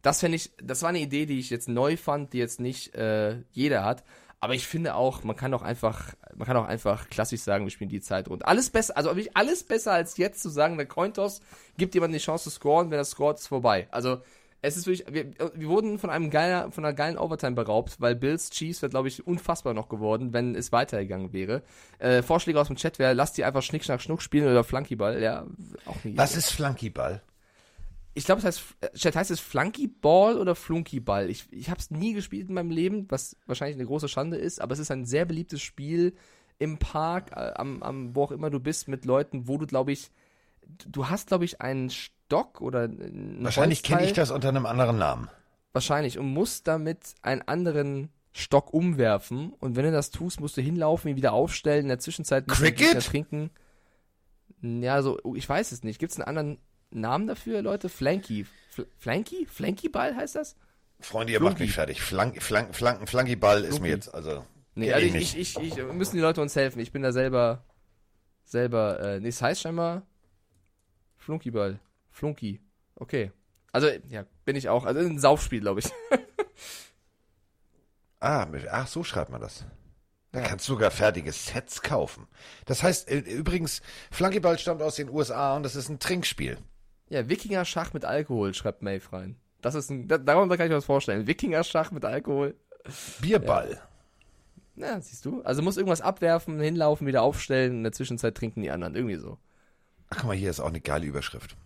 [0.00, 2.94] Das finde ich, das war eine Idee, die ich jetzt neu fand, die jetzt nicht
[2.94, 4.04] äh, jeder hat.
[4.40, 7.70] Aber ich finde auch, man kann auch einfach, man kann auch einfach klassisch sagen, wir
[7.70, 8.46] spielen die Zeit rund.
[8.46, 11.42] Alles besser, also wirklich alles besser als jetzt zu sagen, der Cointoss
[11.76, 13.86] gibt jemandem die Chance zu scoren, wenn er scoret, ist vorbei.
[13.90, 14.22] Also
[14.64, 18.14] es ist wirklich, wir, wir wurden von einem geiler, von einer geilen Overtime beraubt, weil
[18.14, 21.62] Bills Chiefs wäre, glaube ich, unfassbar noch geworden, wenn es weitergegangen wäre.
[21.98, 25.20] Äh, Vorschläge aus dem Chat wäre, lasst die einfach Schnick, Schnack, Schnuck spielen oder Flunkyball.
[25.20, 25.46] Ja,
[25.84, 26.16] auch nie.
[26.16, 27.22] Was ist Flunkyball?
[28.14, 31.28] Ich glaube, es heißt, äh, Chat heißt es Flunkyball oder Flunkyball.
[31.28, 34.60] Ich, ich habe es nie gespielt in meinem Leben, was wahrscheinlich eine große Schande ist,
[34.60, 36.14] aber es ist ein sehr beliebtes Spiel
[36.60, 39.90] im Park, äh, am, am, wo auch immer du bist, mit Leuten, wo du, glaube
[39.90, 40.12] ich,
[40.86, 41.90] du hast, glaube ich, einen
[42.32, 45.28] Stock oder ein Wahrscheinlich kenne ich das unter einem anderen Namen.
[45.74, 46.18] Wahrscheinlich.
[46.18, 49.52] Und musst damit einen anderen Stock umwerfen.
[49.60, 53.04] Und wenn du das tust, musst du hinlaufen, ihn wieder aufstellen, in der Zwischenzeit Cricket?
[53.04, 53.50] Trinken.
[54.62, 55.98] Ja, so, ich weiß es nicht.
[55.98, 56.58] Gibt es einen anderen
[56.90, 57.90] Namen dafür, Leute?
[57.90, 58.46] Flanky.
[58.70, 59.44] Fl Flanky?
[59.44, 60.56] Flankyball heißt das?
[61.00, 61.64] Freunde, ihr macht Flunky.
[61.64, 62.00] mich fertig.
[62.00, 64.46] Flank, Flank, Flanken, Flankyball ist mir jetzt, also.
[64.74, 65.36] Nee, also ich ich, nicht.
[65.36, 66.80] ich, ich, ich, müssen die Leute uns helfen.
[66.80, 67.62] Ich bin da selber,
[68.44, 70.06] selber, äh, nee, es heißt scheinbar
[71.18, 71.78] Flunkyball.
[72.12, 72.60] Flunky.
[72.94, 73.32] Okay.
[73.72, 74.84] Also, ja, bin ich auch.
[74.84, 75.90] Also ein Saufspiel, glaube ich.
[78.24, 79.64] Ah, ach, so schreibt man das.
[80.30, 82.28] Da kannst du sogar fertige Sets kaufen.
[82.66, 83.82] Das heißt, äh, übrigens,
[84.12, 86.56] Flunkyball stammt aus den USA und das ist ein Trinkspiel.
[87.08, 89.36] Ja, Wikinger-Schach mit Alkohol, schreibt Maeve rein.
[89.60, 91.26] Das ist ein, da, darunter kann ich mir was vorstellen.
[91.26, 92.54] Wikinger-Schach mit Alkohol.
[93.20, 93.82] Bierball.
[94.76, 95.42] Ja, siehst du.
[95.42, 98.94] Also muss irgendwas abwerfen, hinlaufen, wieder aufstellen, in der Zwischenzeit trinken die anderen.
[98.94, 99.36] Irgendwie so.
[100.10, 101.56] Ach, guck mal, hier ist auch eine geile Überschrift.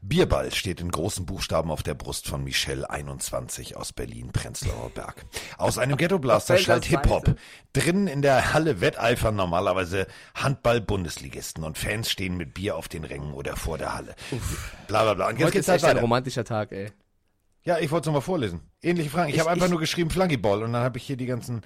[0.00, 5.24] Bierball steht in großen Buchstaben auf der Brust von Michelle 21 aus Berlin-Prenzlauer Berg.
[5.58, 7.34] Aus einem Ghetto-Blaster Was fällt schallt Hip-Hop.
[7.72, 13.32] Drinnen in der Halle wetteifern normalerweise Handball-Bundesligisten und Fans stehen mit Bier auf den Rängen
[13.34, 14.14] oder vor der Halle.
[14.86, 15.26] Bla bla bla.
[15.28, 16.00] Und jetzt Heute geht's ist halt echt ein weiter.
[16.02, 16.92] romantischer Tag, ey.
[17.64, 18.60] Ja, ich wollte es nochmal vorlesen.
[18.82, 19.28] Ähnliche Fragen.
[19.30, 21.62] Ich, Ich- habe einfach ich- nur geschrieben Flunkyball und dann habe ich hier die ganzen.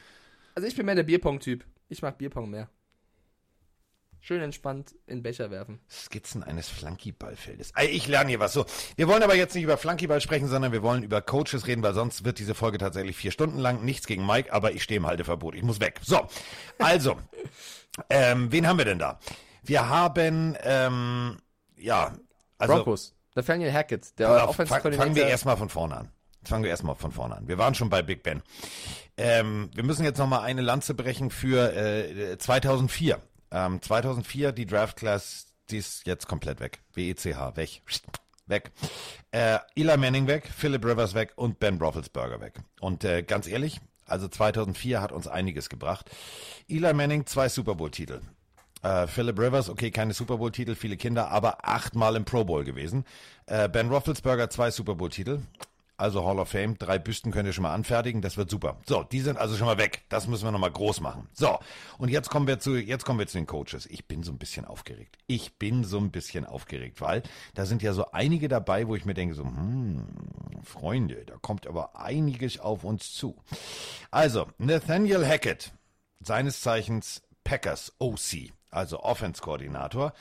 [0.55, 1.64] Also ich bin mehr der Bierpong-Typ.
[1.89, 2.68] Ich mag Bierpong mehr.
[4.24, 5.80] Schön entspannt in Becher werfen.
[5.90, 7.72] Skizzen eines Flunkyballfeldes.
[7.74, 8.52] Ey, Ich lerne hier was.
[8.52, 8.64] So,
[8.94, 11.92] wir wollen aber jetzt nicht über Flunkyball sprechen, sondern wir wollen über Coaches reden, weil
[11.92, 13.84] sonst wird diese Folge tatsächlich vier Stunden lang.
[13.84, 15.56] Nichts gegen Mike, aber ich stehe im Halteverbot.
[15.56, 15.98] Ich muss weg.
[16.04, 16.24] So,
[16.78, 17.18] also,
[18.10, 19.18] ähm, wen haben wir denn da?
[19.64, 21.38] Wir haben, ähm,
[21.76, 22.14] ja,
[22.58, 23.16] also Broncos.
[23.34, 26.12] Nathaniel Hackett, der Offensive fang, fangen wir erstmal von vorne an.
[26.44, 27.48] Fangen wir erstmal von vorne an.
[27.48, 28.42] Wir waren schon bei Big Ben.
[29.16, 33.20] Ähm, wir müssen jetzt nochmal eine Lanze brechen für äh, 2004.
[33.53, 36.80] Ähm, 2004, die Draft Class, die ist jetzt komplett weg.
[36.94, 37.82] WECH, weg.
[38.46, 38.72] Weg.
[39.30, 42.55] Äh, Eli Manning weg, Philip Rivers weg und Ben Roethlisberger weg.
[42.80, 46.11] Und äh, ganz ehrlich, also 2004 hat uns einiges gebracht.
[46.68, 48.20] Eli Manning, zwei Super Bowl-Titel.
[48.82, 53.05] Äh, Philip Rivers, okay, keine Super Bowl-Titel, viele Kinder, aber achtmal im Pro Bowl gewesen.
[53.46, 55.40] Äh, ben Roethlisberger, zwei Super Bowl-Titel.
[55.97, 58.80] Also Hall of Fame, drei Büsten könnt ihr schon mal anfertigen, das wird super.
[58.86, 60.05] So, die sind also schon mal weg.
[60.09, 61.28] Das müssen wir nochmal groß machen.
[61.32, 61.59] So,
[61.99, 63.86] und jetzt kommen wir zu, jetzt kommen wir zu den Coaches.
[63.86, 65.18] Ich bin so ein bisschen aufgeregt.
[65.26, 67.22] Ich bin so ein bisschen aufgeregt, weil
[67.55, 70.07] da sind ja so einige dabei, wo ich mir denke so, hm,
[70.64, 73.36] Freunde, da kommt aber einiges auf uns zu.
[74.11, 75.72] Also, Nathaniel Hackett,
[76.20, 80.12] seines Zeichens Packers OC, also Offense-Koordinator,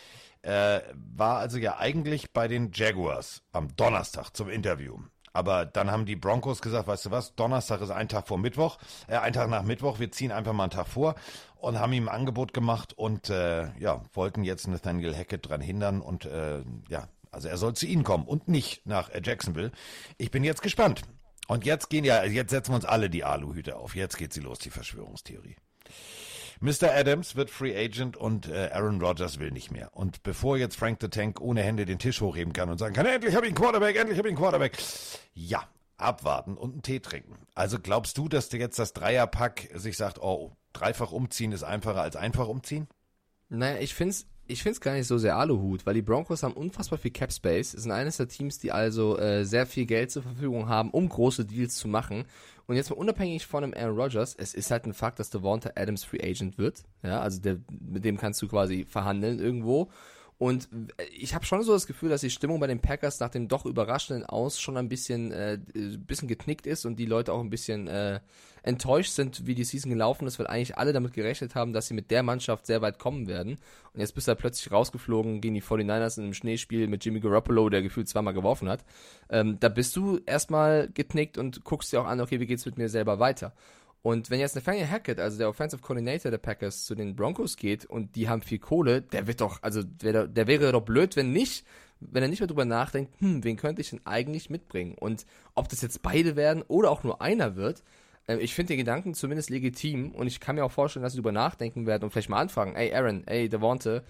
[0.41, 4.97] äh, war also ja eigentlich bei den Jaguars am Donnerstag zum Interview.
[5.33, 8.77] Aber dann haben die Broncos gesagt, weißt du was, Donnerstag ist ein Tag vor Mittwoch,
[9.07, 11.15] äh, ein Tag nach Mittwoch, wir ziehen einfach mal einen Tag vor
[11.55, 16.01] und haben ihm ein Angebot gemacht und äh, ja, wollten jetzt Nathaniel Hackett dran hindern
[16.01, 19.71] und äh, ja, also er soll zu ihnen kommen und nicht nach äh, Jacksonville.
[20.17, 21.03] Ich bin jetzt gespannt.
[21.47, 23.95] Und jetzt gehen ja, jetzt setzen wir uns alle die Aluhüte auf.
[23.95, 25.57] Jetzt geht sie los, die Verschwörungstheorie.
[26.63, 26.93] Mr.
[26.93, 29.89] Adams wird Free Agent und äh, Aaron Rodgers will nicht mehr.
[29.95, 33.07] Und bevor jetzt Frank the Tank ohne Hände den Tisch hochheben kann und sagen kann,
[33.07, 34.77] endlich habe ich einen Quarterback, endlich habe ich einen Quarterback.
[35.33, 37.35] Ja, abwarten und einen Tee trinken.
[37.55, 42.03] Also glaubst du, dass dir jetzt das Dreierpack sich sagt, oh, dreifach umziehen ist einfacher
[42.03, 42.87] als einfach umziehen?
[43.49, 46.99] Naja, ich find's, ich find's gar nicht so sehr Aluhut, weil die Broncos haben unfassbar
[46.99, 50.69] viel Cap Space, sind eines der Teams, die also äh, sehr viel Geld zur Verfügung
[50.69, 52.25] haben, um große Deals zu machen.
[52.67, 55.71] Und jetzt mal unabhängig von dem Aaron Rodgers, es ist halt ein Fakt, dass Devonta
[55.75, 56.83] Adams Free Agent wird.
[57.03, 59.89] Ja, also der, mit dem kannst du quasi verhandeln irgendwo.
[60.41, 63.29] Und äh, ich habe schon so das Gefühl, dass die Stimmung bei den Packers nach
[63.29, 65.59] dem doch überraschenden Aus schon ein bisschen, äh,
[66.07, 68.21] bisschen geknickt ist und die Leute auch ein bisschen äh,
[68.63, 71.93] enttäuscht sind, wie die Season gelaufen ist, weil eigentlich alle damit gerechnet haben, dass sie
[71.93, 73.59] mit der Mannschaft sehr weit kommen werden.
[73.93, 77.19] Und jetzt bist du da plötzlich rausgeflogen gegen die 49ers in einem Schneespiel mit Jimmy
[77.19, 78.83] Garoppolo, der gefühlt zweimal geworfen hat.
[79.29, 82.79] Ähm, da bist du erstmal geknickt und guckst dir auch an, okay, wie geht's mit
[82.79, 83.53] mir selber weiter?
[84.03, 87.85] Und wenn jetzt Nathaniel Hackett, also der Offensive Coordinator der Packers, zu den Broncos geht
[87.85, 91.31] und die haben viel Kohle, der wird doch, also der, der wäre doch blöd, wenn
[91.31, 91.65] nicht,
[91.99, 94.95] wenn er nicht mehr drüber nachdenkt, hm, wen könnte ich denn eigentlich mitbringen?
[94.95, 97.83] Und ob das jetzt beide werden oder auch nur einer wird,
[98.27, 101.17] äh, ich finde den Gedanken zumindest legitim und ich kann mir auch vorstellen, dass sie
[101.19, 104.03] drüber nachdenken werden und vielleicht mal anfragen, ey Aaron, ey Devonte,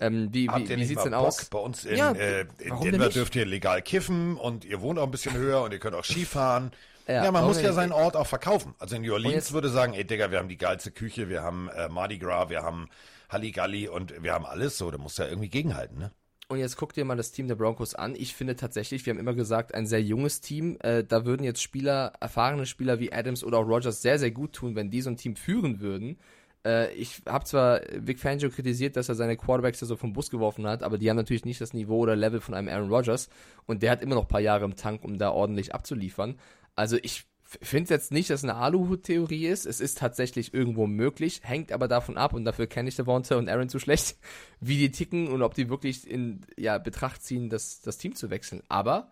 [0.00, 1.26] ähm, wie, Habt wie, wie sieht's denn Bock?
[1.28, 1.44] aus?
[1.46, 5.04] Bei uns in, Ja, äh, in Denver dürft ihr legal kiffen und ihr wohnt auch
[5.04, 6.72] ein bisschen höher und ihr könnt auch Skifahren.
[7.08, 8.74] Ja, Ja, man muss ja seinen Ort auch verkaufen.
[8.78, 11.68] Also in New Orleans würde sagen, ey Digga, wir haben die geilste Küche, wir haben
[11.70, 12.88] äh, Mardi Gras, wir haben
[13.30, 14.90] Halligalli und wir haben alles so.
[14.90, 16.12] Da musst du ja irgendwie gegenhalten, ne?
[16.50, 18.14] Und jetzt guck dir mal das Team der Broncos an.
[18.16, 20.78] Ich finde tatsächlich, wir haben immer gesagt, ein sehr junges Team.
[20.80, 24.54] Äh, da würden jetzt Spieler, erfahrene Spieler wie Adams oder auch Rogers sehr, sehr gut
[24.54, 26.18] tun, wenn die so ein Team führen würden.
[26.64, 30.30] Äh, ich habe zwar Vic Fangio kritisiert, dass er seine Quarterbacks da so vom Bus
[30.30, 33.28] geworfen hat, aber die haben natürlich nicht das Niveau oder Level von einem Aaron Rodgers.
[33.66, 36.38] Und der hat immer noch ein paar Jahre im Tank, um da ordentlich abzuliefern.
[36.78, 39.66] Also ich finde jetzt nicht, dass es eine Aluhut-Theorie ist.
[39.66, 43.48] Es ist tatsächlich irgendwo möglich, hängt aber davon ab, und dafür kenne ich Devonta und
[43.48, 44.16] Aaron zu schlecht,
[44.60, 48.30] wie die ticken und ob die wirklich in ja, Betracht ziehen, das, das Team zu
[48.30, 48.62] wechseln.
[48.68, 49.10] Aber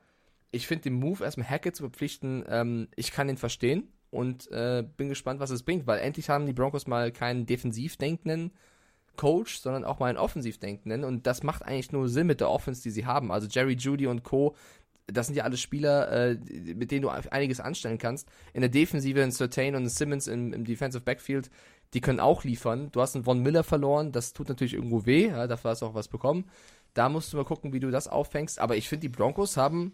[0.53, 4.85] ich finde den Move, erstmal Hackett zu verpflichten, ähm, ich kann ihn verstehen und äh,
[4.97, 8.53] bin gespannt, was es bringt, weil endlich haben die Broncos mal keinen defensiv denkenden
[9.17, 12.51] Coach, sondern auch mal einen offensiv denkenden und das macht eigentlich nur Sinn mit der
[12.51, 13.33] Offense, die sie haben.
[13.33, 14.55] Also Jerry Judy und Co.,
[15.07, 16.35] das sind ja alle Spieler, äh,
[16.75, 18.29] mit denen du einiges anstellen kannst.
[18.53, 21.51] In der Defensive ein Certain und ein Simmons im, im Defensive Backfield,
[21.95, 22.91] Die können auch liefern.
[22.93, 25.87] Du hast einen Von Miller verloren, das tut natürlich irgendwo weh, ja, dafür hast du
[25.87, 26.45] auch was bekommen.
[26.95, 28.59] Da musst du mal gucken, wie du das auffängst.
[28.59, 29.93] Aber ich finde, die Broncos haben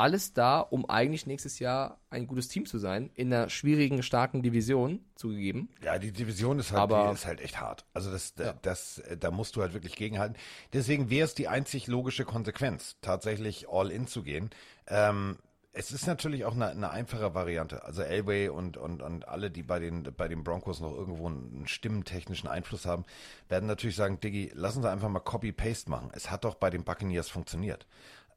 [0.00, 4.42] alles da, um eigentlich nächstes Jahr ein gutes Team zu sein, in einer schwierigen, starken
[4.42, 5.68] Division zugegeben.
[5.84, 7.84] Ja, die Division ist halt, Aber- ist halt echt hart.
[7.92, 8.54] Also das, Ja.
[8.62, 10.36] das, da musst du halt wirklich gegenhalten.
[10.72, 14.50] Deswegen wäre es die einzig logische Konsequenz, tatsächlich all in zu gehen.
[14.88, 15.36] Ähm,
[15.72, 17.84] es ist natürlich auch eine, eine einfache Variante.
[17.84, 21.68] Also Elway und, und, und alle, die bei den, bei den Broncos noch irgendwo einen
[21.68, 23.04] stimmentechnischen Einfluss haben,
[23.48, 26.10] werden natürlich sagen, Diggi, lass uns einfach mal Copy-Paste machen.
[26.12, 27.86] Es hat doch bei den Buccaneers funktioniert.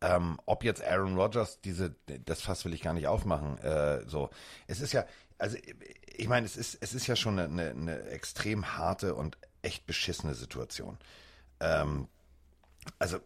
[0.03, 1.95] Ähm, ob jetzt Aaron Rodgers diese,
[2.25, 4.29] das Fass will ich gar nicht aufmachen, äh, so.
[4.67, 5.05] Es ist ja,
[5.37, 5.57] also
[6.15, 10.35] ich meine, es ist, es ist ja schon eine, eine, extrem harte und echt beschissene
[10.35, 10.97] Situation.
[11.61, 12.09] Ähm,
[12.99, 13.19] also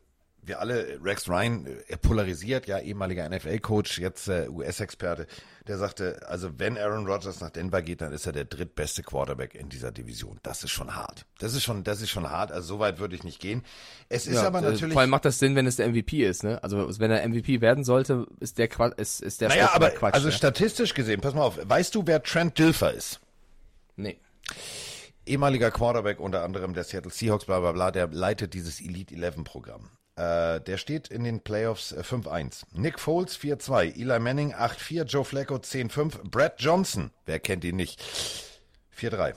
[0.47, 5.27] wir alle, Rex Ryan, äh, er polarisiert, ja, ehemaliger NFL-Coach, jetzt äh, US-Experte,
[5.67, 9.53] der sagte, also wenn Aaron Rodgers nach Denver geht, dann ist er der drittbeste Quarterback
[9.55, 10.39] in dieser Division.
[10.43, 11.25] Das ist schon hart.
[11.39, 12.51] Das ist schon, das ist schon hart.
[12.51, 13.63] Also so weit würde ich nicht gehen.
[14.09, 14.93] Es ist aber äh, natürlich.
[14.93, 16.63] Vor allem macht das Sinn, wenn es der MVP ist, ne?
[16.63, 20.13] Also wenn er MVP werden sollte, ist der Quatsch, ist, ist der naja, aber Quatsch.
[20.13, 20.33] also ne?
[20.33, 23.19] statistisch gesehen, pass mal auf, weißt du, wer Trent Dilfer ist?
[23.97, 24.17] nee.
[25.25, 29.43] ehemaliger Quarterback unter anderem der Seattle Seahawks, bla bla bla, der leitet dieses Elite 11
[29.43, 29.89] Programm.
[30.17, 32.63] Äh, der steht in den Playoffs äh, 5-1.
[32.73, 38.01] Nick Foles 4-2, Eli Manning 8-4, Joe Flacco 10-5, Brad Johnson, wer kennt ihn nicht,
[38.99, 39.35] 4-3.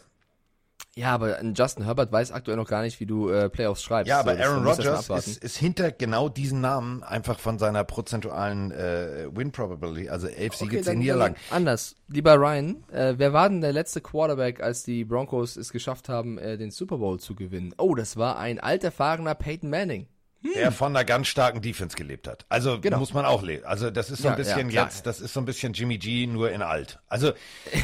[0.96, 4.08] Ja, aber ein Justin Herbert weiß aktuell noch gar nicht, wie du äh, Playoffs schreibst.
[4.08, 7.84] Ja, aber So, Aaron er Rodgers ist, ist hinter genau diesen Namen einfach von seiner
[7.84, 11.36] prozentualen äh, Win Probability, also 11 Siege, Okay, 10 dann, Niederlagen.
[11.50, 11.94] anders.
[12.08, 16.38] Lieber Ryan, äh, wer war denn der letzte Quarterback, als die Broncos es geschafft haben,
[16.38, 17.72] äh, den Super Bowl zu gewinnen?
[17.78, 20.08] Oh, das war ein alterfahrener Peyton Manning.
[20.42, 22.46] Der von einer ganz starken Defense gelebt hat.
[22.48, 22.98] Also Genau.
[22.98, 23.64] muss man auch leben.
[23.64, 24.84] Also das ist so ein Ja, ja, bisschen klar.
[24.86, 26.98] jetzt, das ist so ein bisschen Jimmy G nur in alt.
[27.08, 27.32] Also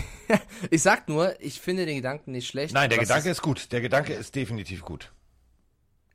[0.70, 2.74] Ich sag nur, ich finde den Gedanken nicht schlecht.
[2.74, 3.70] nein, der Gedanke ist gut.
[3.72, 5.12] Der Gedanke ist definitiv gut.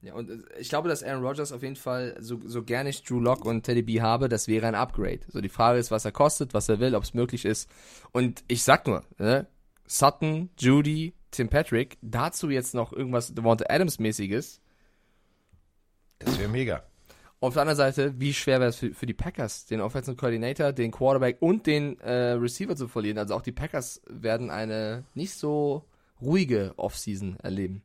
[0.02, 3.04] Ja, und äh, ich glaube, dass Aaron Rodgers auf jeden Fall, so, so gerne ich
[3.04, 5.20] Drew Lock und Teddy B habe, das wäre ein Upgrade.
[5.28, 7.70] So die Frage ist, was er kostet, was er will, ob es möglich ist.
[8.12, 9.46] Und ich sag nur, ne,
[9.86, 14.60] Sutton, Judy, Tim Patrick, dazu jetzt noch irgendwas Devonta Adams mäßiges.
[16.26, 16.84] Das wäre mega.
[17.40, 20.72] Auf der anderen Seite, wie schwer wäre es für, für die Packers, den Offensive Coordinator,
[20.74, 23.18] den Quarterback und den äh, Receiver zu verlieren?
[23.18, 25.84] Also auch die Packers werden eine nicht so
[26.22, 27.82] ruhige Offseason erleben.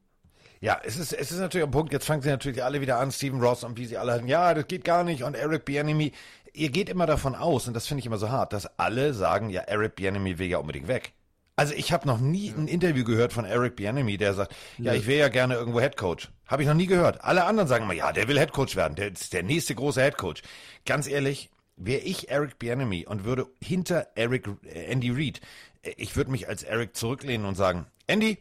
[0.60, 1.92] Ja, es ist, es ist natürlich ein Punkt.
[1.92, 4.28] Jetzt fangen sie natürlich alle wieder an, Steven Ross und wie sie alle hatten.
[4.28, 5.22] Ja, das geht gar nicht.
[5.22, 6.12] Und Eric Bieniemy.
[6.52, 9.50] Ihr geht immer davon aus, und das finde ich immer so hart, dass alle sagen,
[9.50, 11.12] ja, Eric Bieniemy will ja unbedingt weg.
[11.56, 15.06] Also ich habe noch nie ein Interview gehört von Eric Bieniemy, der sagt, ja, ich
[15.06, 16.30] wäre ja gerne irgendwo Head Coach.
[16.46, 17.24] Habe ich noch nie gehört.
[17.24, 18.94] Alle anderen sagen immer, ja, der will Head Coach werden.
[18.94, 20.42] Der ist der nächste große Head Coach.
[20.84, 25.40] Ganz ehrlich, wäre ich Eric Bieniemy und würde hinter Eric äh, Andy Reid,
[25.82, 28.38] äh, ich würde mich als Eric zurücklehnen und sagen, Andy,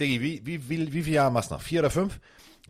[0.00, 1.62] Diggi, wie, wie, wie, wie viele Jahre machst du noch?
[1.62, 2.18] Vier oder fünf?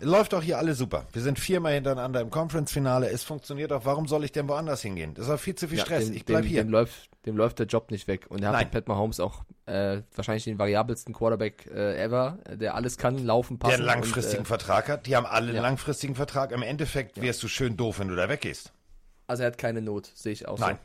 [0.00, 1.06] Läuft doch hier alles super.
[1.12, 3.08] Wir sind viermal hintereinander im Conference-Finale.
[3.10, 3.84] Es funktioniert doch.
[3.84, 5.14] Warum soll ich denn woanders hingehen?
[5.14, 6.06] Das ist doch viel zu viel Stress.
[6.06, 6.64] dem, ich bleib dem, hier.
[6.64, 8.26] Dem läuft, dem läuft der Job nicht weg.
[8.28, 8.70] Und er hat Nein.
[8.70, 13.58] Pat Mahomes auch äh, wahrscheinlich den variabelsten Quarterback äh, ever, äh, der alles kann, laufen,
[13.58, 13.70] passen.
[13.70, 15.06] der einen langfristigen und, äh, Vertrag hat.
[15.06, 15.62] Die haben alle einen ja.
[15.62, 16.52] langfristigen Vertrag.
[16.52, 18.72] Im Endeffekt wärst du schön doof, wenn du da weggehst.
[19.26, 20.78] Also er hat keine Not, sehe ich auch Nein.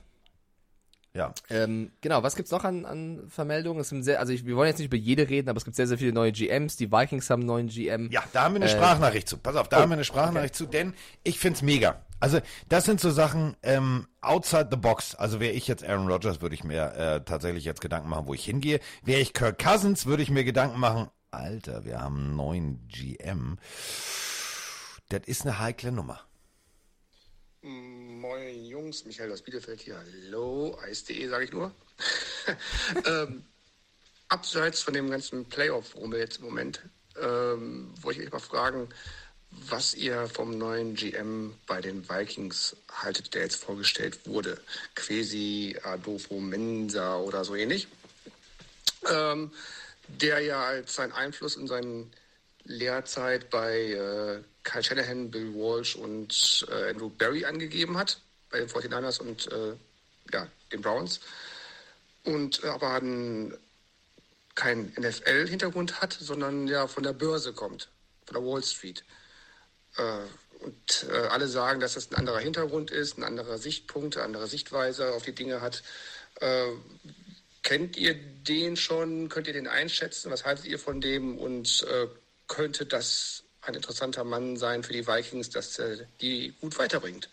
[1.14, 1.34] Ja.
[1.50, 1.56] so.
[1.56, 3.82] Ähm, genau, was gibt's noch an, an Vermeldungen?
[3.82, 5.76] Es sind sehr, also ich, wir wollen jetzt nicht über jede reden, aber es gibt
[5.76, 6.78] sehr, sehr viele neue GMs.
[6.78, 8.10] Die Vikings haben einen neuen GM.
[8.12, 9.38] Ja, da haben wir eine Äh, Sprachnachricht zu.
[9.38, 12.02] Pass auf, da oh, haben wir eine Sprachnachricht zu, denn ich find's mega.
[12.20, 15.16] Also das sind so Sachen ähm, outside the box.
[15.16, 18.34] Also wäre ich jetzt Aaron Rodgers, würde ich mir äh, tatsächlich jetzt Gedanken machen, wo
[18.34, 18.80] ich hingehe.
[19.04, 23.58] Wäre ich Kirk Cousins, würde ich mir Gedanken machen, Alter, wir haben einen neuen GM.
[25.10, 26.22] Das ist eine heikle Nummer.
[27.62, 29.98] Moin Jungs, Michael aus Bielefeld hier.
[29.98, 31.74] Hallo, eis.de sage ich nur.
[33.06, 33.44] ähm,
[34.30, 36.82] abseits von dem ganzen Playoff-Rummel jetzt im Moment,
[37.22, 38.90] ähm, wollte ich euch mal fragen,
[39.52, 44.62] was ihr vom neuen GM bei den Vikings haltet, der jetzt vorgestellt wurde.
[44.96, 47.88] Quasi Adolfo Mensa oder so ähnlich.
[49.10, 49.52] Ähm,
[50.08, 52.12] der ja als seinen Einfluss in seinen
[52.66, 58.20] Lehrzeit bei äh, Kyle Shanahan, Bill Walsh und äh, Andrew Barry angegeben hat,
[58.50, 59.76] bei den 49ers und äh,
[60.32, 61.20] ja, den Browns.
[62.24, 63.58] Und äh, aber einen,
[64.56, 67.90] keinen NFL-Hintergrund hat, sondern ja von der Börse kommt,
[68.26, 69.04] von der Wall Street.
[69.98, 74.26] Äh, und äh, alle sagen, dass das ein anderer Hintergrund ist, ein anderer Sichtpunkt, eine
[74.26, 75.84] andere Sichtweise auf die Dinge hat.
[76.42, 76.68] Äh,
[77.64, 79.30] kennt ihr den schon?
[79.30, 80.32] Könnt ihr den einschätzen?
[80.32, 81.38] Was haltet ihr von dem?
[81.38, 82.08] Und äh,
[82.48, 87.30] könnte das ein interessanter Mann sein für die Vikings, dass er die gut weiterbringt?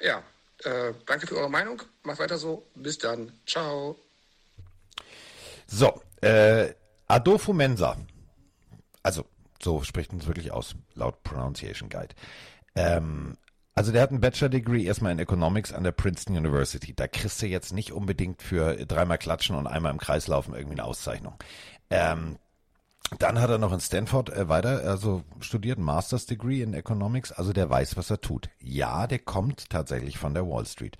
[0.00, 0.22] Ja,
[0.64, 1.82] äh, danke für eure Meinung.
[2.02, 2.66] Macht weiter so.
[2.74, 3.32] Bis dann.
[3.46, 3.96] Ciao.
[5.66, 6.74] So, äh,
[7.06, 7.96] Adolfo Mensa,
[9.02, 9.24] also
[9.62, 12.14] so spricht es wirklich aus, laut Pronunciation Guide.
[12.74, 13.36] Ähm,
[13.74, 16.94] also der hat ein Bachelor-Degree erstmal in Economics an der Princeton University.
[16.94, 20.80] Da kriegst du jetzt nicht unbedingt für dreimal klatschen und einmal im Kreis laufen irgendwie
[20.80, 21.34] eine Auszeichnung.
[21.90, 22.38] Ähm,
[23.18, 27.52] dann hat er noch in Stanford äh, weiter also studiert, Master's Degree in Economics, also
[27.52, 28.50] der weiß, was er tut.
[28.60, 30.98] Ja, der kommt tatsächlich von der Wall Street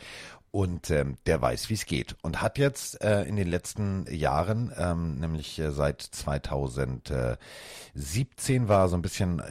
[0.50, 2.16] und ähm, der weiß, wie es geht.
[2.22, 8.88] Und hat jetzt äh, in den letzten Jahren, ähm, nämlich äh, seit 2017 war er
[8.88, 9.42] so ein bisschen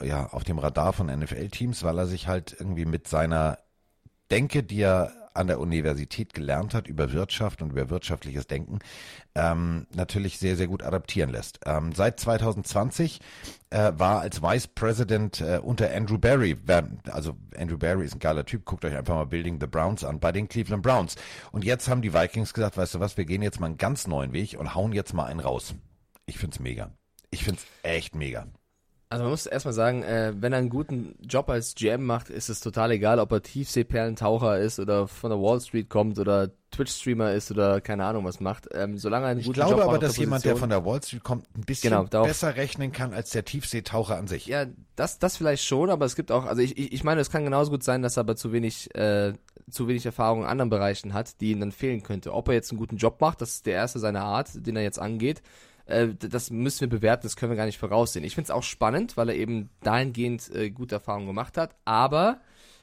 [0.00, 3.58] äh, ja auf dem Radar von NFL-Teams, weil er sich halt irgendwie mit seiner
[4.30, 8.80] Denke, die er an der Universität gelernt hat über Wirtschaft und über wirtschaftliches Denken,
[9.34, 11.60] ähm, natürlich sehr, sehr gut adaptieren lässt.
[11.66, 13.20] Ähm, seit 2020
[13.70, 16.56] äh, war als Vice President äh, unter Andrew Barry,
[17.10, 20.20] also Andrew Barry ist ein geiler Typ, guckt euch einfach mal Building the Browns an,
[20.20, 21.16] bei den Cleveland Browns.
[21.52, 24.06] Und jetzt haben die Vikings gesagt, weißt du was, wir gehen jetzt mal einen ganz
[24.06, 25.74] neuen Weg und hauen jetzt mal einen raus.
[26.26, 26.90] Ich find's mega.
[27.30, 28.46] Ich find's echt mega.
[29.12, 32.48] Also man muss erstmal sagen, äh, wenn er einen guten Job als GM macht, ist
[32.48, 37.32] es total egal, ob er Tiefseeperlentaucher ist oder von der Wall Street kommt oder Twitch-Streamer
[37.32, 38.68] ist oder keine Ahnung was macht.
[38.72, 40.56] Ähm, solange er einen ich guten glaube Job aber, macht auf dass der jemand, der
[40.56, 44.16] von der Wall Street kommt, ein bisschen Genau, darauf- besser rechnen kann als der Tiefseetaucher
[44.16, 44.46] an sich.
[44.46, 47.30] Ja, das, das vielleicht schon, aber es gibt auch, also ich, ich ich meine, es
[47.30, 49.32] kann genauso gut sein, dass er aber zu wenig, äh,
[49.68, 52.32] zu wenig Erfahrung in anderen Bereichen hat, die ihm dann fehlen könnte.
[52.32, 54.82] Ob er jetzt einen guten Job macht, das ist der erste seiner Art, den er
[54.84, 55.42] jetzt angeht.
[55.90, 58.24] Äh, das müssen wir bewerten, das können wir gar nicht voraussehen.
[58.24, 62.40] Ich finde es auch spannend, weil er eben dahingehend äh, gute Erfahrungen gemacht hat, aber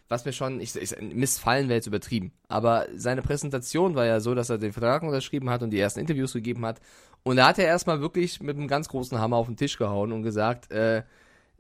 [0.10, 4.36] was mir schon, ich, ich missfallen wäre jetzt übertrieben, aber seine Präsentation war ja so,
[4.36, 6.80] dass er den Vertrag unterschrieben hat und die ersten Interviews gegeben hat
[7.24, 10.14] und da hat er erstmal wirklich mit einem ganz großen Hammer auf den Tisch gehauen
[10.14, 11.04] und gesagt, äh,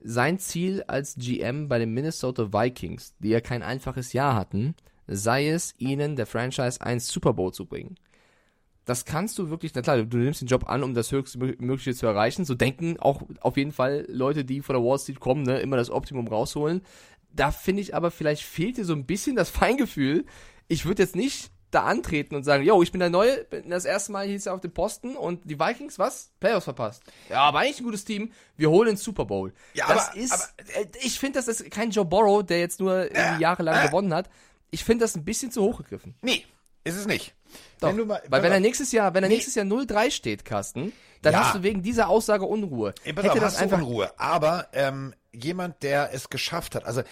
[0.01, 4.75] sein Ziel als GM bei den Minnesota Vikings, die ja kein einfaches Jahr hatten,
[5.07, 7.95] sei es, ihnen der Franchise ein Super Bowl zu bringen.
[8.87, 12.07] Das kannst du wirklich, na klar, du nimmst den Job an, um das Höchstmögliche zu
[12.07, 12.45] erreichen.
[12.45, 15.75] So denken auch auf jeden Fall Leute, die von der Wall Street kommen, ne, immer
[15.77, 16.81] das Optimum rausholen.
[17.33, 20.25] Da finde ich aber, vielleicht fehlt dir so ein bisschen das Feingefühl.
[20.69, 23.83] Ich würde jetzt nicht da antreten und sagen, yo, ich bin der Neue, bin das
[23.83, 26.31] erste Mal hier auf dem Posten und die Vikings, was?
[26.39, 27.03] Playoffs verpasst.
[27.29, 28.31] Ja, aber eigentlich ein gutes Team.
[28.55, 29.53] Wir holen den Super Bowl.
[29.73, 32.79] Ja, das aber- ist, aber- äh, ich finde, das ist kein Joe Burrow, der jetzt
[32.79, 34.29] nur irgendwie jahrelang gewonnen hat.
[34.71, 36.15] Ich finde das ein bisschen zu hoch gegriffen.
[36.21, 36.45] Nee,
[36.83, 37.33] ist es nicht.
[37.79, 39.35] Doch, Wenn du mal- weil wenn er nächstes Jahr, wenn er Nee.
[39.35, 41.43] nächstes Jahr 0-3 steht, Carsten, dann Ja.
[41.45, 42.93] hast du wegen dieser Aussage Unruhe.
[43.03, 44.11] Ey, pass Hätte auf, das hast einfach Unruhe.
[44.19, 47.03] Aber ähm, jemand, der es geschafft hat, also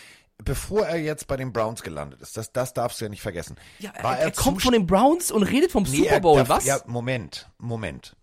[0.44, 3.56] bevor er jetzt bei den Browns gelandet ist, das, das darfst du ja nicht vergessen.
[3.80, 6.50] ja, er, er kommt von den Browns und redet vom Nee, Super er Bowl, darf-
[6.50, 6.66] was?
[6.66, 8.16] Ja, Moment, Moment.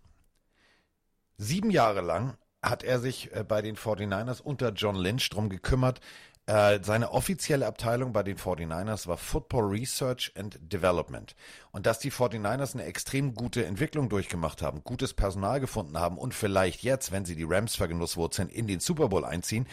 [1.38, 6.00] Sieben Jahre lang hat er sich äh, bei den 49ers unter John Lynch drum gekümmert.
[6.46, 11.36] Äh, seine offizielle Abteilung bei den 49ers war Football Research and Development.
[11.70, 16.34] Und dass die 49ers eine extrem gute Entwicklung durchgemacht haben, gutes Personal gefunden haben und
[16.34, 19.68] vielleicht jetzt, wenn sie die Rams vergenusswurzeln, in den Super Bowl einziehen,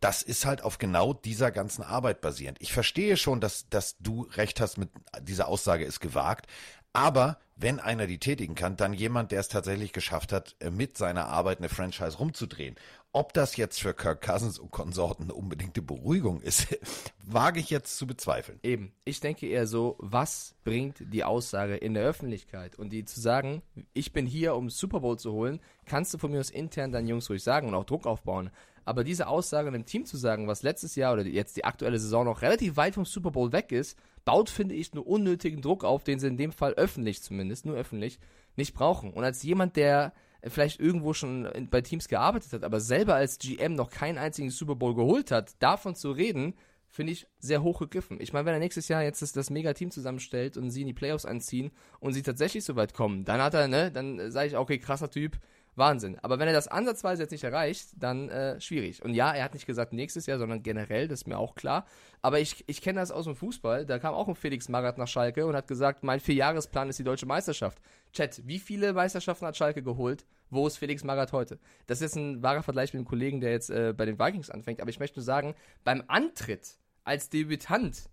[0.00, 2.58] das ist halt auf genau dieser ganzen Arbeit basierend.
[2.60, 4.90] Ich verstehe schon, dass, dass du recht hast mit
[5.22, 6.46] dieser Aussage ist gewagt,
[6.92, 10.96] aber wenn einer die tätigen kann, dann jemand, der es tatsächlich geschafft hat, äh, mit
[10.96, 12.76] seiner Arbeit eine Franchise rumzudrehen.
[13.12, 16.68] Ob das jetzt für Kirk Cousins und Konsorten eine unbedingte Beruhigung ist,
[17.24, 18.60] wage ich jetzt zu bezweifeln.
[18.62, 22.76] Eben, ich denke eher so, was bringt die Aussage in der Öffentlichkeit?
[22.78, 23.62] Und die zu sagen,
[23.94, 27.08] ich bin hier, um Super Bowl zu holen, kannst du von mir aus intern deinen
[27.08, 28.50] Jungs ruhig sagen und auch Druck aufbauen.
[28.84, 32.24] Aber diese Aussage einem Team zu sagen, was letztes Jahr oder jetzt die aktuelle Saison
[32.24, 36.04] noch relativ weit vom Super Bowl weg ist, baut, finde ich, nur unnötigen Druck auf,
[36.04, 38.20] den sie in dem Fall öffentlich zumindest, nur öffentlich,
[38.54, 39.12] nicht brauchen.
[39.12, 40.12] Und als jemand, der
[40.48, 44.76] vielleicht irgendwo schon bei Teams gearbeitet hat, aber selber als GM noch keinen einzigen Super
[44.76, 46.54] Bowl geholt hat, davon zu reden,
[46.90, 48.18] finde ich sehr hoch gegriffen.
[48.20, 50.92] Ich meine, wenn er nächstes Jahr jetzt das, das Mega-Team zusammenstellt und sie in die
[50.92, 51.70] Playoffs anziehen
[52.00, 55.10] und sie tatsächlich so weit kommen, dann hat er, ne, dann sage ich, okay, krasser
[55.10, 55.38] Typ,
[55.76, 56.18] Wahnsinn.
[56.22, 59.02] Aber wenn er das ansatzweise jetzt nicht erreicht, dann äh, schwierig.
[59.04, 61.86] Und ja, er hat nicht gesagt nächstes Jahr, sondern generell, das ist mir auch klar.
[62.22, 63.86] Aber ich, ich kenne das aus dem Fußball.
[63.86, 67.04] Da kam auch ein Felix Magath nach Schalke und hat gesagt, mein Vierjahresplan ist die
[67.04, 67.80] deutsche Meisterschaft.
[68.12, 70.26] Chat, wie viele Meisterschaften hat Schalke geholt?
[70.50, 71.58] Wo ist Felix Magath heute?
[71.86, 74.50] Das ist jetzt ein wahrer Vergleich mit dem Kollegen, der jetzt äh, bei den Vikings
[74.50, 74.80] anfängt.
[74.80, 75.54] Aber ich möchte nur sagen,
[75.84, 78.08] beim Antritt als Debütant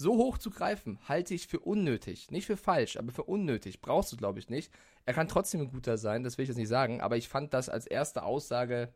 [0.00, 2.30] so hoch zu greifen, halte ich für unnötig.
[2.30, 3.80] Nicht für falsch, aber für unnötig.
[3.80, 4.72] Brauchst du, glaube ich, nicht.
[5.06, 7.54] Er kann trotzdem ein guter sein, das will ich jetzt nicht sagen, aber ich fand
[7.54, 8.92] das als erste Aussage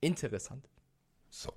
[0.00, 0.68] interessant.
[1.28, 1.52] So.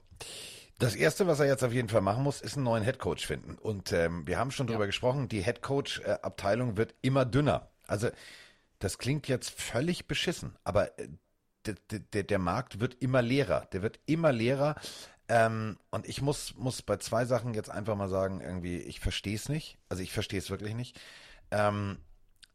[0.80, 3.56] Das erste, was er jetzt auf jeden Fall machen muss, ist einen neuen Headcoach finden.
[3.58, 7.70] Und ähm, wir haben schon drüber gesprochen, die Headcoach-Abteilung wird immer dünner.
[7.88, 8.10] Also
[8.80, 11.08] das klingt jetzt völlig beschissen, aber äh,
[11.66, 13.68] der, der, der Markt wird immer leerer.
[13.72, 14.76] Der wird immer leerer.
[15.30, 19.36] Ähm, und ich muss, muss bei zwei Sachen jetzt einfach mal sagen, irgendwie, ich verstehe
[19.36, 19.78] es nicht.
[19.90, 21.00] Also ich verstehe es wirklich nicht.
[21.52, 21.98] Ähm,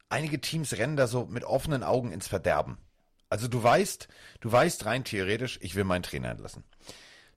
[0.09, 2.77] einige Teams rennen da so mit offenen Augen ins Verderben.
[3.29, 4.07] Also du weißt,
[4.41, 6.63] du weißt rein theoretisch, ich will meinen Trainer entlassen.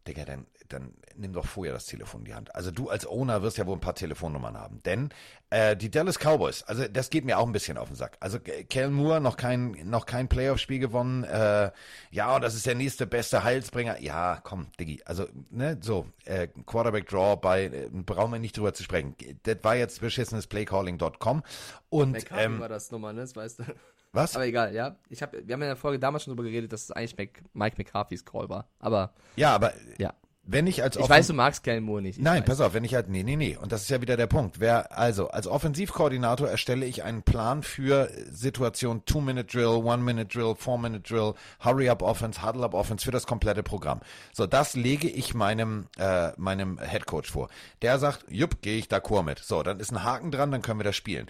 [0.06, 2.54] Digga, dann, dann nimm doch vorher das Telefon in die Hand.
[2.54, 4.82] Also du als Owner wirst ja wohl ein paar Telefonnummern haben.
[4.84, 5.10] Denn
[5.50, 8.16] äh, die Dallas Cowboys, also das geht mir auch ein bisschen auf den Sack.
[8.20, 11.24] Also äh, Cal Moore noch kein, noch kein Playoff-Spiel gewonnen.
[11.24, 11.70] Äh,
[12.10, 14.00] ja, das ist der nächste beste Heilsbringer.
[14.00, 15.02] Ja, komm, Diggi.
[15.04, 19.14] Also, ne, so, äh, Quarterback Draw bei, äh, brauchen wir nicht drüber zu sprechen.
[19.42, 21.42] Das war jetzt beschissenes Playcalling.com.
[21.90, 23.20] Und McCarthy ähm, war das Nummer, ne?
[23.20, 23.64] Das weißt du.
[24.12, 24.34] was?
[24.34, 24.96] Aber egal, ja.
[25.08, 27.76] Ich hab, wir haben in der Folge damals schon darüber geredet, dass es eigentlich Mike
[27.76, 28.68] McCarthy's Call war.
[28.78, 30.14] Aber Ja, aber ja.
[30.44, 32.18] Wenn ich als Ich Offen- weiß, du magst Kellen Moore nicht.
[32.18, 32.46] Ich Nein, weiß.
[32.48, 33.56] pass auf, wenn ich halt, nee, nee, nee.
[33.56, 34.58] Und das ist ja wieder der Punkt.
[34.60, 41.34] Wer, also, als Offensivkoordinator erstelle ich einen Plan für Situation Two-Minute-Drill, One-Minute-Drill, Four-Minute-Drill,
[41.64, 44.00] Hurry-Up-Offense, Huddle-Up-Offense für das komplette Programm.
[44.32, 47.48] So, das lege ich meinem, äh, meinem Headcoach vor.
[47.82, 49.38] Der sagt, jupp, gehe ich d'accord mit.
[49.38, 51.26] So, dann ist ein Haken dran, dann können wir das spielen.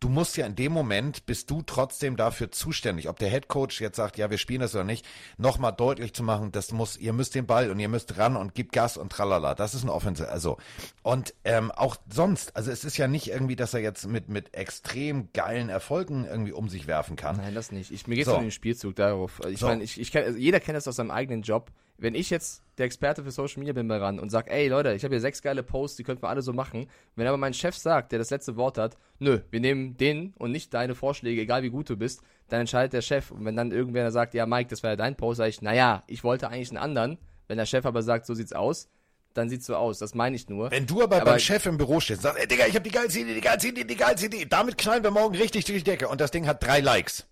[0.00, 3.96] Du musst ja in dem Moment, bist du trotzdem dafür zuständig, ob der Headcoach jetzt
[3.96, 7.34] sagt, ja, wir spielen das oder nicht, nochmal deutlich zu machen, das muss, ihr müsst
[7.34, 9.54] den Ball und ihr müsst ran und gibt Gas und tralala.
[9.54, 10.56] Das ist ein Offensive, also.
[11.02, 14.54] Und ähm, auch sonst, also es ist ja nicht irgendwie, dass er jetzt mit, mit
[14.54, 17.36] extrem geilen Erfolgen irgendwie um sich werfen kann.
[17.36, 17.90] Nein, das nicht.
[17.90, 18.38] Ich, mir geht es So.
[18.38, 19.42] um den Spielzug darauf.
[19.50, 19.66] Ich So.
[19.66, 21.70] meine, ich, ich kenn, also jeder kennt das aus seinem eigenen Job.
[22.00, 24.94] Wenn ich jetzt der Experte für Social Media bin bei RAN und sag, ey Leute,
[24.94, 26.86] ich habe hier sechs geile Posts, die könnten wir alle so machen.
[27.14, 30.50] Wenn aber mein Chef sagt, der das letzte Wort hat, nö, wir nehmen den und
[30.50, 33.30] nicht deine Vorschläge, egal wie gut du bist, dann entscheidet der Chef.
[33.30, 36.02] Und wenn dann irgendwer sagt, ja Mike, das war ja dein Post, sage ich, naja,
[36.06, 37.18] ich wollte eigentlich einen anderen.
[37.48, 38.88] Wenn der Chef aber sagt, so sieht's aus,
[39.34, 39.98] dann sieht's so aus.
[39.98, 40.70] Das meine ich nur.
[40.70, 42.82] Wenn du aber, Aber- beim Chef im Büro stehst und sagst, ey Digga, ich habe
[42.88, 45.78] die geilste Idee, die geilste Idee, die geilste Idee, damit knallen wir morgen richtig durch
[45.84, 47.26] die Decke und das Ding hat drei Likes.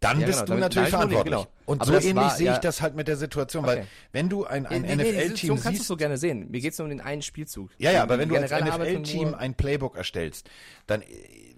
[0.00, 1.24] Dann Ja, bist genau, du natürlich verantwortlich.
[1.32, 1.46] genau.
[1.64, 3.86] Und Aber so ähnlich war, sehe ich ja- das halt mit der Situation, weil Okay.
[4.12, 6.50] wenn du ein, ein Nee, nee, die Situation NFL-Team kannst du siehst, so gerne sehen.
[6.50, 7.70] Mir geht's nur um den einen Spielzug.
[7.78, 10.48] ja, ja, aber wenn du als NFL-Team ein Playbook erstellst,
[10.86, 11.02] dann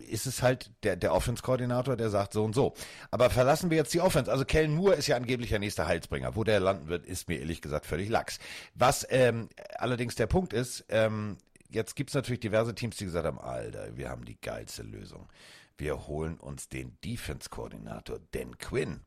[0.09, 2.74] ist es halt der, der Offense-Koordinator, der sagt so und so.
[3.11, 4.30] Aber verlassen wir jetzt die Offense.
[4.30, 6.37] Also Kellen Moore ist ja angeblich der nächste Heilsbringer.
[6.37, 8.39] Wo der landen wird, ist mir ehrlich gesagt völlig lax.
[8.76, 11.37] Was ähm, allerdings der Punkt ist, ähm,
[11.68, 15.26] jetzt gibt's natürlich diverse Teams, die gesagt haben, Alter, wir haben die geilste Lösung.
[15.78, 19.00] Wir holen uns den Defense-Koordinator, Dan Quinn.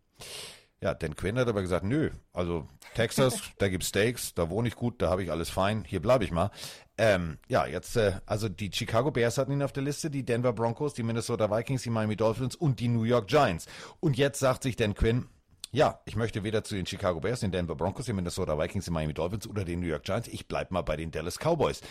[0.82, 4.76] Ja, Dan Quinn hat aber gesagt, nö, also Texas, da gibt's Steaks, da wohne ich
[4.76, 6.52] gut, da habe ich alles fein, hier bleibe ich mal.
[6.98, 10.54] Ähm, ja, jetzt, äh, also die Chicago Bears hatten ihn auf der Liste, die Denver
[10.54, 13.66] Broncos, die Minnesota Vikings, die Miami Dolphins und die New York Giants.
[14.00, 15.28] Und jetzt sagt sich Dan Quinn,
[15.72, 18.94] ja, ich möchte weder zu den Chicago Bears, den Denver Broncos, den Minnesota Vikings, den
[18.94, 21.82] Miami Dolphins oder den New York Giants, ich bleib mal bei den Dallas Cowboys.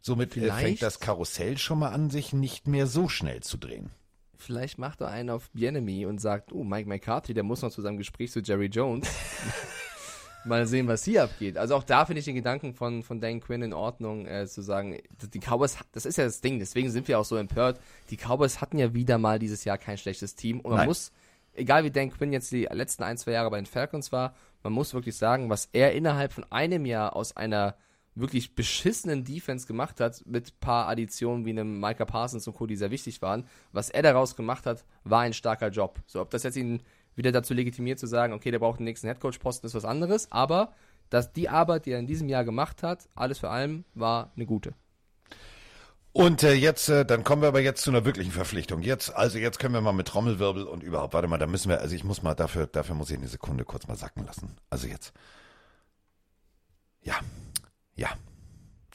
[0.00, 3.56] Somit äh, Vielleicht- fängt das Karussell schon mal an, sich nicht mehr so schnell zu
[3.56, 3.90] drehen.
[4.42, 7.80] Vielleicht macht er einen auf Bienemy und sagt, oh, Mike McCarthy, der muss noch zu
[7.80, 9.08] seinem Gespräch zu Jerry Jones.
[10.44, 11.56] Mal sehen, was hier abgeht.
[11.56, 14.60] Also auch da finde ich den Gedanken von, von Dan Quinn in Ordnung, äh, zu
[14.60, 14.98] sagen,
[15.32, 17.80] die Cowboys, das ist ja das Ding, deswegen sind wir auch so empört.
[18.10, 20.88] Die Cowboys hatten ja wieder mal dieses Jahr kein schlechtes Team und man Nein.
[20.88, 21.12] muss,
[21.54, 24.34] egal wie Dan Quinn jetzt die letzten ein, zwei Jahre bei den Falcons war,
[24.64, 27.76] man muss wirklich sagen, was er innerhalb von einem Jahr aus einer
[28.14, 32.76] wirklich beschissenen Defense gemacht hat, mit paar Additionen wie einem Micah Parsons und Co., die
[32.76, 33.46] sehr wichtig waren.
[33.72, 36.00] Was er daraus gemacht hat, war ein starker Job.
[36.06, 36.82] So, ob das jetzt ihn
[37.14, 40.72] wieder dazu legitimiert zu sagen, okay, der braucht den nächsten Headcoach-Posten, ist was anderes, aber
[41.10, 44.46] dass die Arbeit, die er in diesem Jahr gemacht hat, alles für allem, war eine
[44.46, 44.74] gute.
[46.12, 48.82] Und äh, jetzt, äh, dann kommen wir aber jetzt zu einer wirklichen Verpflichtung.
[48.82, 51.80] Jetzt, also jetzt können wir mal mit Trommelwirbel und überhaupt, warte mal, da müssen wir,
[51.80, 54.56] also ich muss mal dafür, dafür muss ich eine Sekunde kurz mal sacken lassen.
[54.68, 55.14] Also jetzt.
[57.02, 57.14] Ja,
[58.02, 58.10] ja,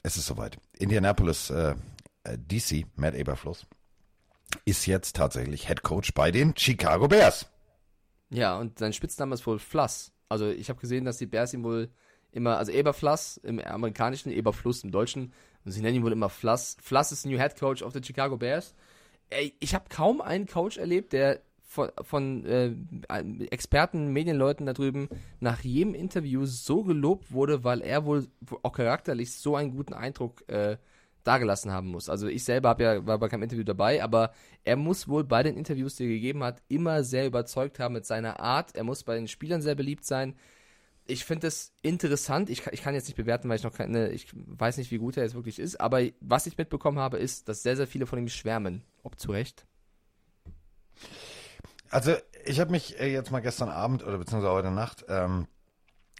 [0.04, 0.58] es ist soweit.
[0.78, 1.76] Indianapolis äh,
[2.24, 3.66] äh, DC, Matt Eberfluss,
[4.66, 7.48] ist jetzt tatsächlich Head Coach bei den Chicago Bears.
[8.30, 10.12] Ja, und sein Spitzname ist wohl Fluss.
[10.28, 11.90] Also ich habe gesehen, dass die Bears ihn wohl
[12.34, 15.32] immer, also Eberfluss im amerikanischen, Eberfluss im deutschen,
[15.64, 16.76] und sie nennen ihn wohl immer Fluss.
[16.82, 18.74] Fluss ist New Head Coach of the Chicago Bears.
[19.30, 22.74] Ey, ich habe kaum einen Coach erlebt, der von, von äh,
[23.52, 25.10] Experten, Medienleuten da drüben
[25.42, 28.28] nach jedem Interview so gelobt wurde, weil er wohl
[28.64, 30.78] auch charakterlich so einen guten Eindruck äh,
[31.26, 32.08] dagelassen haben muss.
[32.08, 34.32] Also ich selber hab ja, war bei keinem Interview dabei, aber
[34.64, 38.06] er muss wohl bei den Interviews, die er gegeben hat, immer sehr überzeugt haben mit
[38.06, 38.74] seiner Art.
[38.76, 40.36] Er muss bei den Spielern sehr beliebt sein.
[41.06, 42.50] Ich finde es interessant.
[42.50, 45.18] Ich ich kann jetzt nicht bewerten, weil ich noch keine, ich weiß nicht, wie gut
[45.18, 45.82] er jetzt wirklich ist.
[45.82, 48.84] Aber was ich mitbekommen habe, ist, dass sehr, sehr viele von ihm schwärmen.
[49.04, 49.66] Ob zu Recht?
[51.90, 52.16] Also
[52.46, 55.48] ich habe mich äh, jetzt mal gestern Abend oder beziehungsweise heute Nacht ähm,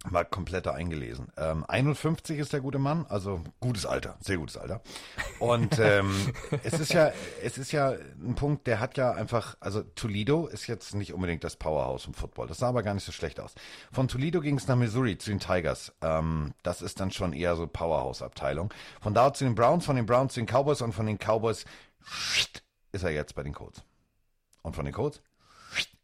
[0.08, 1.28] mal kompletter eingelesen.
[1.36, 4.80] Ähm, 51 ist der gute Mann, also gutes Alter, sehr gutes Alter.
[5.40, 7.12] Und ähm, es ist ja,
[7.42, 11.42] es ist ja ein Punkt, der hat ja einfach, also Toledo ist jetzt nicht unbedingt
[11.42, 12.46] das Powerhouse im Football.
[12.46, 13.54] Das sah aber gar nicht so schlecht aus.
[13.92, 15.92] Von Toledo ging es nach Missouri zu den Tigers.
[16.00, 18.72] Ähm, das ist dann schon eher so Powerhouse-Abteilung.
[19.00, 21.64] Von da zu den Browns, von den Browns zu den Cowboys und von den Cowboys
[22.92, 23.82] ist er jetzt bei den Colts.
[24.62, 25.20] Und von den Colts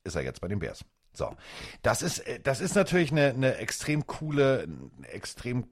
[0.04, 0.84] ist er jetzt bei den Bears.
[1.12, 1.34] So,
[1.82, 4.68] das ist, äh, das ist natürlich eine, eine extrem coole,
[5.10, 5.66] extrem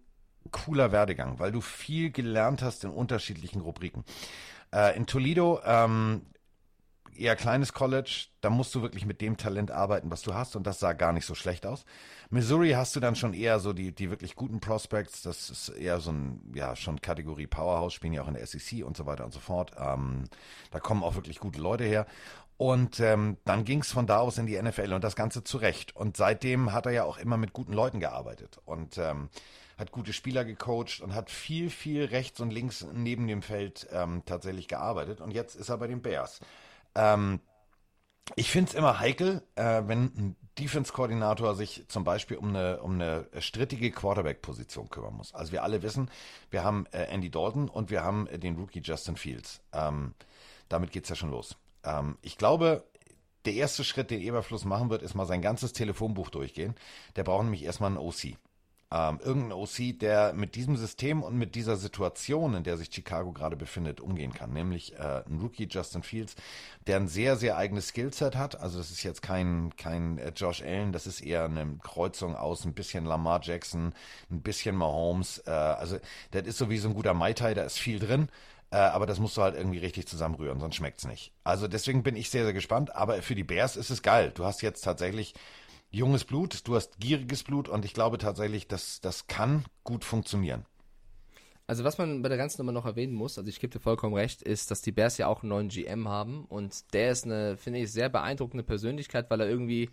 [0.50, 4.04] cooler Werdegang, weil du viel gelernt hast in unterschiedlichen Rubriken.
[4.72, 6.22] Äh, in Toledo, ähm,
[7.16, 10.66] eher kleines College, da musst du wirklich mit dem Talent arbeiten, was du hast und
[10.66, 11.84] das sah gar nicht so schlecht aus.
[12.30, 16.00] Missouri hast du dann schon eher so die, die wirklich guten Prospects, das ist eher
[16.00, 19.24] so ein, ja, schon Kategorie Powerhouse, spielen ja auch in der SEC und so weiter
[19.24, 19.72] und so fort.
[19.78, 20.24] Ähm,
[20.70, 22.06] da kommen auch wirklich gute Leute her.
[22.62, 25.96] Und ähm, dann ging es von da aus in die NFL und das Ganze zurecht.
[25.96, 29.30] Und seitdem hat er ja auch immer mit guten Leuten gearbeitet und ähm,
[29.76, 34.22] hat gute Spieler gecoacht und hat viel, viel rechts und links neben dem Feld ähm,
[34.26, 35.20] tatsächlich gearbeitet.
[35.20, 36.38] Und jetzt ist er bei den Bears.
[36.94, 37.40] Ähm,
[38.36, 42.92] ich finde es immer heikel, äh, wenn ein Defense-Koordinator sich zum Beispiel um eine, um
[42.92, 45.34] eine strittige Quarterback-Position kümmern muss.
[45.34, 46.12] Also wir alle wissen,
[46.50, 49.62] wir haben äh, Andy Dalton und wir haben äh, den Rookie Justin Fields.
[49.72, 50.14] Ähm,
[50.68, 51.56] damit geht's ja schon los.
[51.84, 52.84] Ähm, ich glaube,
[53.44, 56.74] der erste Schritt, den Eberfluss machen wird, ist mal sein ganzes Telefonbuch durchgehen.
[57.16, 58.36] Der braucht nämlich erstmal einen OC
[58.92, 63.32] ähm, irgendein OC, der mit diesem System und mit dieser Situation, in der sich Chicago
[63.32, 64.52] gerade befindet, umgehen kann.
[64.52, 66.36] Nämlich äh, ein Rookie Justin Fields,
[66.86, 68.60] der ein sehr, sehr eigenes Skillset hat.
[68.60, 72.66] Also das ist jetzt kein, kein äh, Josh Allen, das ist eher eine Kreuzung aus
[72.66, 73.94] ein bisschen Lamar Jackson,
[74.30, 75.38] ein bisschen Mahomes.
[75.46, 75.98] Äh, also
[76.32, 78.28] das ist so wie so ein guter Mai Tai, da ist viel drin.
[78.72, 81.32] Äh, aber das musst du halt irgendwie richtig zusammenrühren, sonst schmeckt's nicht.
[81.44, 82.96] Also deswegen bin ich sehr, sehr gespannt.
[82.96, 84.32] Aber für die Bears ist es geil.
[84.34, 85.34] Du hast jetzt tatsächlich
[85.90, 90.64] junges Blut, du hast gieriges Blut und ich glaube tatsächlich, dass das kann gut funktionieren.
[91.66, 94.14] Also was man bei der ganzen Nummer noch erwähnen muss, also ich gebe dir vollkommen
[94.14, 97.58] recht, ist, dass die Bears ja auch einen neuen GM haben und der ist eine,
[97.58, 99.90] finde ich, sehr beeindruckende Persönlichkeit, weil er irgendwie,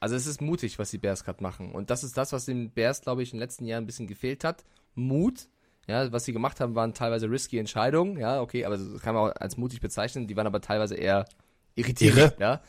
[0.00, 2.70] also es ist mutig, was die Bears gerade machen und das ist das, was den
[2.72, 4.64] Bears, glaube ich, in den letzten Jahren ein bisschen gefehlt hat.
[4.94, 5.48] Mut,
[5.86, 9.30] ja, was sie gemacht haben, waren teilweise risky Entscheidungen, ja, okay, aber das kann man
[9.30, 11.26] auch als mutig bezeichnen, die waren aber teilweise eher
[11.74, 12.60] irritierend, ja.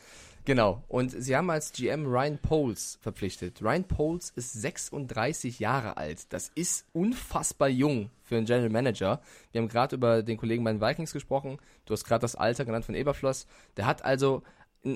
[0.48, 0.82] Genau.
[0.88, 3.60] Und sie haben als GM Ryan Poles verpflichtet.
[3.60, 6.32] Ryan Poles ist 36 Jahre alt.
[6.32, 9.20] Das ist unfassbar jung für einen General Manager.
[9.52, 11.58] Wir haben gerade über den Kollegen bei den Vikings gesprochen.
[11.84, 13.46] Du hast gerade das Alter genannt von Eberfloss.
[13.76, 14.42] Der hat also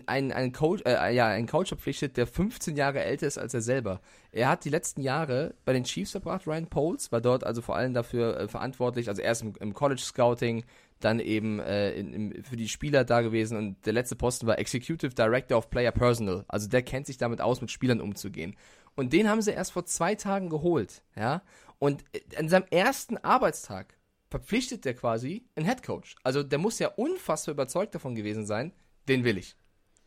[0.07, 3.61] einen, einen, Coach, äh, ja, einen Coach verpflichtet, der 15 Jahre älter ist als er
[3.61, 4.01] selber.
[4.31, 7.77] Er hat die letzten Jahre bei den Chiefs verbracht, Ryan Poles, war dort also vor
[7.77, 10.65] allem dafür äh, verantwortlich, also erst im, im College Scouting,
[11.01, 14.59] dann eben äh, in, in, für die Spieler da gewesen und der letzte Posten war
[14.59, 16.45] Executive Director of Player Personal.
[16.49, 18.57] Also der kennt sich damit aus, mit Spielern umzugehen.
[18.95, 21.43] Und den haben sie erst vor zwei Tagen geholt, ja.
[21.79, 23.97] Und äh, an seinem ersten Arbeitstag
[24.31, 26.17] verpflichtet der quasi einen Head Coach.
[26.23, 28.73] Also der muss ja unfassbar überzeugt davon gewesen sein,
[29.09, 29.57] den will ich.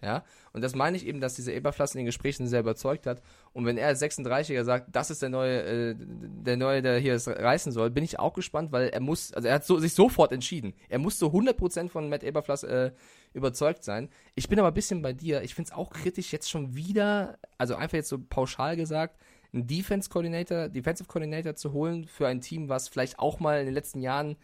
[0.05, 3.23] Ja, und das meine ich eben, dass dieser Eberflass in den Gesprächen sehr überzeugt hat.
[3.53, 7.15] Und wenn er als 36er sagt, das ist der neue, äh, der neue, der hier
[7.15, 9.95] es reißen soll, bin ich auch gespannt, weil er muss, also er hat so, sich
[9.95, 10.75] sofort entschieden.
[10.89, 12.91] Er musste 100% von Matt Eberflass äh,
[13.33, 14.09] überzeugt sein.
[14.35, 15.41] Ich bin aber ein bisschen bei dir.
[15.41, 19.19] Ich finde es auch kritisch, jetzt schon wieder, also einfach jetzt so pauschal gesagt,
[19.53, 23.65] einen Defense Coordinator, Defensive Coordinator zu holen für ein Team, was vielleicht auch mal in
[23.65, 24.35] den letzten Jahren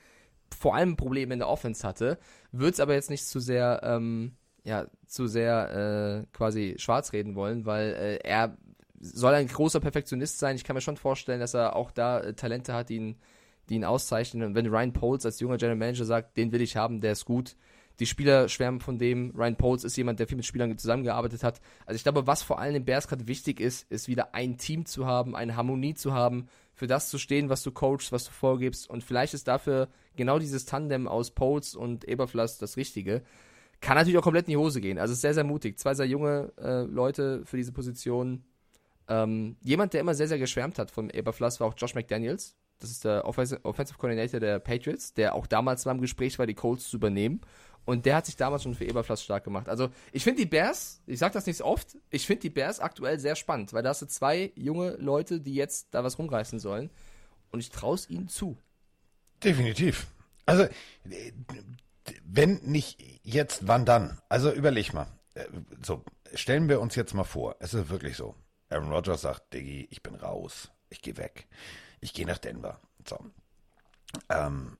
[0.59, 2.17] vor allem Probleme in der Offense hatte,
[2.51, 4.33] wird es aber jetzt nicht zu sehr, ähm,
[4.63, 8.57] ja, zu sehr äh, quasi schwarz reden wollen, weil äh, er
[8.99, 10.55] soll ein großer Perfektionist sein.
[10.55, 13.15] Ich kann mir schon vorstellen, dass er auch da äh, Talente hat, die ihn,
[13.69, 14.43] die ihn auszeichnen.
[14.43, 17.25] Und wenn Ryan Poles als junger General Manager sagt, den will ich haben, der ist
[17.25, 17.55] gut.
[17.99, 19.31] Die Spieler schwärmen von dem.
[19.35, 21.59] Ryan Poles ist jemand, der viel mit Spielern zusammengearbeitet hat.
[21.85, 24.85] Also ich glaube, was vor allem in Bears gerade wichtig ist, ist wieder ein Team
[24.85, 28.31] zu haben, eine Harmonie zu haben, für das zu stehen, was du coachst, was du
[28.31, 28.89] vorgibst.
[28.89, 33.21] Und vielleicht ist dafür genau dieses Tandem aus Poles und Eberflass das Richtige.
[33.81, 34.99] Kann natürlich auch komplett in die Hose gehen.
[34.99, 35.77] Also ist sehr, sehr mutig.
[35.79, 38.43] Zwei sehr junge äh, Leute für diese Position.
[39.07, 42.55] Ähm, jemand, der immer sehr, sehr geschwärmt hat von Eberfluss, war auch Josh McDaniels.
[42.79, 43.59] Das ist der Offensive
[43.97, 47.41] Coordinator der Patriots, der auch damals mal im Gespräch war, die Colts zu übernehmen.
[47.85, 49.67] Und der hat sich damals schon für Eberfluss stark gemacht.
[49.67, 52.79] Also ich finde die Bears, ich sage das nicht so oft, ich finde die Bears
[52.79, 56.59] aktuell sehr spannend, weil da hast du zwei junge Leute, die jetzt da was rumreißen
[56.59, 56.91] sollen.
[57.51, 58.57] Und ich traue es ihnen zu.
[59.43, 60.07] Definitiv.
[60.45, 60.67] Also
[62.23, 64.19] wenn nicht jetzt, wann dann?
[64.29, 65.07] Also überleg mal.
[65.33, 65.45] Äh,
[65.81, 66.03] so,
[66.33, 68.35] stellen wir uns jetzt mal vor, es ist wirklich so.
[68.69, 70.71] Aaron Rodgers sagt, Diggi, ich bin raus.
[70.89, 71.47] Ich gehe weg.
[71.99, 72.79] Ich gehe nach Denver.
[73.07, 73.19] So.
[74.29, 74.77] Ähm,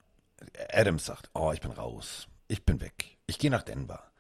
[0.72, 2.28] Adams sagt, oh, ich bin raus.
[2.48, 3.18] Ich bin weg.
[3.28, 4.12] Ich gehe nach Denver.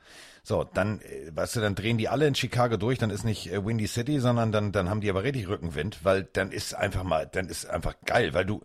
[0.43, 3.51] So, dann, äh, weißt du, dann drehen die alle in Chicago durch, dann ist nicht
[3.51, 7.03] äh, Windy City, sondern dann, dann haben die aber richtig Rückenwind, weil dann ist einfach
[7.03, 8.61] mal, dann ist einfach geil, weil du,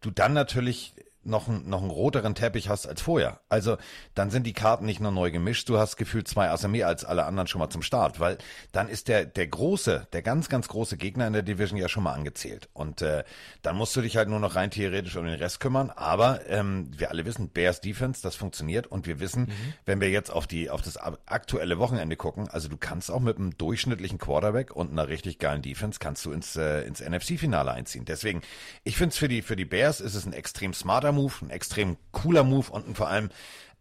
[0.00, 3.40] du dann natürlich noch, einen- noch einen roteren Teppich hast als vorher.
[3.48, 3.76] Also
[4.14, 7.04] dann sind die Karten nicht nur neu gemischt, du hast gefühlt zwei Asse mehr als
[7.04, 8.38] alle anderen schon mal zum Start, weil
[8.72, 12.02] dann ist der, der große, der ganz, ganz große Gegner in der Division ja schon
[12.04, 12.68] mal angezählt.
[12.72, 13.24] Und äh,
[13.62, 15.90] dann musst du dich halt nur noch rein theoretisch um den Rest kümmern.
[15.90, 19.52] Aber ähm, wir alle wissen, Bears Defense, das funktioniert und wir wissen,
[19.84, 23.36] wenn wir jetzt auf die auf das aktuelle Wochenende gucken, also du kannst auch mit
[23.38, 28.04] einem durchschnittlichen Quarterback und einer richtig geilen Defense kannst du ins äh, ins NFC-Finale einziehen.
[28.04, 28.42] Deswegen,
[28.84, 31.50] ich finde es für die für die Bears ist es ein extrem smarter Move, ein
[31.50, 33.30] extrem cooler Move und ein vor allem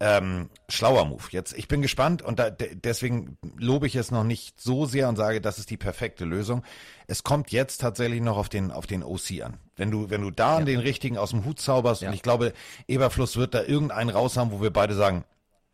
[0.02, 1.24] ähm, schlauer Move.
[1.32, 5.10] Jetzt, ich bin gespannt und da, de, deswegen lobe ich es noch nicht so sehr
[5.10, 6.64] und sage, das ist die perfekte Lösung.
[7.08, 9.58] Es kommt jetzt tatsächlich noch auf den auf den OC an.
[9.76, 12.10] Wenn du wenn du da den richtigen aus dem Hut zauberst Ja.
[12.10, 12.54] und ich glaube,
[12.88, 15.26] Eberfluss wird da irgendeinen raus haben, wo wir beide sagen,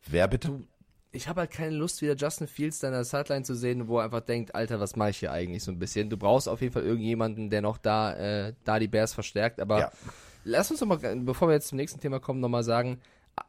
[0.08, 0.60] wer bitte?
[1.12, 3.99] ich habe halt keine Lust, wieder Justin Fields da in der Sideline zu sehen, wo
[3.99, 6.10] er einfach denkt, Alter, was mache ich hier eigentlich so ein bisschen.
[6.10, 8.14] Du brauchst auf jeden Fall irgendjemanden, der noch da,
[8.47, 9.62] äh, da die Bears verstärkt.
[9.62, 9.91] Aber Ja.
[10.45, 13.01] Lass uns doch mal, bevor wir jetzt zum nächsten Thema kommen, nochmal sagen,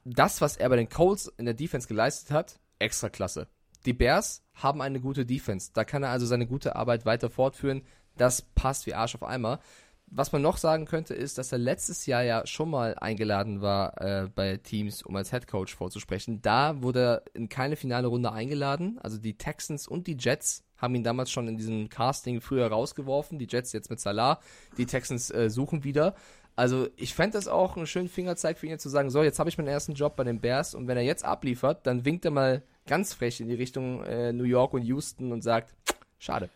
[0.05, 3.47] das, was er bei den Colts in der Defense geleistet hat, extra klasse.
[3.85, 5.71] Die Bears haben eine gute Defense.
[5.73, 7.83] Da kann er also seine gute Arbeit weiter fortführen.
[8.17, 9.61] Das passt wie Arsch auf Eimer.
[10.09, 14.01] Was man noch sagen könnte, ist, dass er letztes Jahr ja schon mal eingeladen war
[14.01, 16.41] äh, bei Teams, um als Head Coach vorzusprechen.
[16.43, 18.99] Da wurde er in keine finale Runde eingeladen.
[19.03, 23.39] Also die Texans und die Jets haben ihn damals schon in diesem Casting früher rausgeworfen.
[23.39, 24.41] Die Jets jetzt mit Salah.
[24.79, 26.15] Die Texans äh, suchen wieder.
[26.57, 29.51] Also ich fände das auch einen schönen Fingerzeig für ihn zu sagen, so, jetzt habe
[29.51, 32.31] ich meinen ersten Job bei den Bears und wenn er jetzt abliefert, dann winkt er
[32.31, 35.75] mal ganz frech in die Richtung äh, New York und Houston und sagt,
[36.19, 36.49] schade.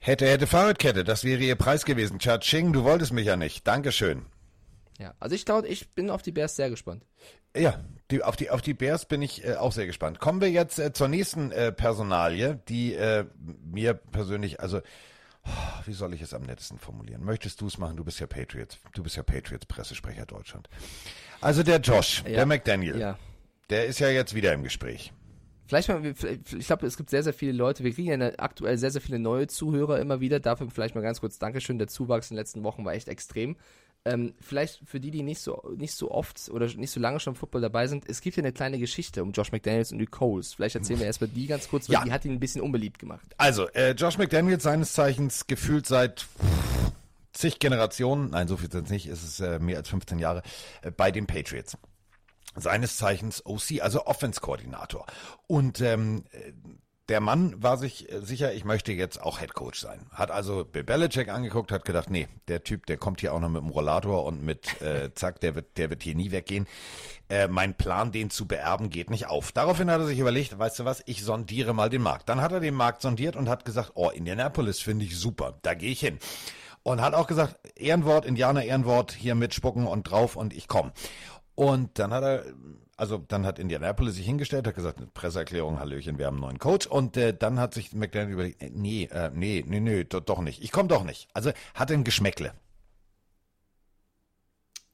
[0.00, 2.18] Hätte, hätte Fahrradkette, das wäre ihr Preis gewesen.
[2.18, 3.66] Cha-Ching, du wolltest mich ja nicht.
[3.66, 4.26] Dankeschön.
[4.98, 7.04] Ja, also ich glaube, ich bin auf die Bears sehr gespannt.
[7.56, 10.18] Ja, die, auf, die, auf die Bears bin ich äh, auch sehr gespannt.
[10.18, 13.26] Kommen wir jetzt äh, zur nächsten äh, Personalie, die äh,
[13.64, 14.80] mir persönlich, also,
[15.86, 17.24] wie soll ich es am nettesten formulieren?
[17.24, 17.96] Möchtest du es machen?
[17.96, 18.78] Du bist ja Patriots.
[18.94, 20.68] Du bist ja Patriots-Pressesprecher Deutschland.
[21.40, 22.30] Also der Josh, Ja.
[22.30, 23.18] der McDaniel, Ja.
[23.70, 25.12] der ist ja jetzt wieder im Gespräch.
[25.66, 28.90] Vielleicht mal, ich glaube, es gibt sehr, sehr viele Leute, wir kriegen ja aktuell sehr,
[28.90, 30.40] sehr viele neue Zuhörer immer wieder.
[30.40, 31.78] Dafür vielleicht mal ganz kurz Dankeschön.
[31.78, 33.56] Der Zuwachs in den letzten Wochen war echt extrem.
[34.06, 37.34] Ähm, vielleicht für die, die nicht so, nicht so oft oder nicht so lange schon
[37.34, 40.06] im Football dabei sind, es gibt ja eine kleine Geschichte um Josh McDaniels und die
[40.06, 40.54] Coles.
[40.54, 42.04] Vielleicht erzählen wir erstmal die ganz kurz, weil Ja.
[42.04, 43.26] die hat ihn ein bisschen unbeliebt gemacht.
[43.36, 46.26] Also, äh, Josh McDaniel, seines Zeichens gefühlt seit
[47.34, 50.42] zig Generationen, nein, so viel sind es nicht, es ist äh, mehr als 15 Jahre,
[50.80, 51.76] äh, bei den Patriots.
[52.56, 55.06] Seines Zeichens OC, also Offense-Koordinator.
[55.46, 56.52] Und ähm, äh,
[57.10, 60.06] der Mann war sich äh, sicher, ich möchte jetzt auch Head Coach sein.
[60.12, 63.48] Hat also Bill Belichick angeguckt, hat gedacht, nee, der Typ, der kommt hier auch noch
[63.48, 66.68] mit dem Rollator und mit äh, zack, der wird, der wird hier nie weggehen.
[67.28, 69.50] Äh, mein Plan, den zu beerben, geht nicht auf.
[69.50, 72.28] Daraufhin hat er sich überlegt, weißt du was, ich sondiere mal den Markt.
[72.28, 75.74] Dann hat er den Markt sondiert und hat gesagt, oh, Indianapolis finde ich super, da
[75.74, 76.18] gehe ich hin.
[76.84, 80.92] Und hat auch gesagt, Ehrenwort, Indianer Ehrenwort, hier mitspucken und drauf und ich komme.
[81.56, 82.44] Und dann hat er,
[83.00, 86.86] also dann hat Indianapolis sich hingestellt, hat gesagt, Presseerklärung, Hallöchen, wir haben einen neuen Coach.
[86.86, 90.40] Und äh, dann hat sich McDaniel überlegt, äh, nee, äh, nee, nee, nee, do, doch
[90.42, 90.62] nicht.
[90.62, 91.28] Ich komme doch nicht.
[91.32, 92.52] Also hatte ein Geschmäckle.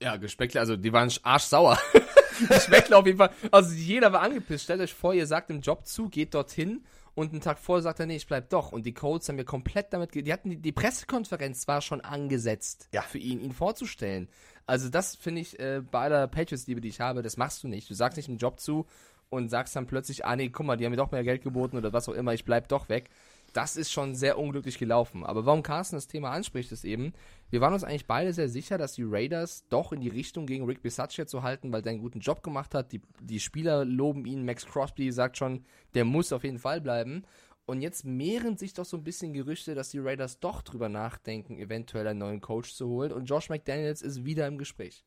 [0.01, 1.79] Ja, Gespeckle, also die waren arschsauer.
[2.49, 3.31] Gespeckle auf jeden Fall.
[3.51, 4.65] Also jeder war angepisst.
[4.65, 6.85] Stellt euch vor, ihr sagt im Job zu, geht dorthin
[7.15, 8.73] und einen Tag vorher sagt er, nee, ich bleib doch.
[8.73, 12.03] Und die Colts haben mir komplett damit, ge die hatten die, die Pressekonferenz war schon
[12.03, 13.01] angesetzt Ja.
[13.03, 14.29] für ihn, ihn vorzustellen.
[14.67, 17.89] Also das finde ich äh, bei aller Patriots-Liebe, die ich habe, das machst du nicht.
[17.89, 18.87] Du sagst nicht im Job zu
[19.31, 21.77] und sagst dann plötzlich, ah nee, guck mal, die haben mir doch mehr Geld geboten
[21.77, 23.11] oder was auch immer, ich bleib doch weg.
[23.53, 25.25] Das ist schon sehr unglücklich gelaufen.
[25.25, 27.15] Aber warum Carsten das Thema anspricht, ist eben,
[27.49, 30.67] wir waren uns eigentlich beide sehr sicher, dass die Raiders doch in die Richtung gegen
[30.67, 32.93] Rick Bisaccia zu halten, weil der einen guten Job gemacht hat.
[32.93, 34.45] Die, die Spieler loben ihn.
[34.45, 35.65] Max Crosby sagt schon,
[35.95, 37.25] der muss auf jeden Fall bleiben.
[37.67, 41.59] Und jetzt mehren sich doch so ein bisschen Gerüchte, dass die Raiders doch drüber nachdenken,
[41.59, 43.13] eventuell einen neuen Coach zu holen.
[43.13, 45.05] Und Josh McDaniels ist wieder im Gespräch.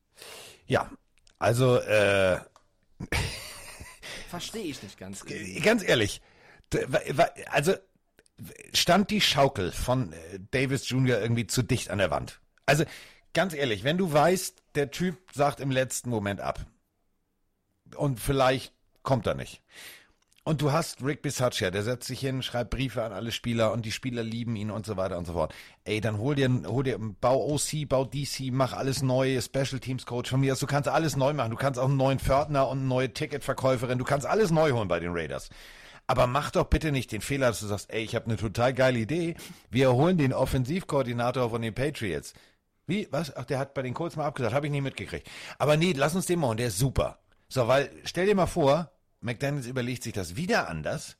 [0.68, 0.92] Ja,
[1.40, 2.40] also äh,
[4.30, 5.26] Verstehe ich nicht ganz.
[5.64, 6.22] ganz ehrlich,
[7.50, 7.74] also
[8.74, 11.20] stand die Schaukel von äh, Davis Jr.
[11.20, 12.40] irgendwie zu dicht an der Wand.
[12.66, 12.84] Also
[13.34, 16.66] ganz ehrlich, wenn du weißt, der Typ sagt im letzten Moment ab
[17.96, 19.62] und vielleicht kommt er nicht.
[20.50, 23.86] Und du hast Rick Bisaccia, der setzt sich hin, schreibt Briefe an alle Spieler und
[23.86, 25.54] die Spieler lieben ihn und so weiter und so fort.
[25.84, 30.08] Ey, dann hol dir, hol dir, bau OC, bau DC, mach alles neu, Special Teams
[30.08, 30.60] Coach von mir aus.
[30.60, 31.52] Du kannst alles neu machen.
[31.52, 34.00] Du kannst auch einen neuen Pförtner und eine neue Ticketverkäuferin.
[34.00, 35.52] Du kannst alles neu holen bei den Raiders.
[36.08, 38.74] Aber mach doch bitte nicht den Fehler, dass du sagst, ey, ich habe eine total
[38.74, 39.36] geile Idee.
[39.70, 42.34] Wir holen den Offensivkoordinator von den Patriots.
[42.88, 43.08] Wie?
[43.12, 43.38] Was?
[43.38, 45.30] Ach, der hat bei den Colts mal abgesagt, habe ich nicht mitgekriegt.
[45.60, 47.20] Aber nee, lass uns den mal holen, der ist super.
[47.50, 48.92] So, weil, stell dir mal vor,
[49.22, 51.18] McDaniels überlegt sich das wieder anders.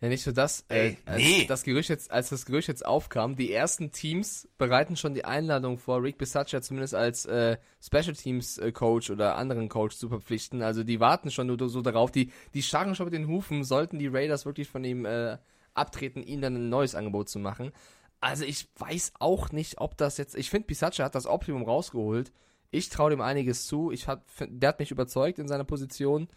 [0.00, 0.66] Ja, nicht nur das.
[0.68, 1.46] Äh, Ey, als, nee.
[1.46, 5.78] das Gerücht jetzt, als das Gerücht jetzt aufkam, die ersten Teams bereiten schon die Einladung
[5.78, 10.60] vor, Rick Bisaccia zumindest als äh, Special Teams äh, Coach oder anderen Coach zu verpflichten.
[10.60, 12.12] Also die warten schon nur so darauf.
[12.12, 15.38] Die, die scharren schon mit den Hufen, sollten die Raiders wirklich von ihm äh,
[15.72, 17.72] abtreten, ihnen dann ein neues Angebot zu machen.
[18.20, 20.34] Also ich weiß auch nicht, ob das jetzt.
[20.34, 22.32] Ich finde, Bisaccia hat das Optimum rausgeholt.
[22.70, 23.90] Ich traue dem einiges zu.
[23.90, 26.28] Ich hab, der hat mich überzeugt in seiner Position.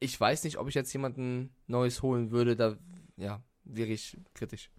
[0.00, 2.56] Ich weiß nicht, ob ich jetzt jemanden Neues holen würde.
[2.56, 2.76] Da
[3.16, 4.70] ja, wäre ich kritisch.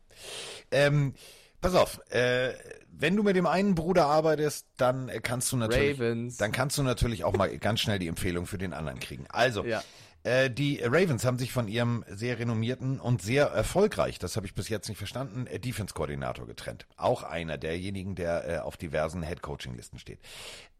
[0.71, 1.13] Ähm,
[1.61, 2.53] pass auf, äh,
[2.89, 6.37] wenn du mit dem einen Bruder arbeitest, dann äh, kannst du natürlich, Ravens.
[6.37, 9.25] dann kannst du natürlich auch mal ganz schnell die Empfehlung für den anderen kriegen.
[9.29, 9.83] Also, Ja.
[10.26, 14.55] Äh, die Ravens haben sich von ihrem sehr renommierten und sehr erfolgreich, das habe ich
[14.55, 16.88] bis jetzt nicht verstanden, äh, Defense-Koordinator getrennt.
[16.97, 20.19] Auch einer derjenigen, der äh, auf diversen Head-Coaching-Listen steht.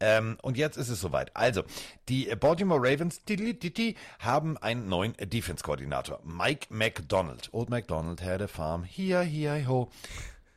[0.00, 1.36] Ähm, und jetzt ist es soweit.
[1.36, 1.62] Also,
[2.08, 7.48] die Baltimore Ravens die, haben einen neuen Defense-Koordinator, Mike McDonald.
[7.52, 9.92] Old McDonald had a farm, hier, hier, ho.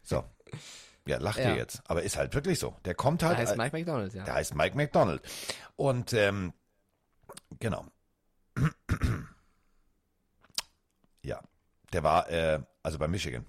[0.02, 0.24] So.
[1.06, 1.52] Ja, lacht Ja.
[1.52, 1.84] ihr jetzt.
[1.86, 2.76] Aber ist halt wirklich so.
[2.86, 3.38] Der kommt halt.
[3.38, 4.24] Der heißt äh, Mike McDonald, ja.
[4.24, 5.22] der heißt Mike McDonald.
[5.76, 6.54] Und ähm,
[7.60, 7.86] genau.
[11.24, 11.42] Ja,
[11.94, 13.46] der war äh, also bei Michigan.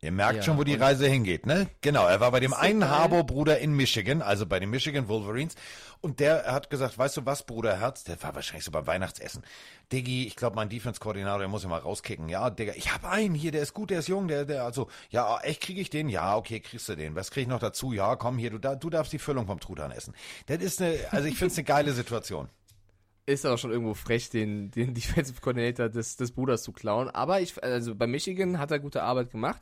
[0.00, 1.68] Ihr merkt Ja, schon, wo die Reise hingeht, ne?
[1.80, 2.88] Genau, er war bei dem einen.
[2.88, 5.56] Harbour-Bruder in Michigan, also bei den Michigan Wolverines.
[6.00, 9.42] Und der hat gesagt, weißt du was, Bruderherz, der war wahrscheinlich so beim Weihnachtsessen.
[9.90, 12.28] Diggi, ich glaube, mein Defense-Koordinator, der muss ja mal rauskicken.
[12.28, 14.88] Ja, Digga, ich habe einen hier, der ist gut, der ist jung, der, der, also,
[15.10, 16.08] ja, echt kriege ich den?
[16.08, 17.16] Ja, okay, kriegst du den.
[17.16, 17.92] Was krieg ich noch dazu?
[17.92, 20.14] Ja, komm hier, du, da- du darfst die Füllung vom Truthahn essen.
[20.46, 22.48] Das ist eine, also ich finde es eine geile Situation.
[23.28, 27.10] Ist aber schon irgendwo frech, den, den Defensive Coordinator des, des Bruders zu klauen.
[27.10, 29.60] Aber ich, also bei Michigan hat er gute Arbeit gemacht.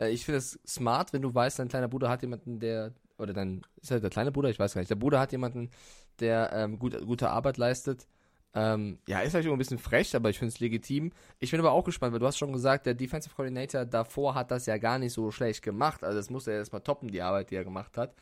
[0.00, 3.32] Äh, Ich finde es smart, wenn du weißt, dein kleiner Bruder hat jemanden, der, oder
[3.32, 4.50] dein, ist er der kleine Bruder?
[4.50, 4.90] Ich weiß gar nicht.
[4.90, 5.70] Der Bruder hat jemanden,
[6.18, 8.08] der ähm, gut, gute Arbeit leistet.
[8.52, 11.12] Ähm, ja, ist vielleicht immer ein bisschen frech, aber ich finde es legitim.
[11.38, 14.50] Ich bin aber auch gespannt, weil du hast schon gesagt, der Defensive Coordinator davor hat
[14.50, 16.02] das ja gar nicht so schlecht gemacht.
[16.02, 18.14] Also das muss er erstmal toppen, die Arbeit, die er gemacht hat.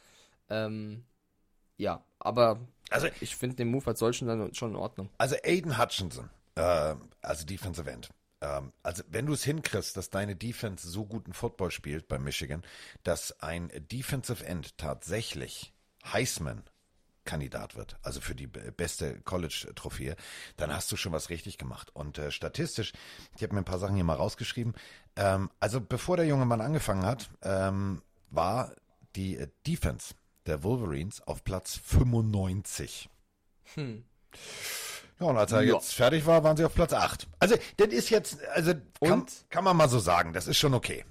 [0.50, 1.04] Ähm,
[1.76, 5.08] ja, aber Also, ich finde den Move als solchen dann schon in Ordnung.
[5.18, 8.10] Also Aiden Hutchinson, äh, also Defensive End.
[8.42, 12.62] Ähm, also wenn du es hinkriegst, dass deine Defense so guten Football spielt bei Michigan,
[13.04, 15.72] dass ein Defensive End tatsächlich
[16.04, 16.64] Heisman
[17.24, 20.16] Kandidat wird, also für die be- beste College-Trophäe,
[20.56, 21.94] dann hast du schon was richtig gemacht.
[21.94, 22.92] Und äh, statistisch,
[23.36, 24.74] ich habe mir ein paar Sachen hier mal rausgeschrieben,
[25.14, 28.74] ähm, also bevor der junge Mann angefangen hat, ähm, war
[29.14, 30.14] die äh, Defense
[30.46, 33.08] der Wolverines auf Platz 95.
[33.76, 35.74] Ja, und als er Ja.
[35.74, 37.28] jetzt fertig war, waren sie auf Platz 8.
[37.38, 41.04] Also, das ist jetzt, also kann, kann man mal so sagen, das ist schon okay.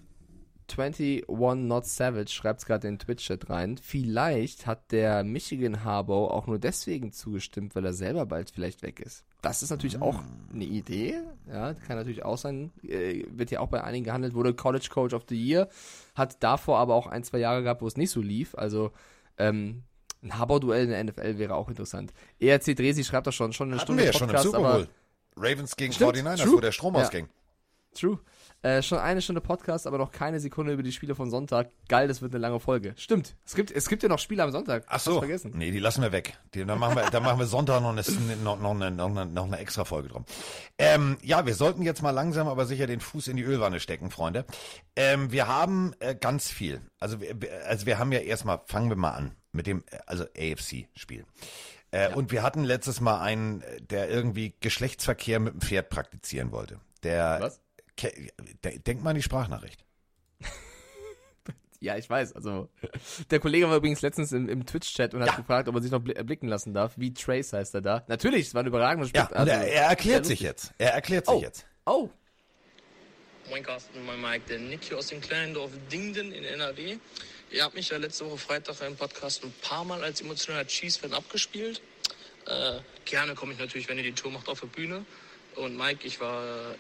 [0.78, 3.78] 21 Not Savage schreibt es gerade in den Twitch-Chat rein.
[3.78, 9.02] Vielleicht hat der Michigan Harbour auch nur deswegen zugestimmt, weil er selber bald vielleicht weg
[9.02, 9.26] ist.
[9.42, 10.22] Das ist natürlich auch
[10.54, 11.16] eine Idee.
[11.50, 12.72] Ja, kann natürlich auch sein.
[12.88, 14.34] Äh, wird ja auch bei einigen gehandelt.
[14.34, 15.68] Wurde College Coach of the Year.
[16.16, 18.56] Hat davor aber auch ein, zwei Jahre gehabt, wo es nicht so lief.
[18.56, 18.92] Also,
[19.38, 19.84] ähm,
[20.24, 22.14] ein Harbour-Duell in der NFL wäre auch interessant.
[22.40, 24.72] ERC Dresi schreibt doch schon, schon eine Hatten Stunde wir ja schon im Podcast, Super
[24.74, 24.88] Bowl.
[25.36, 26.54] Ravens gegen Stimmt, 49ers, true.
[26.54, 27.02] wo der Strom Ja.
[27.02, 27.28] ausging.
[27.96, 28.20] True.
[28.64, 31.72] Äh, schon eine Stunde Podcast, aber noch keine Sekunde über die Spiele von Sonntag.
[31.90, 32.94] Geil, das wird eine lange Folge.
[32.96, 33.36] Stimmt.
[33.44, 34.84] Es gibt, es gibt ja noch Spiele am Sonntag.
[34.88, 35.52] Ach so, vergessen.
[35.56, 36.38] nee, die lassen wir weg.
[36.54, 38.04] Die, dann, machen wir, dann machen wir Sonntag noch eine,
[38.44, 40.26] noch, noch eine, noch eine, noch eine extra Folge drum.
[40.78, 44.12] Ähm, ja, wir sollten jetzt mal langsam, aber sicher den Fuß in die Ölwanne stecken,
[44.12, 44.46] Freunde.
[44.96, 46.82] Ähm, wir haben äh, ganz viel.
[47.00, 47.36] Also, wir-
[47.66, 51.26] also wir haben ja erstmal, fangen wir mal an mit dem, äh, also AFC-Spiel.
[51.90, 56.52] Äh, Und wir hatten letztes Mal einen, äh, der irgendwie Geschlechtsverkehr mit dem Pferd praktizieren
[56.52, 56.80] wollte.
[57.04, 57.61] Der, Was?
[58.00, 59.86] Denk mal an die Sprachnachricht.
[61.84, 62.34] Ja, ich weiß.
[62.34, 62.70] Also,
[63.32, 65.36] der Kollege war übrigens letztens im, im Twitch-Chat und hat Ja.
[65.38, 66.94] gefragt, ob er sich noch bli- blicken lassen darf.
[66.98, 68.04] Wie Trace heißt er da.
[68.08, 69.22] Natürlich, es war ein überragendes Spiel.
[69.22, 70.74] Ja, Also, er, er erklärt sich jetzt.
[70.78, 71.42] Er erklärt sich Oh.
[71.42, 71.66] jetzt.
[71.88, 72.10] Oh,
[73.50, 76.98] Moin Carsten, moin Mike, der Nick hier aus dem kleinen Dorf Dingden in NRW.
[77.50, 81.14] Ihr habt mich ja letzte Woche Freitag im Podcast ein paar Mal als emotionaler Cheese-Fan
[81.14, 81.82] abgespielt.
[82.46, 85.04] Äh, gerne komme ich natürlich, wenn ihr die Tour macht, auf die Bühne.
[85.62, 86.76] Und Mike, ich war äh,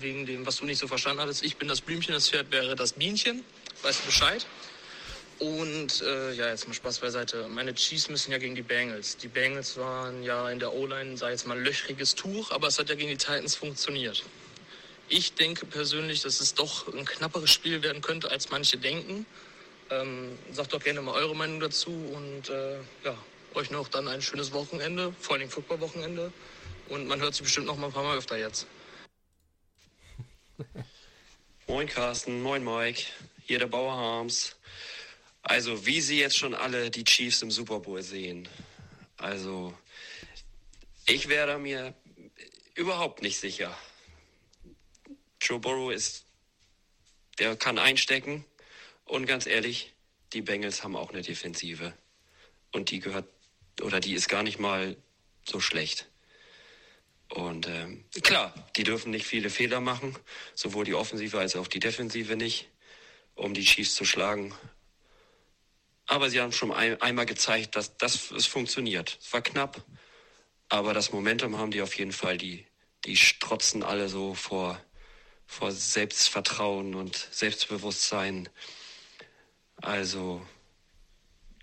[0.00, 2.74] wegen dem, was du nicht so verstanden hattest, ich bin das Blümchen, das Pferd wäre
[2.74, 3.44] das Bienchen.
[3.82, 4.46] Weißt du Bescheid?
[5.38, 7.46] Und äh, ja, jetzt mal Spaß beiseite.
[7.48, 9.18] Meine Chiefs müssen ja gegen die Bengals.
[9.18, 12.88] Die Bengals waren ja in der O-Line, sei jetzt mal löchriges Tuch, aber es hat
[12.88, 14.24] ja gegen die Titans funktioniert.
[15.10, 19.26] Ich denke persönlich, dass es doch ein knapperes Spiel werden könnte, als manche denken.
[19.90, 23.14] Ähm, sagt doch gerne mal eure Meinung dazu und äh, ja,
[23.52, 26.32] euch noch dann ein schönes Wochenende, vor allem Football-Wochenende.
[26.92, 28.66] Und man hört sich bestimmt noch mal ein paar Mal öfter jetzt.
[31.66, 33.04] Moin Carsten, moin Mike,
[33.46, 34.56] hier der Bauer Harms.
[35.40, 38.46] Also, wie Sie jetzt schon alle die Chiefs im Super Bowl sehen.
[39.16, 39.72] Also,
[41.06, 41.94] ich wäre mir
[42.74, 43.74] überhaupt nicht sicher.
[45.40, 46.26] Joe Burrow ist,
[47.38, 48.44] der kann einstecken.
[49.06, 49.94] Und ganz ehrlich,
[50.34, 51.94] die Bengals haben auch eine Defensive.
[52.70, 53.30] Und die gehört,
[53.80, 54.94] oder die ist gar nicht mal
[55.48, 56.11] so schlecht.
[57.32, 60.14] Und ähm, klar, die dürfen nicht viele Fehler machen,
[60.54, 62.68] sowohl die Offensive als auch die Defensive nicht,
[63.34, 64.54] um die Chiefs zu schlagen.
[66.04, 69.18] Aber sie haben schon ein, einmal gezeigt, dass das es funktioniert.
[69.18, 69.82] Es war knapp,
[70.68, 72.36] aber das Momentum haben die auf jeden Fall.
[72.36, 72.66] Die,
[73.06, 74.78] die strotzen alle so vor,
[75.46, 78.50] vor Selbstvertrauen und Selbstbewusstsein.
[79.76, 80.46] Also,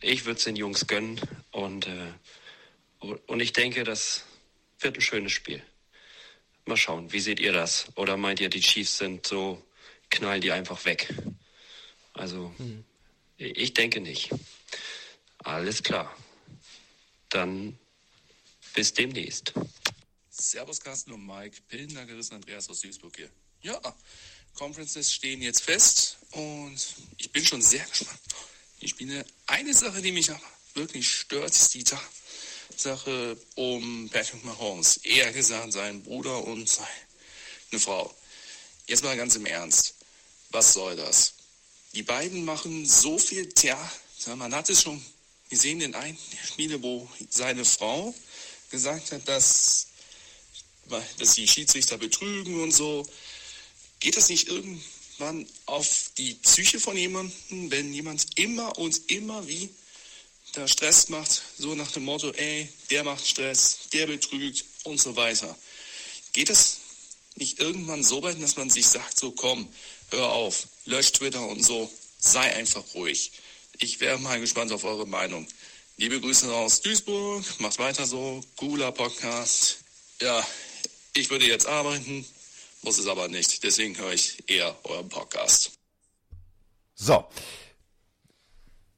[0.01, 1.21] ich würde es den Jungs gönnen
[1.51, 2.11] und, äh,
[3.27, 4.23] und ich denke, das
[4.79, 5.61] wird ein schönes Spiel.
[6.65, 7.87] Mal schauen, wie seht ihr das?
[7.95, 9.63] Oder meint ihr, die Chiefs sind so,
[10.09, 11.13] knallen die einfach weg?
[12.13, 12.83] Also, Hm.
[13.37, 14.29] ich denke nicht.
[15.39, 16.15] Alles klar.
[17.29, 17.77] Dann
[18.73, 19.53] bis demnächst.
[20.29, 23.29] Servus Carsten und Mike, Pillender gerissen Andreas aus Duisburg hier.
[23.61, 23.79] Ja,
[24.53, 26.77] Conferences stehen jetzt fest und
[27.17, 28.19] ich bin schon sehr gespannt.
[28.81, 29.25] Die Spiele.
[29.47, 30.41] Eine Sache, die mich aber
[30.75, 32.01] wirklich stört, ist die Ta
[32.75, 34.97] Sache um Patrick Mahomes.
[34.97, 38.13] Eher gesagt, sein Bruder und seine Frau.
[38.87, 39.95] Jetzt mal ganz im Ernst.
[40.51, 41.33] Was soll das?
[41.93, 44.35] Die beiden machen so viel Theater.
[44.35, 45.03] Man hat es schon
[45.49, 48.13] gesehen in einem der Spiele, wo seine Frau
[48.69, 49.87] gesagt hat, dass,
[51.17, 53.07] dass die Schiedsrichter betrügen und so.
[53.99, 59.69] Geht das nicht irgendwann auf die Psyche von jemandem, wenn jemand immer und immer wie
[60.59, 65.15] da Stress macht, so nach dem Motto, ey, der macht Stress, der betrügt und so
[65.15, 65.55] weiter.
[66.33, 66.79] Geht es
[67.35, 69.71] nicht irgendwann so weit, dass man sich sagt, so komm,
[70.11, 73.31] hör auf, lösch Twitter und so, sei einfach ruhig.
[73.77, 75.47] Ich wäre mal gespannt auf eure Meinung.
[75.95, 79.77] Liebe Grüße aus Duisburg, macht weiter so, cooler Podcast.
[80.21, 80.45] Ja,
[81.13, 82.25] ich würde jetzt arbeiten,
[82.81, 85.71] muss es aber nicht, deswegen höre ich eher euren Podcast.
[86.95, 87.25] So.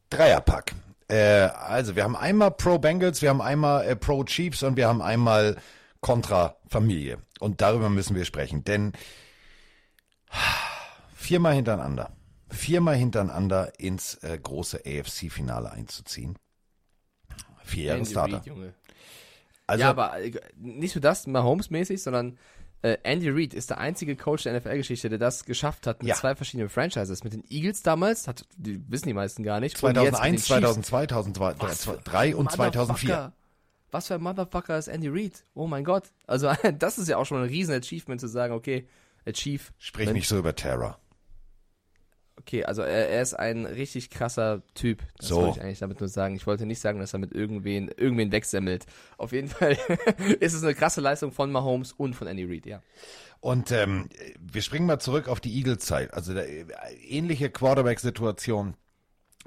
[0.09, 0.80] Dreierpack.
[1.11, 4.87] Äh, also, wir haben einmal Pro Bengals, wir haben einmal äh, Pro Chiefs und wir
[4.87, 5.57] haben einmal
[5.99, 7.17] Contra Familie.
[7.39, 8.93] Und darüber müssen wir sprechen, denn
[11.13, 12.11] viermal hintereinander,
[12.49, 16.37] viermal hintereinander ins äh, große AFC-Finale einzuziehen.
[17.63, 18.43] Vier Jahre Starter.
[19.67, 22.37] Also, ja, aber äh, nicht nur das, Mahomes-mäßig, sondern
[22.83, 26.15] äh, Andy Reid ist der einzige Coach der NFL-Geschichte, der das geschafft hat mit Ja.
[26.15, 27.23] zwei verschiedenen Franchises.
[27.23, 29.81] Mit den Eagles damals, hat, die wissen die meisten gar nicht.
[29.83, 30.47] und jetzt mit den 2001, Chiefs.
[30.47, 33.09] 2002, 2002, Was für 2003 und 2004.
[33.09, 33.33] Motherfucker.
[33.91, 35.43] Was für ein Motherfucker ist Andy Reid?
[35.53, 36.05] Oh mein Gott.
[36.25, 38.87] Also, das ist ja auch schon ein riesen Achievement zu sagen, okay,
[39.27, 39.63] Achieve.
[39.77, 40.97] Sprich nicht so über Terror.
[42.41, 45.03] Okay, also er, er ist ein richtig krasser Typ.
[45.17, 45.37] Das So.
[45.37, 46.35] wollte ich eigentlich damit nur sagen.
[46.35, 48.85] Ich wollte nicht sagen, dass er mit irgendwen, irgendwen wegsemmelt.
[49.17, 49.77] Auf jeden Fall
[50.39, 52.81] ist es eine krasse Leistung von Mahomes und von Andy Reid, ja.
[53.41, 54.09] Und ähm,
[54.39, 56.13] wir springen mal zurück auf die Eagles-Zeit.
[56.13, 56.65] Also äh,
[57.07, 58.75] ähnliche Quarterback-Situation.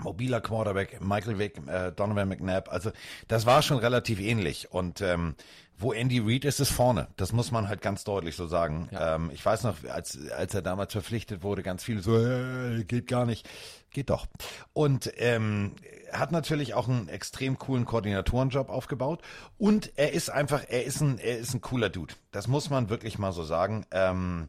[0.03, 2.69] Mobiler Quarterback, Michael Vick, äh, Donovan McNabb.
[2.71, 2.91] Also
[3.29, 4.73] das war schon relativ ähnlich.
[4.73, 5.35] Und ähm,
[5.77, 7.09] wo Andy Reid ist, ist vorne.
[7.16, 8.89] Das muss man halt ganz deutlich so sagen.
[8.93, 13.09] Ähm, ich weiß noch, als, als er damals verpflichtet wurde, ganz viele so, äh, geht
[13.09, 13.49] gar nicht.
[13.91, 14.27] Geht doch.
[14.73, 15.73] Und ähm,
[16.12, 19.23] hat natürlich auch einen extrem coolen Koordinatorenjob aufgebaut.
[19.59, 22.15] Und er ist einfach, er ist ein, er ist ein cooler Dude.
[22.31, 23.85] Das muss man wirklich mal so sagen.
[23.91, 24.49] Ähm,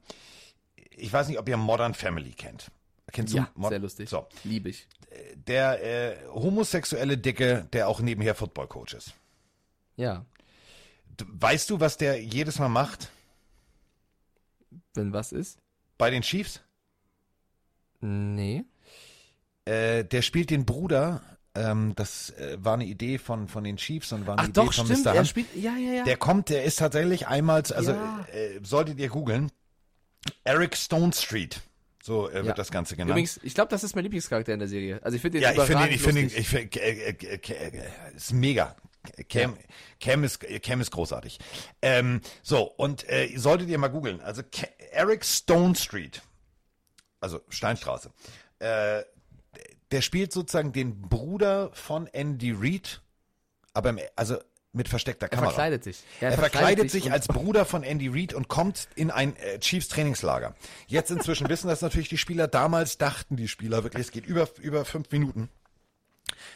[0.91, 2.71] ich weiß nicht, ob ihr Modern Family kennt.
[3.11, 3.61] Kennst Ja, du?
[3.61, 4.09] Mod- sehr lustig.
[4.09, 4.27] So.
[4.43, 4.87] Liebe ich.
[5.35, 9.13] Der äh, homosexuelle Dicke, der auch nebenher Football-Coach ist.
[9.95, 10.25] Ja.
[11.25, 13.09] Weißt du, was der jedes Mal macht
[14.95, 15.59] Wenn was ist?
[15.97, 16.61] bei den Chiefs?
[18.01, 18.65] Nee.
[19.65, 21.21] Äh, der spielt den Bruder.
[21.55, 24.53] Ähm, das äh, war eine Idee von, von den Chiefs und war eine Ach Idee
[24.53, 25.05] doch, von stimmt.
[25.05, 25.11] Mr.
[25.13, 25.27] Er Hunt.
[25.29, 26.03] spielt, ja, ja, ja.
[26.03, 28.25] Der kommt, der ist tatsächlich einmal, also Ja.
[28.33, 29.49] äh, solltet ihr googeln,
[30.43, 31.61] Eric Stone Street.
[32.05, 32.45] So äh, Ja.
[32.45, 33.09] wird das Ganze genannt.
[33.09, 34.99] Übrigens, ich glaube, das ist mein Lieblingscharakter in der Serie.
[35.01, 36.39] Also ich finde den ja, ich finde, überragend ich finde, lustig.
[36.39, 38.75] ich finde, äh, äh, äh, äh, ist mega.
[39.27, 39.57] Cam,
[39.99, 41.39] Cam, ist, Cam ist großartig.
[41.81, 44.21] Ähm, so, und äh, solltet ihr mal googeln.
[44.21, 44.43] Also
[44.91, 46.21] Eric Stone Street,
[47.21, 48.11] also Steinstraße,
[48.59, 49.01] äh,
[49.89, 53.01] der spielt sozusagen den Bruder von Andy Reid,
[53.73, 54.37] aber im, also
[54.75, 55.49] mit versteckter Er Kamera.
[55.49, 56.03] verkleidet sich.
[56.21, 59.09] Ja, Er, er verkleidet verkleidet sich sich als Bruder von Andy Reid und kommt in
[59.11, 60.55] ein äh, Chiefs Trainingslager.
[60.87, 62.47] Jetzt inzwischen wissen das natürlich die Spieler.
[62.47, 65.49] Damals dachten die Spieler wirklich, es geht über, über fünf Minuten.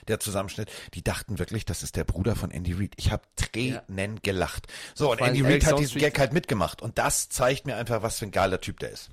[0.08, 2.94] Der Zusammenschnitt, die dachten wirklich, das ist der Bruder von Andy Reid.
[2.98, 4.68] Ich habe Tränen gelacht.
[4.96, 6.82] So, und Andy Reid hat diesen Gag halt mitgemacht.
[6.82, 9.10] Und das zeigt mir einfach, was für ein geiler Typ der ist.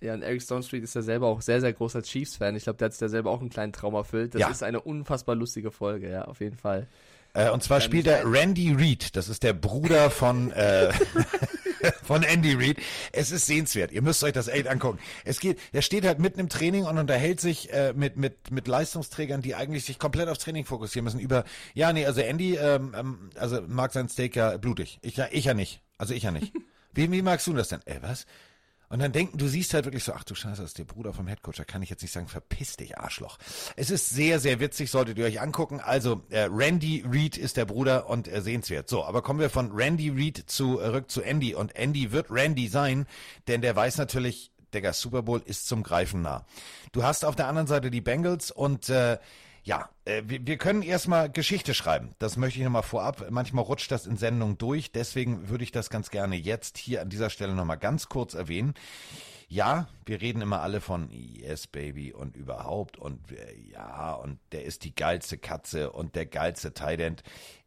[0.00, 2.54] Ja, und Eric Stone Street ist ja selber auch sehr, sehr großer Chiefs-Fan.
[2.54, 4.34] Ich glaube, der hat sich da selber auch einen kleinen Traum erfüllt.
[4.34, 4.48] Das Ja.
[4.50, 6.86] ist eine unfassbar lustige Folge, ja, auf jeden Fall.
[7.38, 9.14] Äh, und zwar spielt er Randy Reid.
[9.14, 10.92] Das ist der Bruder von, äh,
[12.02, 12.78] von Andy Reid.
[13.12, 13.92] Es ist sehenswert.
[13.92, 14.98] Ihr müsst euch das echt angucken.
[15.24, 18.66] Es geht, er steht halt mitten im Training und unterhält sich äh, mit, mit, mit
[18.66, 21.20] Leistungsträgern, die eigentlich sich komplett aufs Training fokussieren müssen.
[21.20, 21.44] Über,
[21.74, 24.98] ja, nee, also Andy, ähm, ähm, also mag sein Steak ja blutig.
[25.02, 25.80] Ich ja, ich ja nicht.
[25.96, 26.52] Also ich ja nicht.
[26.94, 27.80] Wie, wie magst du das denn?
[27.84, 28.26] Ey, was?
[28.88, 31.12] Und dann denken, du siehst halt wirklich so, ach du Scheiße, das ist der Bruder
[31.12, 33.38] vom Headcoach, da kann ich jetzt nicht sagen, verpiss dich, Arschloch.
[33.76, 35.80] Es ist sehr, sehr witzig, solltet ihr euch angucken.
[35.80, 38.88] Also, äh, Randy Reed ist der Bruder und äh, sehenswert.
[38.88, 41.54] So, aber kommen wir von Randy Reed zurück zu Andy.
[41.54, 43.06] Und Andy wird Randy sein,
[43.46, 46.46] denn der weiß natürlich, der Super Bowl ist zum Greifen nah.
[46.92, 49.18] Du hast auf der anderen Seite die Bengals und äh,
[49.68, 52.14] ja, äh, wir, wir können erstmal Geschichte schreiben.
[52.18, 53.26] Das möchte ich nochmal vorab.
[53.28, 54.92] Manchmal rutscht das in Sendung durch.
[54.92, 58.72] Deswegen würde ich das ganz gerne jetzt hier an dieser Stelle nochmal ganz kurz erwähnen.
[59.46, 64.64] Ja, wir reden immer alle von Yes Baby und überhaupt und äh, ja, und der
[64.64, 67.22] ist die geilste Katze und der geilste Tident.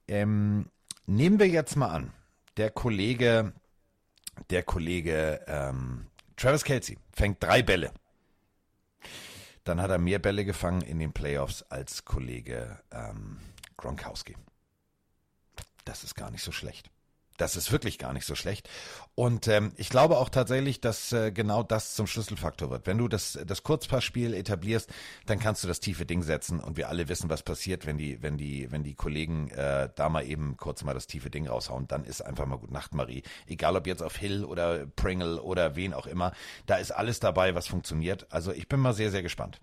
[0.07, 0.69] Ähm,
[1.05, 2.13] nehmen wir jetzt mal an,
[2.57, 3.53] der Kollege,
[4.49, 7.91] der Kollege ähm, Travis Kelsey fängt drei Bälle
[9.63, 13.39] dann hat er mehr Bälle gefangen in den Playoffs als Kollege ähm,
[13.77, 14.35] Gronkowski.
[15.85, 16.89] Das ist gar nicht so schlecht.
[17.41, 18.69] Das ist wirklich gar nicht so schlecht.
[19.15, 22.85] Und ähm, ich glaube auch tatsächlich, dass äh, genau das zum Schlüsselfaktor wird.
[22.85, 24.91] Wenn du das, das Kurzpassspiel etablierst,
[25.25, 28.21] dann kannst du das tiefe Ding setzen und wir alle wissen, was passiert, wenn die,
[28.21, 31.87] wenn die, wenn die Kollegen äh, da mal eben kurz mal das tiefe Ding raushauen.
[31.87, 33.23] Dann ist einfach mal gut Nacht, Marie.
[33.47, 36.33] Egal ob jetzt auf Hill oder Pringle oder wen auch immer,
[36.67, 38.27] da ist alles dabei, was funktioniert.
[38.29, 39.59] Also ich bin mal sehr, sehr gespannt.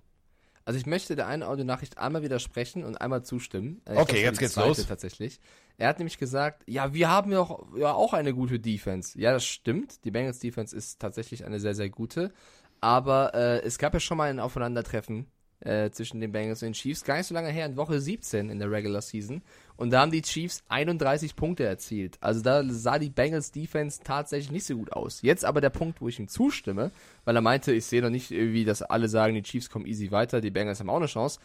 [0.64, 3.80] Also ich möchte der einen Audionachricht einmal widersprechen und einmal zustimmen.
[3.90, 4.84] Ich okay, jetzt geht's los.
[4.86, 5.40] Tatsächlich.
[5.78, 9.18] Er hat nämlich gesagt, ja, wir haben ja auch, ja auch eine gute Defense.
[9.18, 10.04] Ja, das stimmt.
[10.04, 12.32] Die Bengals Defense ist tatsächlich eine sehr, sehr gute.
[12.80, 15.26] Aber äh, es gab ja schon mal ein Aufeinandertreffen
[15.60, 17.04] äh, zwischen den Bengals und den Chiefs.
[17.04, 19.40] Gar nicht so lange her, in Woche 17 in der Regular Season.
[19.76, 22.18] Und da haben die Chiefs 31 Punkte erzielt.
[22.20, 25.22] Also da sah die Bengals Defense tatsächlich nicht so gut aus.
[25.22, 26.90] Jetzt aber der Punkt, wo ich ihm zustimme,
[27.24, 30.10] weil er meinte, ich sehe noch nicht irgendwie, dass alle sagen, die Chiefs kommen easy
[30.10, 31.38] weiter, die Bengals haben auch eine Chance.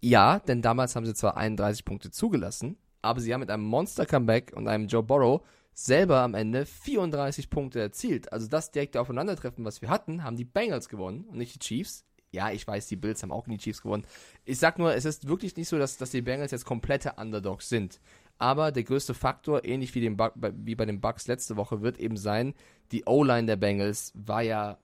[0.00, 4.52] Ja, denn damals haben sie zwar 31 Punkte zugelassen, aber sie haben mit einem Monster-Comeback
[4.56, 8.32] und einem Joe Burrow selber am Ende 34 Punkte erzielt.
[8.32, 12.04] Also das direkte Aufeinandertreffen, was wir hatten, haben die Bengals gewonnen und nicht die Chiefs.
[12.30, 14.04] Ja, ich weiß, die Bills haben auch nie Chiefs gewonnen.
[14.44, 17.68] Ich sag nur, es ist wirklich nicht so, dass, dass die Bengals jetzt komplette Underdogs
[17.68, 18.00] sind.
[18.38, 22.16] Aber der größte Faktor, ähnlich wie, dem wie bei den Bucks letzte Woche, wird eben
[22.16, 22.54] sein,
[22.90, 24.78] die O-Line der Bengals war ja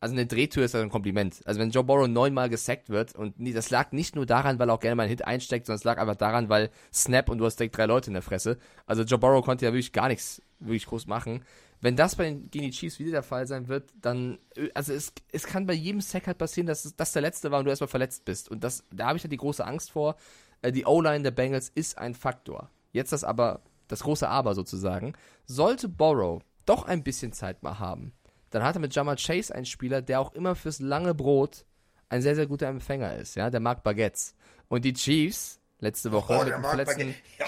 [0.00, 1.42] also eine Drehtür ist ja ein Kompliment.
[1.44, 4.74] Also wenn Joe Burrow neunmal gesackt wird und das lag nicht nur daran, weil er
[4.74, 7.44] auch gerne mal einen Hit einsteckt, sondern es lag einfach daran, weil Snap und du
[7.44, 8.58] hast direkt drei Leute in der Fresse.
[8.86, 11.44] Also Joe Burrow konnte ja wirklich gar nichts wirklich groß machen.
[11.82, 14.38] Wenn das bei den gegen die Chiefs wieder der Fall sein wird, dann,
[14.74, 17.66] also es, es kann bei jedem Sack halt passieren, dass das der letzte war und
[17.66, 18.50] du erstmal verletzt bist.
[18.50, 20.16] Und das, da habe ich halt die große Angst vor.
[20.62, 22.70] Äh, die O-Line der Bengals ist ein Faktor.
[22.92, 25.14] Jetzt das aber, das große Aber sozusagen.
[25.46, 28.12] Sollte Borrow doch ein bisschen Zeit mal haben,
[28.50, 31.64] dann hat er mit Jamal Chase einen Spieler, der auch immer fürs lange Brot
[32.08, 33.36] ein sehr, sehr guter Empfänger ist.
[33.36, 34.34] Ja, der mag Baguettes.
[34.68, 37.46] Und die Chiefs, letzte Woche oh, mit dem verletzten, ja,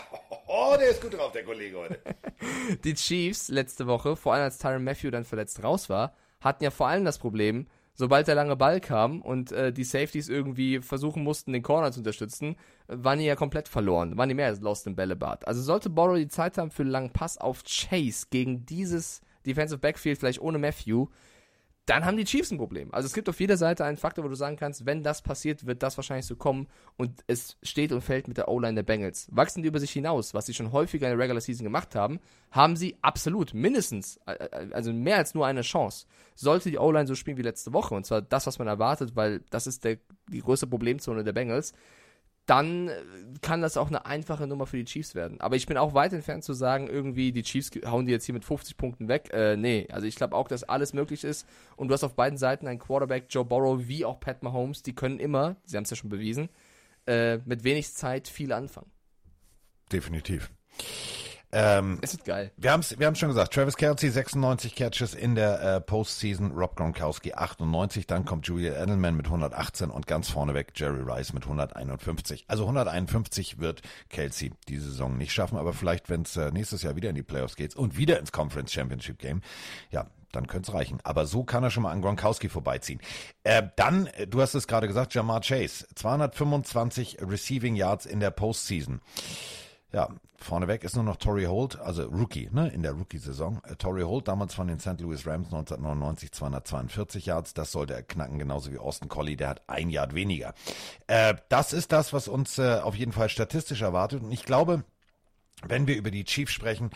[0.55, 1.99] Oh, der ist gut drauf, der Kollege heute.
[2.85, 6.71] die Chiefs letzte Woche, vor allem als Tyron Matthew dann verletzt raus war, hatten ja
[6.71, 11.23] vor allem das Problem, sobald der lange Ball kam und äh, die Safeties irgendwie versuchen
[11.23, 12.57] mussten, den Corner zu unterstützen,
[12.87, 14.19] waren die ja komplett verloren.
[14.19, 15.49] Waren die mehr als lost im Bällebad.
[15.49, 19.79] Also sollte Borrow die Zeit haben für einen langen Pass auf Chase gegen dieses Defensive
[19.79, 21.09] Backfield, vielleicht ohne Matthew,
[21.87, 22.95] dann haben die Chiefs ein Problem.
[22.95, 25.67] Also es gibt auf jeder Seite einen Faktor, wo du sagen kannst, wenn das passiert,
[25.67, 29.29] wird das wahrscheinlich so kommen und es steht und fällt mit der O-Line der Bengals.
[29.33, 32.21] Wachsen die über sich hinaus, was sie schon häufiger in der Regular Season gemacht haben,
[32.53, 36.07] haben sie absolut mindestens, äh, äh, also mehr als nur eine Chance.
[36.37, 39.41] Sollte die O-Line so spielen wie letzte Woche, und zwar das, was man erwartet, weil
[39.51, 39.99] das ist der,
[40.29, 41.73] die größte Problemzone der Bengals,
[42.47, 42.93] dann äh,
[43.41, 45.41] kann das auch eine einfache Nummer für die Chiefs werden.
[45.41, 48.35] Aber ich bin auch weit entfernt zu sagen, irgendwie die Chiefs hauen die jetzt hier
[48.35, 49.31] mit 50 Punkten weg.
[49.33, 51.47] Äh, nee, also ich glaube auch, dass alles möglich ist.
[51.77, 54.95] Und du hast auf beiden Seiten einen Quarterback, Joe Burrow wie auch Pat Mahomes, die
[54.95, 56.49] können immer, sie haben es ja schon bewiesen,
[57.07, 58.91] äh, mit wenig Zeit viel anfangen.
[59.93, 60.51] Definitiv.
[61.55, 62.51] Ähm, es ist geil.
[62.57, 63.53] Wir haben es wir schon gesagt.
[63.53, 69.17] Travis Kelsey 96 Catches in der äh, Postseason, Rob Gronkowski 98, dann kommt Julian Edelman
[69.17, 72.47] mit 118 und ganz vorneweg Jerry Rice mit 151.
[72.49, 76.97] Also 151 wird Kelsey diese Saison nicht schaffen, aber vielleicht, wenn es äh, nächstes Jahr
[76.97, 79.43] wieder in die Playoffs geht und wieder ins Conference Championship Game,
[79.91, 81.01] ja, dann könnte es reichen.
[81.05, 83.01] Aber so kann er schon mal an Gronkowski vorbeiziehen.
[83.45, 88.31] Äh, dann, äh, du hast es gerade gesagt, Jamar Chase, 225 Receiving Yards in der
[88.31, 89.03] Postseason.
[89.93, 93.61] Ja, vorneweg ist nur noch Torrey Holt, also Rookie, ne, in der Rookie-Saison.
[93.65, 95.01] Äh, Torrey Holt, damals von den St.
[95.01, 97.53] Louis Rams 1999, 242 Yards.
[97.53, 100.55] Das sollte er knacken, genauso wie Austin Collie, der hat ein Yard weniger.
[101.09, 104.23] Äh, das ist das, was uns äh, auf jeden Fall statistisch erwartet.
[104.23, 104.85] Und ich glaube,
[105.67, 106.91] wenn wir über die Chiefs sprechen,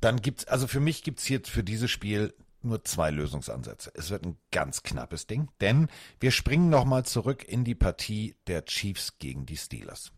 [0.00, 3.90] dann gibt's, also für mich gibt's hier für dieses Spiel nur zwei Lösungsansätze.
[3.94, 5.88] Es wird ein ganz knappes Ding, denn
[6.20, 10.12] wir springen nochmal zurück in die Partie der Chiefs gegen die Steelers.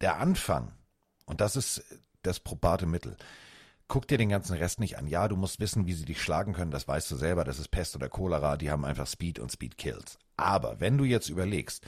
[0.00, 0.72] Der Anfang,
[1.26, 1.82] und das ist
[2.22, 3.16] das probate Mittel,
[3.88, 5.06] guck dir den ganzen Rest nicht an.
[5.06, 7.68] Ja, du musst wissen, wie sie dich schlagen können, das weißt du selber, das ist
[7.68, 10.18] Pest oder Cholera, die haben einfach Speed und Speed Kills.
[10.36, 11.84] Aber wenn du jetzt überlegst,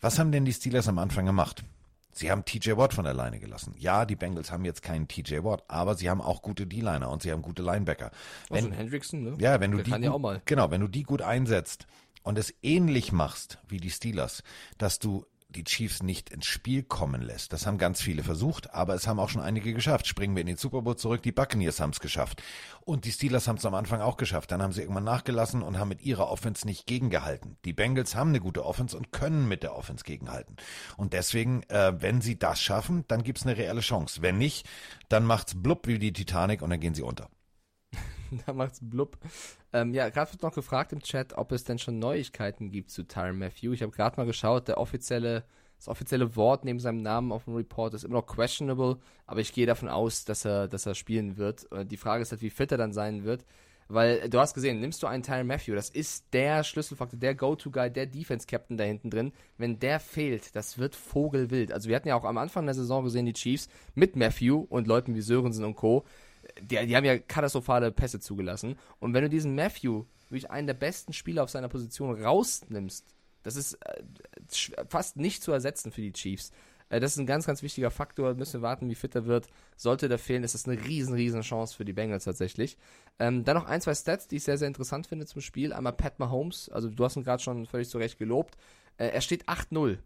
[0.00, 1.64] was haben denn die Steelers am Anfang gemacht?
[2.12, 3.74] Sie haben TJ Watt von alleine gelassen.
[3.76, 7.20] Ja, die Bengals haben jetzt keinen TJ Watt, aber sie haben auch gute D-Liner und
[7.20, 8.10] sie haben gute Linebacker.
[8.48, 9.36] Wenn, also Hendrickson, ne?
[9.38, 11.86] Ja, wenn du Der die ja genau, wenn du die gut einsetzt
[12.22, 14.42] und es ähnlich machst wie die Steelers,
[14.78, 15.26] dass du
[15.56, 17.52] die Chiefs nicht ins Spiel kommen lässt.
[17.52, 20.06] Das haben ganz viele versucht, aber es haben auch schon einige geschafft.
[20.06, 22.42] Springen wir in den Super Bowl zurück, die Buccaneers haben es geschafft.
[22.84, 24.52] Und die Steelers haben es am Anfang auch geschafft.
[24.52, 27.56] Dann haben sie irgendwann nachgelassen und haben mit ihrer Offense nicht gegengehalten.
[27.64, 30.56] Die Bengals haben eine gute Offense und können mit der Offense gegenhalten.
[30.96, 34.20] Und deswegen, äh, wenn sie das schaffen, dann gibt's eine reelle Chance.
[34.20, 34.68] Wenn nicht,
[35.08, 37.30] dann macht's blub wie die Titanic und dann gehen sie unter.
[38.46, 39.18] da macht's blub.
[39.72, 43.04] Ähm, ja, gerade wird noch gefragt im Chat, ob es denn schon Neuigkeiten gibt zu
[43.04, 43.72] Tyron Matthew.
[43.72, 45.44] Ich habe gerade mal geschaut, der offizielle,
[45.76, 49.52] das offizielle Wort neben seinem Namen auf dem Report ist immer noch questionable, aber ich
[49.52, 51.70] gehe davon aus, dass er, dass er spielen wird.
[51.72, 53.44] Äh, Die Frage ist halt, wie fit er dann sein wird.
[53.88, 57.34] Weil äh, du hast gesehen, nimmst du einen Tyron Matthew, das ist der Schlüsselfaktor, der
[57.34, 59.32] Go-To-Guy, der Defense-Captain da hinten drin.
[59.58, 61.72] Wenn der fehlt, das wird vogelwild.
[61.72, 64.86] Also wir hatten ja auch am Anfang der Saison gesehen, die Chiefs mit Matthew und
[64.86, 66.04] Leuten wie Sörensen und Co
[66.60, 68.78] die, die haben ja katastrophale Pässe zugelassen.
[68.98, 73.04] Und wenn du diesen Matthew, wirklich einen der besten Spieler auf seiner Position, rausnimmst,
[73.42, 74.02] das ist äh,
[74.88, 76.52] fast nicht zu ersetzen für die Chiefs.
[76.88, 78.34] Äh, das ist ein ganz, ganz wichtiger Faktor.
[78.34, 79.48] Müssen wir warten, wie fit er wird.
[79.76, 82.76] Sollte der fehlen, ist das eine riesen, riesen Chance für die Bengals tatsächlich.
[83.18, 85.72] Ähm, dann noch ein, zwei Stats, die ich sehr, sehr interessant finde zum Spiel.
[85.72, 88.56] Einmal Pat Mahomes, also du hast ihn gerade schon völlig zu Recht gelobt.
[88.98, 89.98] Äh, er steht 8-0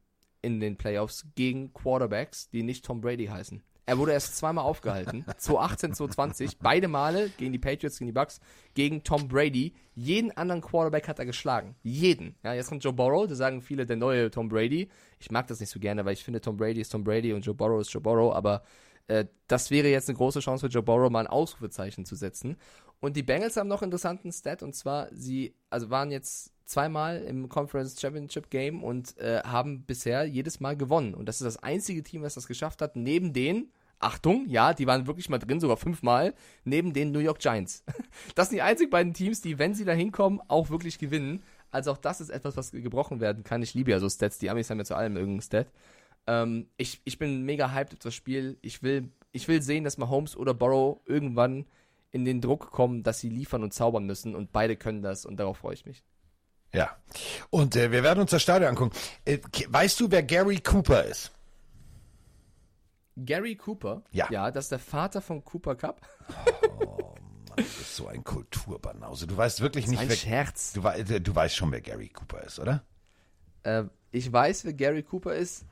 [0.43, 3.63] in den Playoffs gegen Quarterbacks, die nicht Tom Brady heißen.
[3.91, 5.25] Er wurde erst zweimal aufgehalten.
[5.37, 6.59] 2018, 2020.
[6.59, 8.39] Beide Male gegen die Patriots, gegen die Bucks,
[8.75, 9.75] gegen Tom Brady.
[9.97, 11.75] Jeden anderen Quarterback hat er geschlagen.
[11.83, 12.37] Jeden.
[12.45, 13.27] Ja, jetzt kommt Joe Burrow.
[13.27, 14.89] Da sagen viele, der neue Tom Brady.
[15.19, 17.45] Ich mag das nicht so gerne, weil ich finde, Tom Brady ist Tom Brady und
[17.45, 18.33] Joe Burrow ist Joe Burrow.
[18.33, 18.63] Aber
[19.09, 22.59] äh, das wäre jetzt eine große Chance für Joe Burrow, mal ein Ausrufezeichen zu setzen.
[23.01, 24.63] Und die Bengals haben noch einen interessanten Stat.
[24.63, 30.27] Und zwar, sie also waren jetzt zweimal im Conference Championship Game und äh, haben bisher
[30.27, 31.15] jedes Mal gewonnen.
[31.15, 34.87] Und das ist das einzige Team, das das geschafft hat, neben den Achtung, ja, die
[34.87, 37.85] waren wirklich mal drin, sogar fünfmal, neben den New York Giants.
[38.35, 41.43] Das sind die einzigen beiden Teams, die, wenn sie da hinkommen, auch wirklich gewinnen.
[41.71, 43.63] Also auch das ist etwas, was gebrochen werden kann.
[43.63, 45.69] Ich liebe ja so Stats, die Amis haben ja zu allem irgendeinen Stat.
[46.27, 48.59] Ähm, ich, ich bin mega hyped auf das Spiel.
[48.63, 51.67] Ich will, ich will sehen, dass Mahomes oder Burrow irgendwann
[52.11, 55.37] in den Druck kommen, dass sie liefern und zaubern müssen und beide können das und
[55.37, 56.03] darauf freue ich mich.
[56.73, 56.97] Ja.
[57.51, 58.97] Und äh, wir werden uns das Stadion angucken.
[59.25, 61.33] Äh, weißt du, wer Gary Cooper ist?
[63.25, 64.29] Gary Cooper, Ja.
[64.31, 66.01] ja, das ist der Vater von Cooper Cup.
[67.57, 69.27] Du bist so ein Kulturbanause.
[69.27, 70.73] Du weißt wirklich Das ist nicht, ein wer, Scherz.
[70.73, 70.81] Du,
[71.21, 72.83] du weißt schon, wer Gary Cooper ist, oder?
[73.65, 75.65] Äh, ich weiß, wer Gary Cooper ist.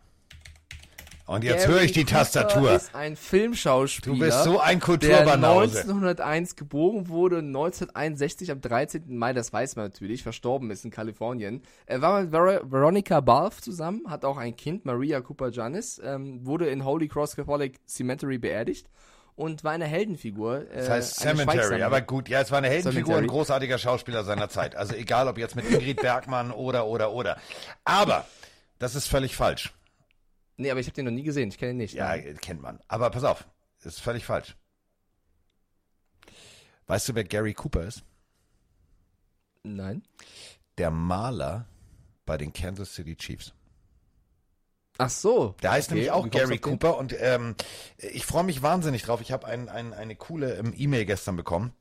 [1.28, 2.72] Und jetzt Gary höre ich die Cooper Tastatur.
[2.72, 4.14] ist ein Filmschauspieler.
[4.14, 5.80] Du bist so ein der Kulturbanause.
[5.82, 9.16] 1901 geboren wurde, 1961 am 13.
[9.16, 11.62] Mai, das weiß man natürlich, verstorben ist in Kalifornien.
[11.86, 16.44] Er war mit Ver Veronica Balfe zusammen, hat auch ein Kind, Maria Cooper Janis, ähm,
[16.46, 18.88] wurde in Holy Cross Catholic Cemetery beerdigt
[19.36, 20.62] und war eine Heldenfigur.
[20.70, 23.26] Äh, Das heißt Cemetery, aber gut, ja, es war eine Heldenfigur, ein Cemetery.
[23.26, 24.76] großartiger Schauspieler seiner Zeit.
[24.76, 27.36] Also egal, ob jetzt mit Ingrid Bergmann oder, oder, oder.
[27.84, 28.24] Aber
[28.78, 29.74] das ist völlig falsch.
[30.58, 31.94] Nee, aber ich habe den noch nie gesehen, ich kenne ihn nicht.
[31.94, 32.36] Ja, nein.
[32.40, 32.80] kennt man.
[32.88, 33.46] Aber pass auf,
[33.84, 34.56] ist völlig falsch.
[36.88, 38.02] Weißt du, wer Gary Cooper ist?
[39.62, 40.02] Nein.
[40.78, 41.66] Der Maler
[42.26, 43.52] bei den Kansas City Chiefs.
[44.98, 45.54] Ach so.
[45.62, 46.58] Der heißt Okay, nämlich auch Gary?
[46.58, 47.54] Cooper und ähm,
[47.98, 49.20] ich freue mich wahnsinnig drauf.
[49.20, 51.72] Ich habe ein, ein, eine coole ähm, E-Mail gestern bekommen.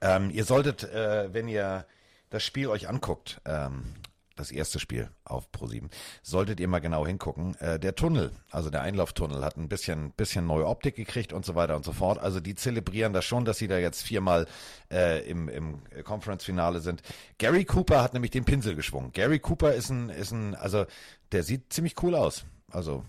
[0.00, 1.86] Ähm, ihr solltet, äh, wenn ihr
[2.30, 3.94] das Spiel euch anguckt, ähm,
[4.40, 5.88] das erste Spiel auf Pro7,
[6.22, 7.54] solltet ihr mal genau hingucken.
[7.56, 11.54] Äh, der Tunnel, also der Einlauftunnel, hat ein bisschen, bisschen neue Optik gekriegt und so
[11.54, 12.18] weiter und so fort.
[12.18, 14.46] Also die zelebrieren das schon, dass sie da jetzt viermal
[14.90, 17.02] äh, im, im Conference-Finale sind.
[17.38, 19.12] Gary Cooper hat nämlich den Pinsel geschwungen.
[19.12, 20.86] Gary Cooper ist ein, ist ein, also
[21.32, 22.44] der sieht ziemlich cool aus.
[22.70, 23.04] Also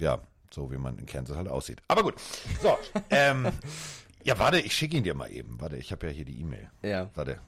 [0.00, 0.20] ja,
[0.50, 1.82] so wie man in Kansas halt aussieht.
[1.88, 2.14] Aber gut.
[2.62, 2.76] So,
[3.10, 3.48] ähm,
[4.22, 5.60] ja, warte, ich schicke ihn dir mal eben.
[5.60, 6.70] Warte, ich habe ja hier die E-Mail.
[6.82, 7.10] Ja.
[7.14, 7.40] Warte.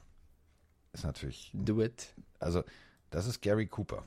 [0.93, 1.51] Ist natürlich.
[1.53, 2.13] Do it.
[2.39, 2.63] Also,
[3.09, 4.03] das ist Gary Cooper.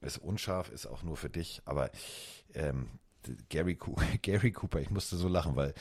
[0.00, 1.90] Ist unscharf, ist auch nur für dich, aber
[2.54, 2.98] ähm,
[3.48, 3.78] Gary,
[4.22, 5.74] Gary Cooper, ich musste so lachen, weil,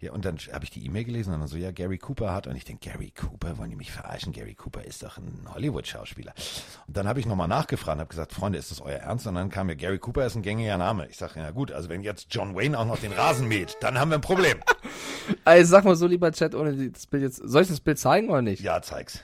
[0.00, 2.46] ja, und dann habe ich die E-Mail gelesen und dann so, ja, Gary Cooper hat,
[2.46, 4.32] und ich denke, Gary Cooper, wollen die mich verarschen?
[4.32, 6.32] Gary Cooper ist doch ein Hollywood-Schauspieler.
[6.86, 9.26] Und dann habe ich nochmal nachgefragt und habe gesagt, Freunde, ist das euer Ernst?
[9.26, 11.08] Und dann kam mir, Gary Cooper ist ein gängiger Name.
[11.08, 13.98] Ich sage, ja gut, also wenn jetzt John Wayne auch noch den Rasen mäht, dann
[13.98, 14.60] haben wir ein Problem.
[15.44, 17.36] Also sag mal so, lieber Chat, ohne das Bild jetzt.
[17.36, 18.62] Soll ich das Bild zeigen oder nicht?
[18.62, 19.22] Ja, zeig's.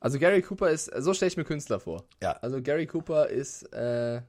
[0.00, 2.04] Also Gary Cooper ist, so stelle ich mir Künstler vor.
[2.22, 2.32] Ja.
[2.40, 4.22] Also Gary Cooper ist, äh,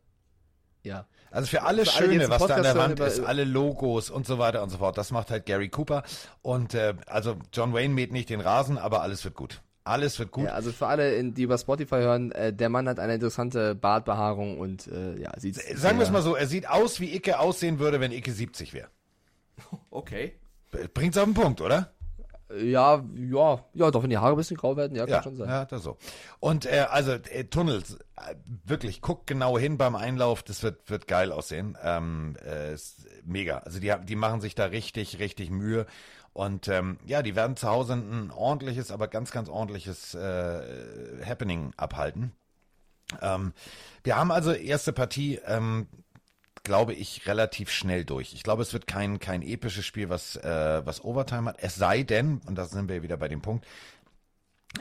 [0.84, 1.06] ja.
[1.32, 3.46] Also für alles Für alle, die Schöne, jetzt was da an der Wand ist, alle
[3.46, 6.04] Logos und so weiter und so fort, das macht halt Gary Cooper.
[6.42, 9.62] Und äh, also John Wayne mäht nicht den Rasen, aber alles wird gut.
[9.86, 10.46] Alles wird gut.
[10.46, 10.52] ja.
[10.54, 14.60] Also für alle, in- die über Spotify hören, äh, der Mann hat eine interessante Bartbehaarung
[14.60, 17.80] und äh, ja, sieht Sagen wir es mal so, er sieht aus, wie Icke aussehen
[17.80, 18.90] würde, wenn Icke 70 wäre.
[19.90, 20.34] Okay.
[20.94, 21.94] Bringt's auf den Punkt, oder?
[22.60, 25.36] Ja, ja, ja, doch wenn die Haare ein bisschen grau werden, ja, kann Ja, schon
[25.36, 25.50] sein.
[25.50, 25.98] ja, das so.
[26.40, 31.08] Und äh, also äh, Tunnels, äh, wirklich, guck genau hin beim Einlauf, das wird, wird
[31.08, 31.78] geil aussehen.
[31.84, 33.60] Ähm, äh, ist mega.
[33.60, 35.86] Also die, die machen sich da richtig, richtig Mühe.
[36.34, 40.62] Und ähm, ja, die werden zu Hause ein ordentliches, aber ganz, ganz ordentliches äh,
[41.26, 42.32] Happening abhalten.
[43.22, 43.54] Ähm,
[44.04, 45.88] wir haben also erste Partie, ähm,
[46.64, 48.34] glaube ich, relativ schnell durch.
[48.34, 51.58] Ich glaube, es wird kein, kein episches Spiel, was, äh, was Overtime hat.
[51.60, 53.66] Es sei denn, und da sind wir wieder bei dem Punkt,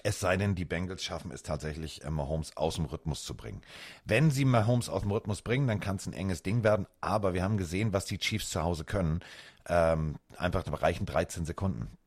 [0.03, 3.63] es sei denn, die Bengals schaffen es tatsächlich, äh, Mahomes aus dem Rhythmus zu bringen.
[4.05, 6.87] Wenn sie Mahomes aus dem Rhythmus bringen, dann kann es ein enges Ding werden.
[7.01, 9.21] Aber wir haben gesehen, was die Chiefs zu Hause können.
[9.69, 11.99] Ähm, einfach reichen 13 Sekunden.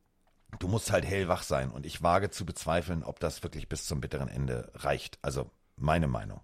[0.59, 1.71] Du musst halt hellwach sein.
[1.71, 5.19] Und ich wage zu bezweifeln, ob das wirklich bis zum bitteren Ende reicht.
[5.21, 6.39] Also meine Meinung.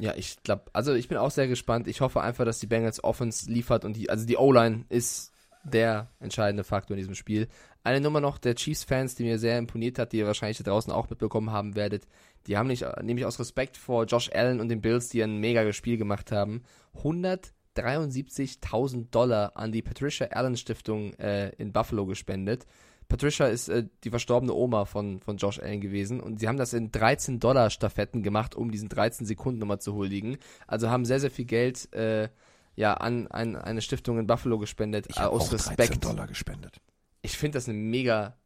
[0.00, 1.86] Ja, ich glaube, also ich bin auch sehr gespannt.
[1.86, 5.32] Ich hoffe einfach, dass die Bengals Offense liefert und die, also die O-Line ist
[5.62, 7.48] der entscheidende Faktor in diesem Spiel.
[7.84, 10.92] Eine Nummer noch der Chiefs-Fans, die mir sehr imponiert hat, die ihr wahrscheinlich da draußen
[10.92, 12.06] auch mitbekommen haben werdet.
[12.46, 15.70] Die haben nicht, nämlich aus Respekt vor Josh Allen und den Bills, die ein mega
[15.72, 16.62] Spiel gemacht haben,
[17.02, 22.64] 173.000 Dollar an die Patricia Allen Stiftung äh, in Buffalo gespendet.
[23.10, 26.72] Patricia ist äh, die verstorbene Oma von, von Josh Allen gewesen und sie haben das
[26.72, 30.38] in 13 Dollar Staffetten gemacht, um diesen 13 Sekunden Nummer zu huldigen.
[30.66, 32.28] Also haben sehr, sehr viel Geld äh,
[32.76, 36.04] ja, an, an eine Stiftung in Buffalo gespendet, Ich äh, aus auch 13 Respekt.
[36.04, 36.80] Dollar gespendet.
[37.20, 38.36] Ich finde das eine mega.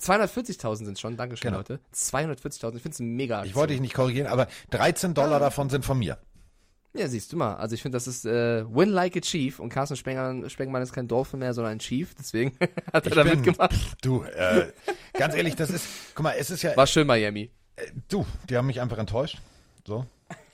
[0.00, 1.58] 240.000 sind schon, Dankeschön, Genau.
[1.58, 1.80] Leute.
[1.94, 3.44] 240.000, ich finde es eine mega.
[3.44, 6.16] Ich wollte dich nicht korrigieren, aber 13 Dollar davon sind von mir.
[6.94, 7.54] Ja, siehst du mal.
[7.56, 10.92] Also ich finde, das ist äh, Win like a Chief und Carsten Spengmann, Spengmann ist
[10.92, 12.14] kein Dolphin mehr, sondern ein Chief.
[12.14, 12.56] Deswegen
[12.92, 13.74] hat er Ich da bin- mitgemacht.
[14.02, 14.72] Du, äh,
[15.14, 17.50] ganz ehrlich, das ist, guck mal, es ist ja, War schön Miami.
[17.76, 19.38] äh, du, die haben mich einfach enttäuscht.
[19.86, 20.04] So,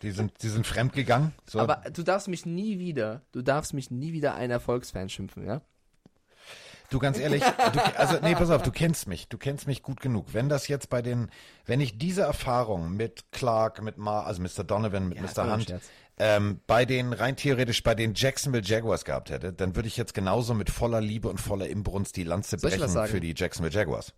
[0.02, 1.34] die sind, die sind fremd gegangen.
[1.44, 1.58] So.
[1.58, 5.60] Aber du darfst mich nie wieder, du darfst mich nie wieder ein Erfolgsfan schimpfen, ja?
[6.90, 10.00] Du ganz ehrlich, du, also nee, pass auf, du kennst mich, du kennst mich gut
[10.00, 10.28] genug.
[10.32, 11.30] Wenn das jetzt bei den,
[11.66, 14.64] wenn ich diese Erfahrung mit Clark, mit Ma, also Mr.
[14.64, 15.52] Donovan, mit Ja, Mr.
[15.52, 15.74] Hunt.
[16.18, 20.14] Ähm, bei den rein theoretisch bei den Jacksonville Jaguars gehabt hätte, dann würde ich jetzt
[20.14, 24.14] genauso mit voller Liebe und voller Inbrunst die Lanze brechen für die Jacksonville Jaguars.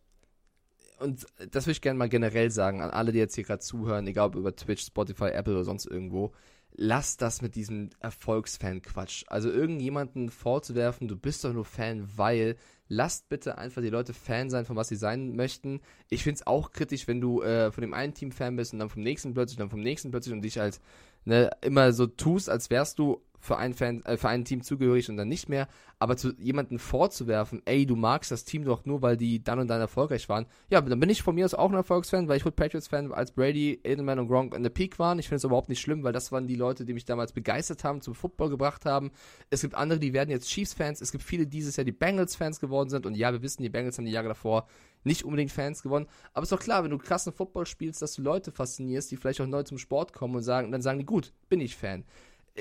[0.98, 4.06] Und das würde ich gerne mal generell sagen an alle, die jetzt hier gerade zuhören,
[4.06, 6.32] egal ob über Twitch, Spotify, Apple oder sonst irgendwo.
[6.72, 9.24] Lasst das mit diesem Erfolgsfan-Quatsch.
[9.27, 12.56] Also irgendjemanden vorzuwerfen, du bist doch nur Fan, weil.
[12.93, 15.81] Lasst bitte einfach die Leute Fan sein, von was sie sein möchten.
[16.09, 18.81] Ich finde es auch kritisch, wenn du äh, von dem einen Team Fan bist und
[18.81, 20.81] dann vom nächsten plötzlich, dann vom nächsten plötzlich und dich halt
[21.24, 25.08] ne, immer so tust, als wärst du für ein, Fan, äh, für ein Team zugehörig
[25.08, 25.66] und dann nicht mehr.
[25.98, 29.68] Aber zu jemanden vorzuwerfen, ey, du magst das Team doch nur, weil die dann und
[29.68, 30.46] dann erfolgreich waren.
[30.70, 33.32] Ja, dann bin ich von mir aus auch ein Erfolgsfan, weil ich wurde Patriots-Fan, als
[33.32, 35.18] Brady, Edelman und Gronk in der Peak waren.
[35.18, 37.84] Ich finde es überhaupt nicht schlimm, weil das waren die Leute, die mich damals begeistert
[37.84, 39.10] haben, zum Football gebracht haben.
[39.50, 41.00] Es gibt andere, die werden jetzt Chiefs-Fans.
[41.00, 43.04] Es gibt viele, die dieses Jahr die Bengals-Fans geworden sind.
[43.04, 44.66] Und ja, wir wissen, die Bengals haben die Jahre davor
[45.02, 46.06] nicht unbedingt Fans gewonnen.
[46.32, 49.40] Aber ist doch klar, wenn du krassen Football spielst, dass du Leute faszinierst, die vielleicht
[49.40, 52.04] auch neu zum Sport kommen und sagen, dann sagen die, gut, bin ich Fan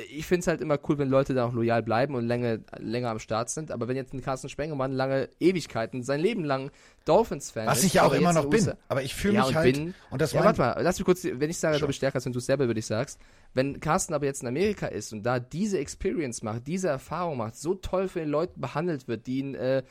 [0.10, 3.10] ich finde es halt immer cool, wenn Leute da auch loyal bleiben und länger, länger
[3.10, 3.72] am Start sind.
[3.72, 6.72] Aber wenn jetzt ein Carsten Spengemann lange Ewigkeiten, sein Leben lang
[7.06, 7.86] Dolphins-Fan Was ist.
[7.86, 8.60] ich ja auch immer noch in bin.
[8.62, 10.98] USA Aber ich fühle ja, mich und halt, Bin, und das ja, warte mal, lass
[11.00, 11.80] mich kurz, wenn ich sage, Sure.
[11.80, 13.20] glaube ich stärker als wenn du es selber wirklich sagst.
[13.54, 17.56] Wenn Carsten aber jetzt in Amerika ist und da diese Experience macht, diese Erfahrung macht,
[17.56, 19.84] so toll für den Leuten behandelt wird, die ihn, äh,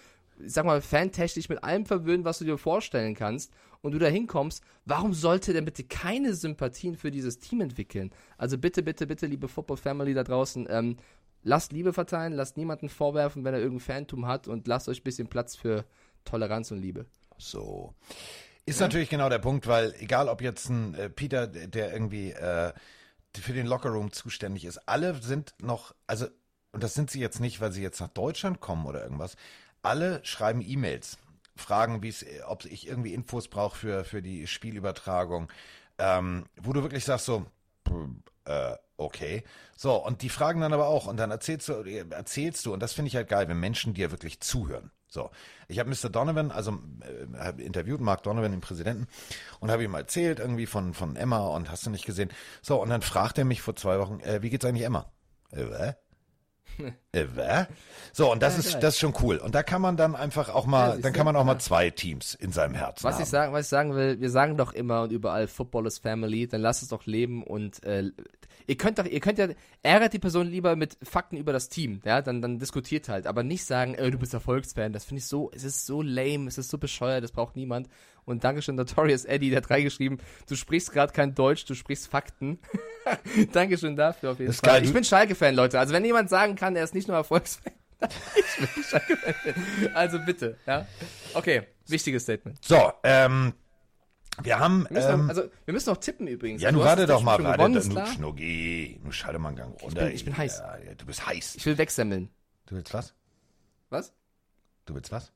[0.45, 3.53] sag mal, fantechnisch mit allem verwöhnen, was du dir vorstellen kannst,
[3.83, 8.11] und du da hinkommst, warum sollte der bitte keine Sympathien für dieses Team entwickeln?
[8.37, 10.97] Also bitte, bitte, bitte, liebe Football Family da draußen, ähm,
[11.43, 15.05] lasst Liebe verteilen, lasst niemanden vorwerfen, wenn er irgendein Phantom hat und lasst euch ein
[15.05, 15.85] bisschen Platz für
[16.25, 17.07] Toleranz und Liebe.
[17.39, 17.95] So.
[18.67, 22.33] Ist natürlich genau der Punkt, weil egal ob jetzt ein äh, Peter, der der irgendwie
[22.33, 22.73] äh,
[23.35, 26.27] für den Lockerroom zuständig ist, alle sind noch, also,
[26.73, 29.37] und das sind sie jetzt nicht, weil sie jetzt nach Deutschland kommen oder irgendwas,
[29.83, 31.19] alle schreiben E-Mails,
[31.59, 35.49] fragen, wie es, äh, ob ich irgendwie Infos brauche für, für die Spielübertragung,
[35.99, 37.47] ähm, wo du wirklich sagst so,
[38.45, 39.45] äh, okay.
[39.77, 42.93] So, und die fragen dann aber auch, und dann erzählst du, erzählst du, und das
[42.93, 44.91] finde ich halt geil, wenn Menschen dir wirklich zuhören.
[45.11, 45.31] So,
[45.69, 46.11] ich habe Mr.
[46.11, 49.07] Donovan, also äh, hab interviewt, Mark Donovan, den Präsidenten,
[49.59, 52.31] und habe ihm erzählt irgendwie von, von Emma und hast du nicht gesehen.
[52.61, 55.11] So, und dann fragt er mich vor zwei Wochen, äh, wie geht's eigentlich Emma?
[55.51, 55.63] Äh?
[55.63, 55.95] Äh?
[58.13, 59.39] So, und das Ja, ist, das ist schon cool.
[59.39, 61.53] Und da kann man dann einfach auch Ja, mal, siehst dann kann man auch mal
[61.55, 61.59] Ja.
[61.59, 63.23] zwei Teams in seinem Herzen Was haben.
[63.23, 66.47] ich, sagen, was ich sagen will, wir sagen doch immer und überall, Football is Family,
[66.47, 68.11] dann lasst es doch leben und äh,
[68.67, 69.49] ihr könnt doch, ihr könnt ja,
[69.83, 73.43] ärgert die Person lieber mit Fakten über das Team, ja, dann, dann diskutiert halt, aber
[73.43, 76.59] nicht sagen, äh, du bist Erfolgsfan, das finde ich so, es ist so lame, es
[76.59, 77.89] ist so bescheuert, das braucht niemand.
[78.29, 80.19] Und Dankeschön, Notorious Eddie, der hat reingeschrieben,
[80.49, 82.59] du sprichst gerade kein Deutsch, du sprichst Fakten.
[83.53, 84.75] Dankeschön dafür auf jeden Das Fall.
[84.75, 87.17] geil, Ich du- bin Schalke-Fan, Leute, also wenn jemand sagen kann, er ist nicht nur
[87.17, 89.55] Erfolgsfan, ich bin Schalke-Fan.
[89.95, 90.87] Also bitte, ja.
[91.35, 92.63] Okay, wichtiges Statement.
[92.65, 93.55] So, ähm,
[94.43, 96.63] wir haben, Wir müssen, ähm, noch, also, wir müssen noch tippen übrigens.
[96.63, 98.07] ja, Du hast warte doch mal, warte, du klar.
[98.09, 100.05] Schnucki, nun schalte mal einen Gang runter.
[100.05, 100.59] bin- ich bin heiß.
[100.87, 101.57] Ja, du bist heiß.
[101.57, 102.31] Ich will wegsemmeln.
[102.67, 103.15] Du willst was?
[103.91, 104.13] Was?
[104.85, 105.33] Du willst was?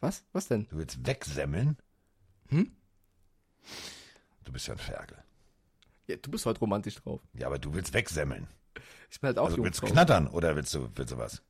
[0.00, 0.24] Was?
[0.32, 0.66] Was denn?
[0.70, 1.76] Du willst wegsemmeln?
[2.52, 2.70] Hm?
[4.44, 5.16] Du bist ja ein Ferkel.
[6.06, 7.20] Ja, du bist heute romantisch drauf.
[7.34, 8.46] Ja, aber du willst wegsemmeln.
[9.10, 9.92] Ich bin halt auch Also willst du drauf.
[9.92, 11.42] knattern oder willst du, willst du was?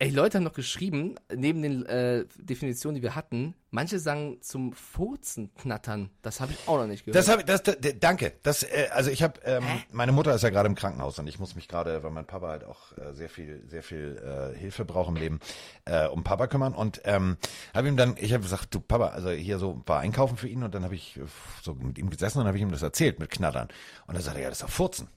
[0.00, 4.72] Ey, Leute haben noch geschrieben, neben den äh, Definitionen, die wir hatten, manche sagen zum
[4.72, 6.10] Furzen knattern.
[6.22, 7.16] Das habe ich auch noch nicht gehört.
[7.16, 8.34] Das habe das, das, danke.
[8.44, 11.40] Das äh, also ich habe ähm, meine Mutter ist ja gerade im Krankenhaus und ich
[11.40, 14.84] muss mich gerade, weil mein Papa halt auch äh, sehr viel sehr viel äh, Hilfe
[14.84, 15.40] braucht im Leben,
[15.84, 17.36] äh, um Papa kümmern und ähm,
[17.74, 20.62] habe ihm dann ich habe gesagt, du Papa, also hier so war einkaufen für ihn
[20.62, 21.22] und dann habe ich äh,
[21.60, 23.66] so mit ihm gesessen und habe ich ihm das erzählt mit Knattern
[24.06, 25.08] und er sagte ja, das ist doch Furzen.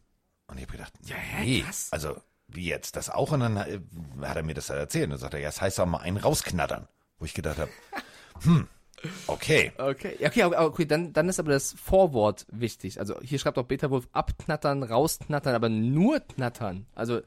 [0.48, 2.18] Und ich habe gedacht, ja, nee, also
[2.54, 3.80] wie jetzt das auch und dann äh,
[4.22, 6.18] hat er mir das erzählt und dann sagt er, ja, das heißt doch mal einen
[6.18, 6.88] rausknattern,
[7.20, 7.72] wo ich gedacht habe,
[8.44, 8.68] hm,
[9.28, 9.72] okay.
[9.78, 13.00] Okay, okay, okay dann, dann ist aber das Vorwort wichtig.
[13.00, 16.86] Also hier schreibt auch Beta Wolf abknattern, rausknattern, aber nur knattern.
[16.96, 17.22] Also,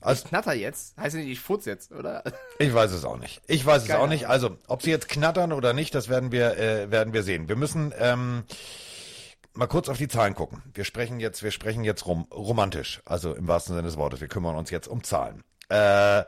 [0.00, 2.22] Also- ich knatter jetzt, heißt ja nicht, ich furz jetzt, oder?
[2.58, 3.40] Ich weiß es auch nicht.
[3.46, 4.28] Ich weiß es Keine auch nicht.
[4.28, 7.48] Also, ob sie jetzt knattern oder nicht, das werden wir, äh, werden wir sehen.
[7.48, 8.44] Wir müssen ähm,
[9.54, 10.62] mal kurz auf die Zahlen gucken.
[10.74, 14.20] Wir sprechen jetzt, wir sprechen jetzt rom romantisch, also im wahrsten Sinne des Wortes.
[14.20, 15.42] Wir kümmern uns jetzt um Zahlen.
[15.68, 16.24] Äh,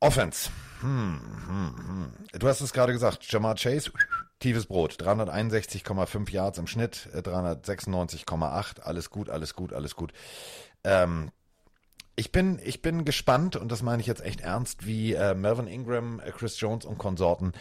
[0.00, 0.50] Offense.
[0.80, 2.12] Hm, hm, hm.
[2.38, 3.90] Du hast es gerade gesagt, Jamar Chase,
[4.38, 10.12] tiefes Brot, 361,5 Yards im Schnitt, äh, 396,8, alles gut, alles gut, alles gut.
[10.84, 11.30] Ähm,
[12.16, 15.66] ich bin, ich bin gespannt, und das meine ich jetzt echt ernst, wie äh, Melvin
[15.66, 17.52] Ingram, äh, Chris Jones und Konsorten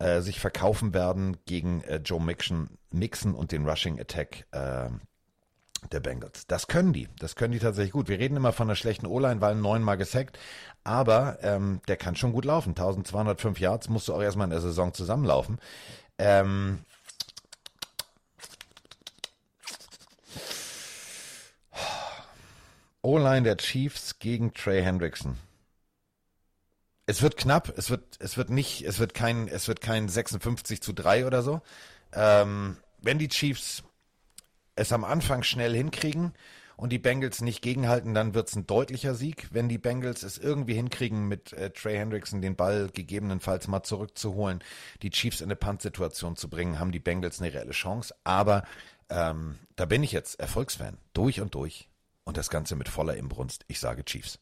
[0.00, 4.88] äh, sich verkaufen werden gegen äh, Joe Mixon, Mixon und den Rushing Attack äh,
[5.92, 6.46] der Bengals.
[6.46, 7.08] Das können die.
[7.18, 8.08] Das können die tatsächlich gut.
[8.08, 10.38] Wir reden immer von einer schlechten O-Line, weil neunmal gesackt.
[10.84, 12.70] Aber ähm, der kann schon gut laufen.
[12.70, 15.58] 1205 Yards musst du auch erstmal in der Saison zusammenlaufen.
[16.18, 16.80] Ähm,
[23.02, 25.36] O-Line der Chiefs gegen Trey Hendrickson.
[27.06, 30.80] Es wird knapp, es wird, es wird nicht, es wird kein, es wird kein 56
[30.80, 31.60] zu 3 oder so.
[32.12, 33.82] Ähm, wenn die Chiefs
[34.76, 36.32] es am Anfang schnell hinkriegen
[36.76, 39.48] und die Bengals nicht gegenhalten, dann wird es ein deutlicher Sieg.
[39.50, 44.62] Wenn die Bengals es irgendwie hinkriegen, mit äh, Trey Hendrickson den Ball gegebenenfalls mal zurückzuholen,
[45.02, 48.14] die Chiefs in eine Punt-Situation zu bringen, haben die Bengals eine reelle Chance.
[48.24, 48.64] Aber
[49.10, 51.88] ähm, da bin ich jetzt Erfolgsfan, durch und durch.
[52.24, 53.64] Und das Ganze mit voller Imbrunst.
[53.66, 54.38] Ich sage Chiefs.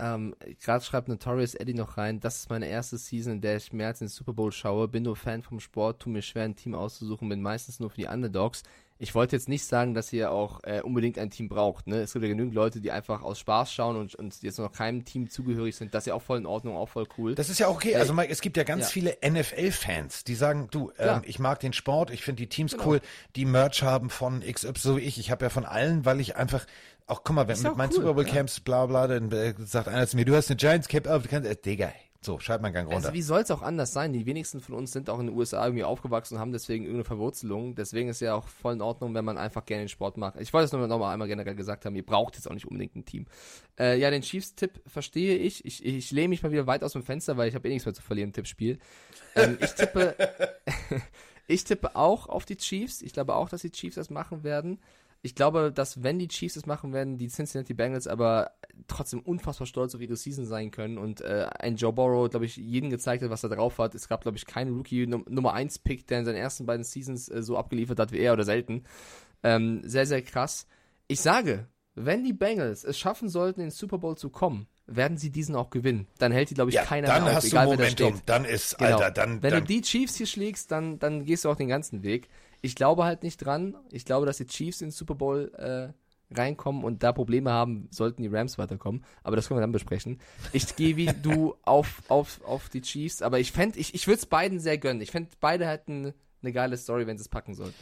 [0.00, 3.72] Ähm, Gerade schreibt Notorious Eddie noch rein, das ist meine erste Season, in der ich
[3.72, 6.56] mehr als den Super Bowl schaue, bin nur Fan vom Sport, tu mir schwer, ein
[6.56, 8.64] Team auszusuchen, bin meistens nur für die Underdogs.
[8.96, 11.88] Ich wollte jetzt nicht sagen, dass ihr auch äh, unbedingt ein Team braucht.
[11.88, 11.96] Ne?
[12.02, 15.04] Es gibt ja genügend Leute, die einfach aus Spaß schauen und, und jetzt noch keinem
[15.04, 15.92] Team zugehörig sind.
[15.94, 17.34] Das ist ja auch voll in Ordnung, auch voll cool.
[17.34, 17.92] Das ist ja okay.
[17.92, 18.88] Äh, Also Mike, es gibt ja ganz ja.
[18.90, 22.86] viele NFL-Fans, die sagen, du, ähm, ich mag den Sport, ich finde die Teams Genau.
[22.86, 23.00] cool,
[23.34, 25.18] die Merch haben von XY, so wie ich.
[25.18, 26.64] Ich habe ja von allen, weil ich einfach,
[27.06, 28.32] auch guck mal, wenn mit meinen cool, Super Bowl ja.
[28.32, 31.22] Camps, bla bla, dann äh, sagt einer zu mir, du hast eine Giants Cap auf,
[31.22, 31.92] du kannst, äh, Digga,
[32.24, 33.08] so, schalt mal einen Gang runter.
[33.08, 34.14] Also wie soll es auch anders sein?
[34.14, 37.04] Die wenigsten von uns sind auch in den USA irgendwie aufgewachsen und haben deswegen irgendeine
[37.04, 37.74] Verwurzelung.
[37.74, 40.40] Deswegen ist ja auch voll in Ordnung, wenn man einfach gerne den Sport macht.
[40.40, 42.66] Ich wollte es nur noch mal einmal generell gesagt haben, ihr braucht jetzt auch nicht
[42.66, 43.26] unbedingt ein Team.
[43.78, 45.66] Äh, ja, den Chiefs-Tipp verstehe ich.
[45.66, 47.84] Ich, ich lehne mich mal wieder weit aus dem Fenster, weil ich habe eh nichts
[47.84, 48.78] mehr zu verlieren im Tippspiel.
[49.36, 50.16] Ähm, ich tippe
[51.46, 53.02] ich tippe auch auf die Chiefs.
[53.02, 54.78] Ich glaube auch, dass die Chiefs das machen werden.
[55.24, 58.50] Ich glaube, dass wenn die Chiefs das machen werden, die Cincinnati Bengals aber
[58.88, 62.56] trotzdem unfassbar stolz auf ihre Season sein können und äh, ein Joe Burrow, glaube ich,
[62.58, 63.94] jedem gezeigt hat, was er drauf hat.
[63.94, 66.84] Es gab, glaube ich, keinen Rookie Num Nummer 1 Pick, der in seinen ersten beiden
[66.84, 68.84] Seasons äh, so abgeliefert hat wie er oder selten.
[69.42, 70.66] Ähm, sehr, sehr krass.
[71.08, 75.16] Ich sage, wenn die Bengals es schaffen sollten, in den Super Bowl zu kommen, werden
[75.16, 76.06] sie diesen auch gewinnen.
[76.18, 77.82] Dann hält die, glaube ich, Ja, keiner dann mehr auf, hast du egal wer da
[77.84, 78.12] Momentum.
[78.16, 78.22] steht.
[78.26, 78.90] Dann ist, Genau.
[78.98, 81.68] Alter, dann, Wenn dann du die Chiefs hier schlägst, dann, dann gehst du auch den
[81.68, 82.28] ganzen Weg.
[82.64, 83.76] Ich glaube halt nicht dran.
[83.90, 85.92] Ich glaube, dass die Chiefs in den Super Bowl äh,
[86.34, 89.04] reinkommen und da Probleme haben, sollten die Rams weiterkommen.
[89.22, 90.18] Aber das können wir dann besprechen.
[90.52, 94.18] Ich gehe wie du auf, auf, auf die Chiefs, aber ich fände, ich, ich würde
[94.18, 95.02] es beiden sehr gönnen.
[95.02, 97.74] Ich fände, beide hätten eine geile Story, wenn sie es packen sollten.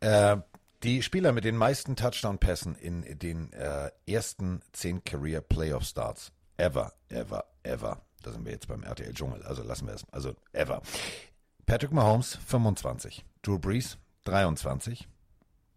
[0.00, 0.38] Äh,
[0.82, 6.92] Die Spieler mit den meisten Touchdown-Pässen in den äh, ersten zehn Career Playoff Starts ever,
[7.10, 8.00] ever, ever.
[8.22, 10.04] Da sind wir jetzt beim RTL Dschungel, also lassen wir es.
[10.12, 10.80] Also ever.
[11.66, 15.08] Patrick Mahomes 25, Drew Brees 23,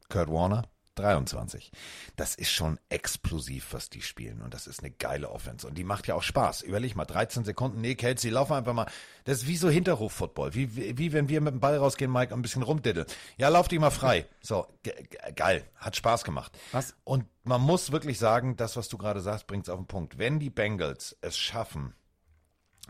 [0.10, 0.64] Kurt Warner
[0.98, 1.72] 23.
[2.16, 4.42] Das ist schon explosiv, was die spielen.
[4.42, 5.68] Und das ist eine geile Offense.
[5.68, 6.62] Und die macht ja auch Spaß.
[6.62, 7.82] Überleg mal, 13 Sekunden.
[7.82, 8.90] Nee, Kelsey, lauf einfach mal.
[9.24, 10.54] Das ist wie so Hinterhof-Football.
[10.54, 13.08] Wie, wie, wie wenn wir mit dem Ball rausgehen, Mike, und ein bisschen rumdiddeln.
[13.38, 14.28] Ja, lauf dich mal frei.
[14.42, 14.94] So, ge
[15.36, 15.64] geil.
[15.76, 16.58] Hat Spaß gemacht.
[16.72, 16.96] Was?
[17.04, 20.18] Und man muss wirklich sagen, das, was du gerade sagst, bringt es auf den Punkt.
[20.18, 21.94] Wenn die Bengals es schaffen,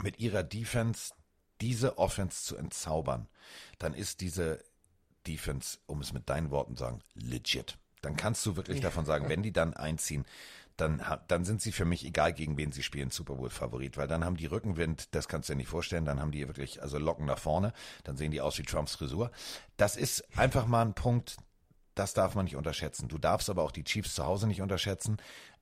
[0.02, 1.14] mit ihrer Defense
[1.60, 3.28] diese Offense zu entzaubern,
[3.80, 4.64] dann ist diese
[5.28, 7.78] Defense, um es mit deinen Worten zu sagen, legit.
[8.02, 10.26] Dann kannst du wirklich davon sagen, wenn die dann einziehen,
[10.78, 14.24] dann, dann sind sie für mich, egal gegen wen sie spielen, Super Bowl-Favorit, weil dann
[14.24, 17.26] haben die Rückenwind, das kannst du dir nicht vorstellen, dann haben die wirklich, also Locken
[17.26, 17.74] nach vorne,
[18.04, 19.32] dann sehen die aus wie Trumps Frisur.
[19.76, 21.38] Das ist einfach mal ein Punkt,
[21.96, 23.08] das darf man nicht unterschätzen.
[23.08, 25.18] Du darfst aber auch die Chiefs zu Hause nicht unterschätzen.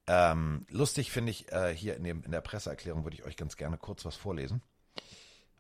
[0.06, 3.56] Ähm, lustig finde ich, äh, hier in, dem, in der Presseerklärung würde ich euch ganz
[3.56, 4.62] gerne kurz was vorlesen.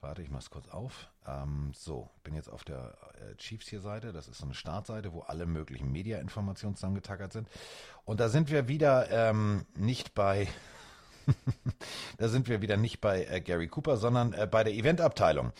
[0.06, 1.10] Warte, ich mach's kurz auf.
[1.28, 4.14] Ähm, so, bin jetzt auf der äh, Chiefs hier Seite.
[4.14, 7.50] Das ist so eine Startseite, wo alle möglichen Media-Informationen zusammengetackert sind.
[8.04, 10.48] Und da sind wir wieder ähm, nicht bei,
[12.20, 15.54] da sind wir wieder nicht bei äh, Gary Cooper, sondern äh, bei der Eventabteilung.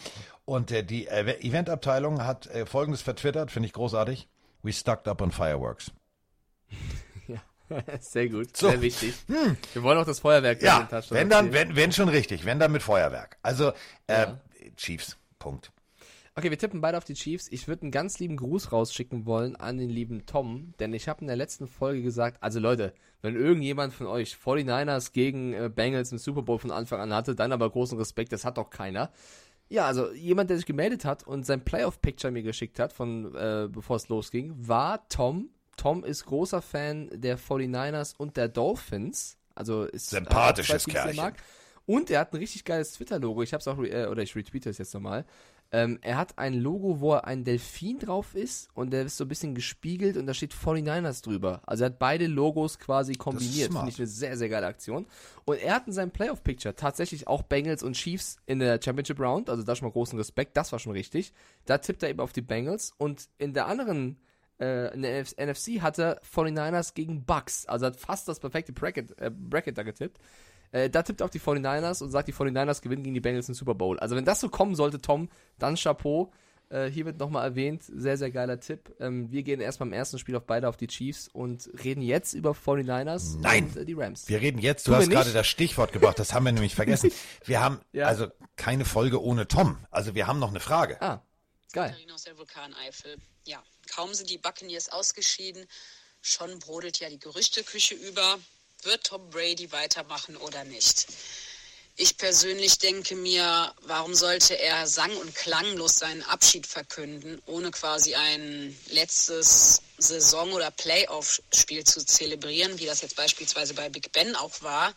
[0.46, 4.30] Und äh, die äh, Eventabteilung hat äh, Folgendes vertwittert, finde ich großartig.
[4.62, 5.92] We stucked up on fireworks.
[8.00, 8.70] Sehr gut, So.
[8.70, 9.14] sehr wichtig.
[9.74, 12.46] Wir wollen auch das Feuerwerk Ja, in den Touchdown wenn dann, wenn, wenn schon richtig,
[12.46, 13.38] wenn dann mit Feuerwerk.
[13.42, 13.70] Also,
[14.08, 14.40] äh, Ja.
[14.78, 15.72] Chiefs, Punkt.
[16.38, 17.48] Okay, wir tippen beide auf die Chiefs.
[17.50, 21.22] Ich würde einen ganz lieben Gruß rausschicken wollen an den lieben Tom, denn ich habe
[21.22, 26.12] in der letzten Folge gesagt, also Leute, wenn irgendjemand von euch 49ers gegen äh, Bengals
[26.12, 29.12] im Super Bowl von Anfang an hatte, dann aber großen Respekt, das hat doch keiner.
[29.70, 33.68] Ja, also jemand, der sich gemeldet hat und sein Playoff-Picture mir geschickt hat, von äh,
[33.72, 35.50] bevor es losging, war Tom.
[35.78, 39.38] Tom ist großer Fan der 49ers und der Dolphins.
[39.54, 41.36] Also ist Sympathisches er mag.
[41.86, 43.44] Und er hat ein richtig geiles Twitter-Logo.
[43.44, 45.26] Ich hab's auch, äh, oder ich retweete es jetzt nochmal.
[45.72, 49.28] Ähm, er hat ein Logo, wo ein Delfin drauf ist und der ist so ein
[49.28, 51.62] bisschen gespiegelt und da steht 49ers drüber.
[51.66, 53.74] Also er hat beide Logos quasi kombiniert.
[53.74, 55.06] Finde ich eine sehr, sehr geile Aktion.
[55.44, 59.50] Und er hat in seinem Playoff-Picture tatsächlich auch Bengals und Chiefs in der Championship Round.
[59.50, 60.56] Also da schon mal großen Respekt.
[60.56, 61.34] Das war schon richtig.
[61.66, 64.18] Da tippt er eben auf die Bengals und in der anderen
[64.60, 67.66] äh, in der NF NFC hat er 49ers gegen Bucks.
[67.66, 70.20] Also hat fast das perfekte Bracket, äh, Bracket da getippt.
[70.72, 73.56] Äh, da tippt auf die 49ers und sagt, die 49ers gewinnen gegen die Bengals im
[73.56, 74.00] Super Bowl.
[74.00, 75.30] Also wenn das so kommen sollte, Tom,
[75.60, 76.32] dann Chapeau.
[76.70, 78.96] Äh, hier wird nochmal erwähnt, sehr, sehr geiler Tipp.
[79.00, 82.34] Ähm, wir gehen erst beim ersten Spiel auf beide auf die Chiefs und reden jetzt
[82.34, 83.66] über 49ers Nein.
[83.66, 84.28] und äh, die Rams.
[84.28, 87.12] Wir reden jetzt, du Tun hast gerade das Stichwort gebracht, das haben wir nämlich vergessen.
[87.46, 88.08] Wir haben Ja.
[88.08, 89.78] also keine Folge ohne Tom.
[89.92, 91.00] Also wir haben noch eine Frage.
[91.04, 91.22] Ah,
[91.76, 91.90] geil.
[91.90, 93.18] Katharina aus der Vulkaneifel.
[93.46, 95.68] Ja, kaum sind die Buccaneers ausgeschieden,
[96.22, 98.40] schon brodelt ja die Gerüchteküche über.
[98.84, 101.08] Wird Tom Brady weitermachen oder nicht?
[101.98, 108.16] Ich persönlich denke mir, warum sollte er sang- und klanglos seinen Abschied verkünden, ohne quasi
[108.16, 114.62] ein letztes Saison- oder Playoff-Spiel zu zelebrieren, wie das jetzt beispielsweise bei Big Ben auch
[114.62, 114.94] war?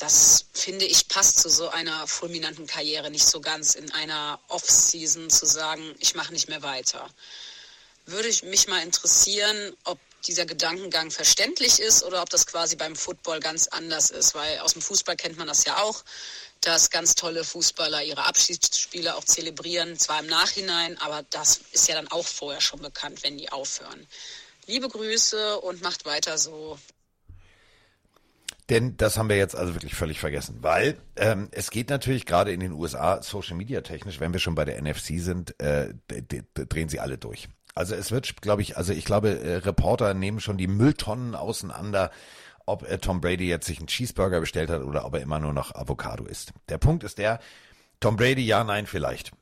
[0.00, 5.28] Das finde ich passt zu so einer fulminanten Karriere nicht so ganz in einer Off-Season
[5.28, 7.08] zu sagen, ich mache nicht mehr weiter.
[8.06, 12.96] Würde ich mich mal interessieren, ob dieser Gedankengang verständlich ist oder ob das quasi beim
[12.96, 16.02] Football ganz anders ist, weil aus dem Fußball kennt man das ja auch,
[16.62, 21.94] dass ganz tolle Fußballer ihre Abschiedsspiele auch zelebrieren, zwar im Nachhinein, aber das ist ja
[21.94, 24.06] dann auch vorher schon bekannt, wenn die aufhören.
[24.66, 26.78] Liebe Grüße und macht weiter so.
[28.70, 32.52] Denn das haben wir jetzt also wirklich völlig vergessen, weil ähm, es geht natürlich gerade
[32.52, 35.92] in den USA Social Media technisch, wenn wir schon bei der NFC sind, äh,
[36.54, 37.48] drehen sie alle durch.
[37.74, 42.12] Also es wird, glaube ich, also ich glaube, äh, Reporter nehmen schon die Mülltonnen auseinander,
[42.64, 45.52] ob äh, Tom Brady jetzt sich einen Cheeseburger bestellt hat oder ob er immer nur
[45.52, 46.52] noch Avocado isst.
[46.68, 47.40] Der Punkt ist der,
[47.98, 49.32] Tom Brady, ja, nein, vielleicht.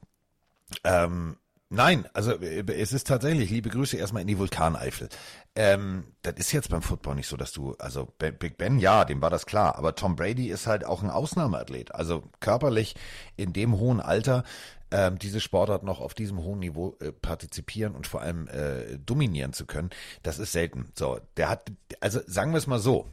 [0.85, 1.37] Ähm,
[1.70, 5.09] nein, also äh, es ist tatsächlich, liebe Grüße erstmal in die Vulkaneifel.
[5.55, 9.20] Ähm, das ist jetzt beim Football nicht so, dass du, also Big Ben, ja, dem
[9.20, 11.95] war das klar, aber Tom Brady ist halt auch ein Ausnahmeathlet.
[11.95, 12.95] Also körperlich
[13.36, 14.45] in dem hohen Alter
[14.90, 19.53] ähm, diese Sportart noch auf diesem hohen Niveau äh, partizipieren und vor allem äh, dominieren
[19.53, 19.90] zu können,
[20.23, 20.90] das ist selten.
[20.95, 21.70] So, der hat,
[22.01, 23.07] also sagen wir es mal so,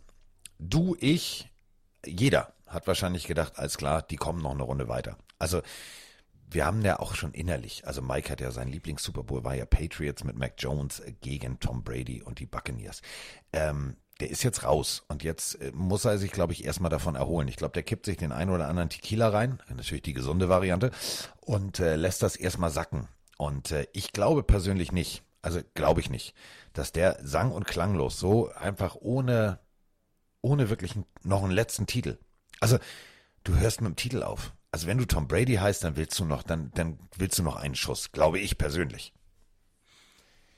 [0.59, 1.49] du, ich,
[2.05, 5.17] jeder hat wahrscheinlich gedacht, alles klar, die kommen noch eine Runde weiter.
[5.37, 5.61] Also
[6.49, 9.65] wir haben ja auch schon innerlich, also Mike hat ja sein Lieblings-Super Bowl, war ja
[9.65, 13.01] Patriots mit Mac Jones gegen Tom Brady und die Buccaneers.
[13.51, 17.15] Ähm, der ist jetzt raus und jetzt äh, muss er sich, glaube ich, erstmal davon
[17.15, 17.47] erholen.
[17.47, 20.91] Ich glaube, der kippt sich den einen oder anderen Tequila rein, natürlich die gesunde Variante,
[21.41, 23.07] und äh, lässt das erstmal sacken.
[23.37, 26.33] Und äh, ich glaube persönlich nicht, Also glaube ich nicht,
[26.73, 29.59] dass der sang- und klanglos so einfach ohne,
[30.41, 30.93] ohne wirklich
[31.23, 32.17] noch einen letzten Titel.
[32.61, 32.79] Also
[33.43, 34.53] du hörst mit dem Titel auf.
[34.75, 37.55] Also wenn du Tom Brady heißt, dann willst du noch, dann, dann willst du noch
[37.55, 39.13] einen Schuss, glaube ich persönlich.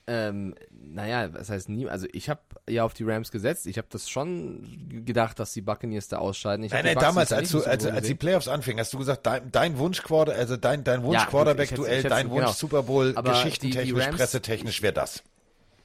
[0.08, 3.68] Ähm, naja, was heißt nie, also ich habe ja auf die Rams gesetzt.
[3.68, 6.64] Ich habe das schon gedacht, dass die Buccaneers da ausscheiden.
[6.64, 8.16] Ich Nein, die nein, damals, als du, als, als die.
[8.16, 11.30] Playoffs anfingen, hast du gesagt, dein, dein Wunsch Quarter, also dein, dein Wunsch Ja, gut,
[11.30, 12.52] Quarterback ich hätt's- Duell, ich hätt's- dein Wunsch genau.
[12.54, 15.22] Super Bowl, Aber die- die geschichtentechnisch, Rams- pressetechnisch wäre das.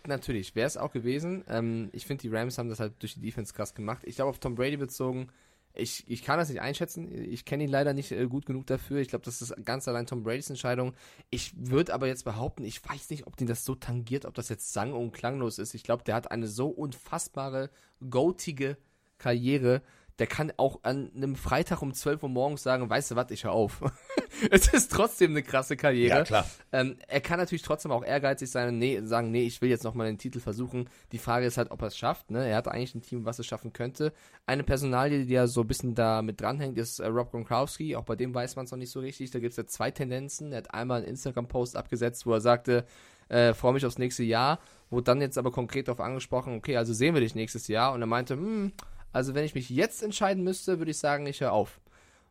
[0.08, 1.44] Natürlich, wäre es auch gewesen.
[1.48, 4.02] Ähm, ich finde, die Rams haben das halt durch die Defense krass gemacht.
[4.06, 5.28] Ich glaube, auf Tom Brady bezogen,
[5.76, 7.12] ich, ich kann das nicht einschätzen.
[7.12, 9.00] Ich kenne ihn leider nicht äh, gut genug dafür.
[9.00, 10.94] Ich glaube, das ist ganz allein Tom Bradys Entscheidung.
[11.32, 14.50] Ich würde aber jetzt behaupten, ich weiß nicht, ob den das so tangiert, ob das
[14.50, 15.74] jetzt sang- und klanglos ist.
[15.74, 17.72] Ich glaube, der hat eine so unfassbare,
[18.08, 18.78] goatige
[19.18, 19.82] Karriere.
[20.20, 23.46] Der kann auch an einem Freitag um 12 Uhr morgens sagen, weißt du was, ich
[23.46, 23.82] hör auf.
[24.52, 26.20] es ist trotzdem eine krasse Karriere.
[26.20, 26.46] Ja, klar.
[26.72, 29.84] Ähm, er kann natürlich trotzdem auch ehrgeizig sein und nee, sagen, nee, ich will jetzt
[29.84, 30.90] nochmal den Titel versuchen.
[31.12, 32.30] Die Frage ist halt, ob er es schafft.
[32.30, 32.48] Ne?
[32.48, 34.14] Er hat eigentlich ein Team, was es schaffen könnte.
[34.46, 37.96] Eine Personalie, die ja so ein bisschen da mit dranhängt, ist äh, Rob Gronkowski.
[37.96, 39.32] Auch bei dem weiß man es noch nicht so richtig.
[39.32, 40.52] Da gibt es ja zwei Tendenzen.
[40.52, 42.86] Er hat einmal einen Instagram-Post abgesetzt, wo er sagte,
[43.30, 44.60] äh, freue mich aufs nächste Jahr.
[44.90, 47.94] Wurde dann jetzt aber konkret darauf angesprochen, okay, also sehen wir dich nächstes Jahr.
[47.94, 48.74] Und er meinte, hm,
[49.14, 51.80] also wenn ich mich jetzt entscheiden müsste, würde ich sagen, ich höre auf.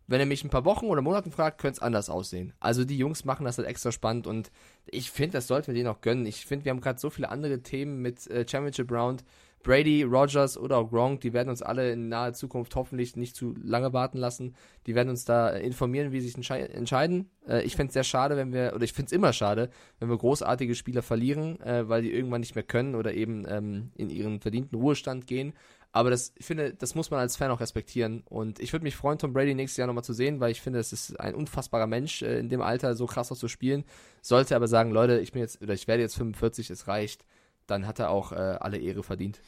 [0.08, 2.52] Wenn er mich ein paar Wochen oder Monaten fragt, könnte es anders aussehen.
[2.60, 4.50] Also die Jungs machen das halt extra spannend und
[4.84, 6.26] ich finde, das sollten wir denen auch gönnen.
[6.26, 9.24] Ich finde, wir haben gerade so viele andere Themen mit äh, Championship Round.
[9.62, 13.54] Brady, Rogers oder auch Gronk, die werden uns alle in naher Zukunft hoffentlich nicht zu
[13.62, 14.54] lange warten lassen.
[14.86, 17.30] Die werden uns da äh, informieren, wie sie sich entschei entscheiden.
[17.46, 20.08] Äh, ich finde es sehr schade, wenn wir, oder ich finde es immer schade, wenn
[20.08, 24.10] wir großartige Spieler verlieren, äh, weil die irgendwann nicht mehr können oder eben ähm, in
[24.10, 25.52] ihren verdienten Ruhestand gehen.
[25.94, 28.22] Aber das, ich finde, das muss man als Fan auch respektieren.
[28.24, 30.78] Und ich würde mich freuen, Tom Brady nächstes Jahr nochmal zu sehen, weil ich finde,
[30.78, 33.84] es ist ein unfassbarer Mensch, äh, in dem Alter so krass auch zu spielen.
[34.22, 37.26] Sollte aber sagen, Leute, ich bin jetzt, oder ich werde jetzt 45, es reicht,
[37.66, 39.40] dann hat er auch äh, alle Ehre verdient.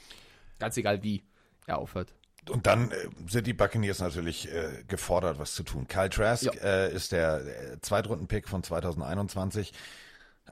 [0.58, 1.24] Ganz egal wie
[1.66, 2.14] er aufhört.
[2.50, 5.88] Und dann äh, sind die Buccaneers natürlich äh, gefordert, was zu tun.
[5.88, 9.72] Kyle Trask äh, ist der Zweitrunden-Pick von 2021.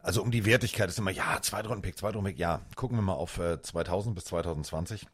[0.02, 2.62] Also um die Wertigkeit ist immer, ja, Zweitrunden-Pick, Zweitrunden-Pick, ja.
[2.76, 5.06] Gucken wir mal auf äh, 2000 bis 2020.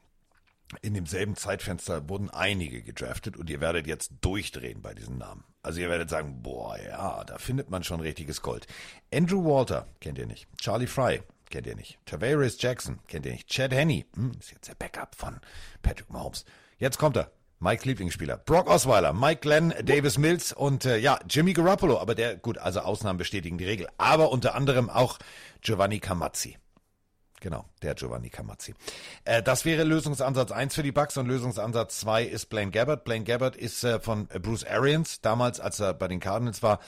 [0.83, 5.45] In demselben Zeitfenster wurden einige gedraftet und ihr werdet jetzt durchdrehen bei diesen Namen.
[5.63, 8.67] Also ihr werdet sagen, boah, ja, da findet man schon richtiges Gold.
[9.13, 10.47] Andrew Walter, kennt ihr nicht.
[10.59, 11.99] Charlie Fry, kennt ihr nicht.
[12.05, 13.49] Tavares Jackson, kennt ihr nicht.
[13.49, 15.41] Chad Henney, hm, ist jetzt der Backup von
[15.83, 16.45] Patrick Mahomes.
[16.79, 17.33] Jetzt kommt er.
[17.61, 18.37] Mike Lieblingsspieler.
[18.37, 21.99] Brock Osweiler, Mike Glenn, Davis Mills und äh, ja, Jimmy Garoppolo.
[21.99, 23.89] Aber der, gut, also Ausnahmen bestätigen die Regel.
[23.99, 25.19] Aber unter anderem auch
[25.61, 26.57] Giovanni Camazzi.
[27.41, 28.75] Genau, der Giovanni Camazzi.
[29.25, 33.05] Äh, das wäre Lösungsansatz 1 für die Bucks und Lösungsansatz 2 ist Blaine Gabbert.
[33.05, 36.81] Blaine Gabbert ist äh, von Bruce Arians, damals, als er bei den Cardinals war,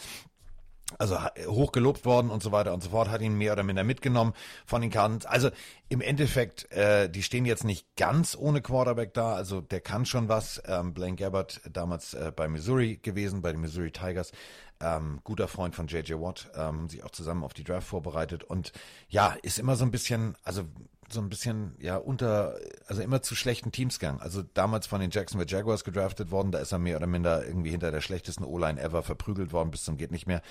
[0.98, 4.34] also hochgelobt worden und so weiter und so fort, hat ihn mehr oder minder mitgenommen
[4.66, 5.26] von den Cardinals.
[5.26, 5.50] Also
[5.88, 10.28] im Endeffekt, äh, die stehen jetzt nicht ganz ohne Quarterback da, also der kann schon
[10.28, 10.60] was.
[10.66, 14.32] Ähm, Blaine Gabbert, damals äh, bei Missouri gewesen, bei den Missouri Tigers,
[14.80, 18.72] ähm, guter Freund von JJ Watt, ähm, sich auch zusammen auf die Draft vorbereitet und
[19.08, 20.64] ja, ist immer so ein bisschen, also
[21.12, 24.20] so ein bisschen, ja, unter, also immer zu schlechten Teams gegangen.
[24.20, 27.70] Also damals von den Jacksonville Jaguars gedraftet worden, da ist er mehr oder minder irgendwie
[27.70, 30.42] hinter der schlechtesten O-Line ever verprügelt worden, bis zum geht nicht mehr.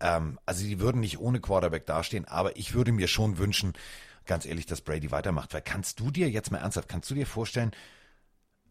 [0.00, 3.74] Ähm, also die würden nicht ohne Quarterback dastehen, aber ich würde mir schon wünschen,
[4.26, 5.54] ganz ehrlich, dass Brady weitermacht.
[5.54, 7.72] Weil kannst du dir jetzt mal ernsthaft, kannst du dir vorstellen,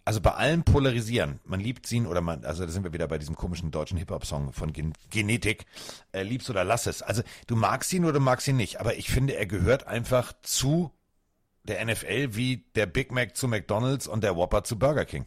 [0.06, 3.18] also bei allem Polarisieren, man liebt ihn oder man, also da sind wir wieder bei
[3.18, 5.66] diesem komischen deutschen Hip-Hop-Song von Gen Genetik,
[6.12, 7.02] äh, liebst oder lass es.
[7.02, 10.34] Also du magst ihn oder du magst ihn nicht, aber ich finde, er gehört einfach
[10.44, 10.92] zu
[11.64, 15.26] der NFL wie der Big Mac zu McDonalds und der Whopper zu Burger King.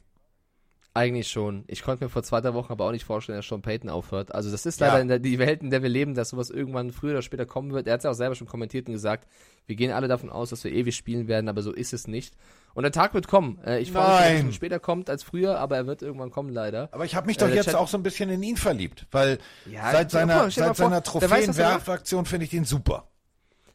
[0.94, 1.62] Eigentlich schon.
[1.68, 4.34] Ich konnte mir vor zwei, drei Wochen aber auch nicht vorstellen, dass Sean Payton aufhört.
[4.34, 4.88] Also das ist Ja.
[4.88, 7.46] leider in der, die Welt, in der wir leben, dass sowas irgendwann früher oder später
[7.46, 7.86] kommen wird.
[7.86, 9.28] Er hat es ja auch selber schon kommentiert und gesagt,
[9.66, 12.34] wir gehen alle davon aus, dass wir ewig spielen werden, aber so ist es nicht.
[12.74, 13.58] Und der Tag wird kommen.
[13.64, 14.02] Äh, Ich freue
[14.32, 16.88] mich, dass er später kommt als früher, aber er wird irgendwann kommen, leider.
[16.92, 18.56] Aber ich habe mich Äh, doch der jetzt Chat- auch so ein bisschen in ihn
[18.56, 19.38] verliebt, weil
[19.70, 21.02] Ja, seit seiner, seit seiner er.
[21.02, 23.07] Trophäenwerfaktion finde ich den super.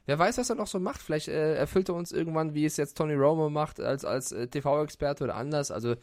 [0.05, 1.01] Wer weiß, was er noch so macht.
[1.01, 4.47] Vielleicht äh, erfüllt er uns irgendwann, wie es jetzt Tony Romo macht, als, als äh,
[4.47, 5.71] TV-Experte oder anders.
[5.71, 5.95] Also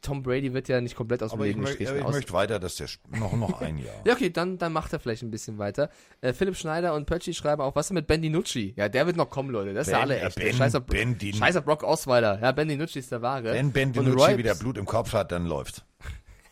[0.00, 1.96] Tom Brady wird ja nicht komplett aus dem Aber ich, Leben mö gestrichen.
[1.96, 2.86] ich aus- möchte weiter, dass der
[3.18, 3.94] noch, noch ein Jahr.
[4.06, 5.90] Ja, okay, dann, dann macht er vielleicht ein bisschen weiter.
[6.20, 8.74] Äh, Philipp Schneider und Pötschi schreiben auch, was ist denn mit Ben DiNucci?
[8.76, 9.74] Ja, der wird noch kommen, Leute.
[9.74, 10.36] Das ist ja alle echt.
[10.36, 12.38] Ben- Scheiß auf, Ben Din- Scheiß auf Brock Osweiler.
[12.40, 13.52] Ja, Ben DiNucci ist der Wahre.
[13.52, 15.82] Wenn Ben DiNucci wieder Blut im Kopf hat, dann läuft's.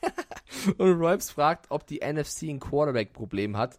[0.78, 3.78] Und Royps fragt, ob die NFC ein Quarterback-Problem hat.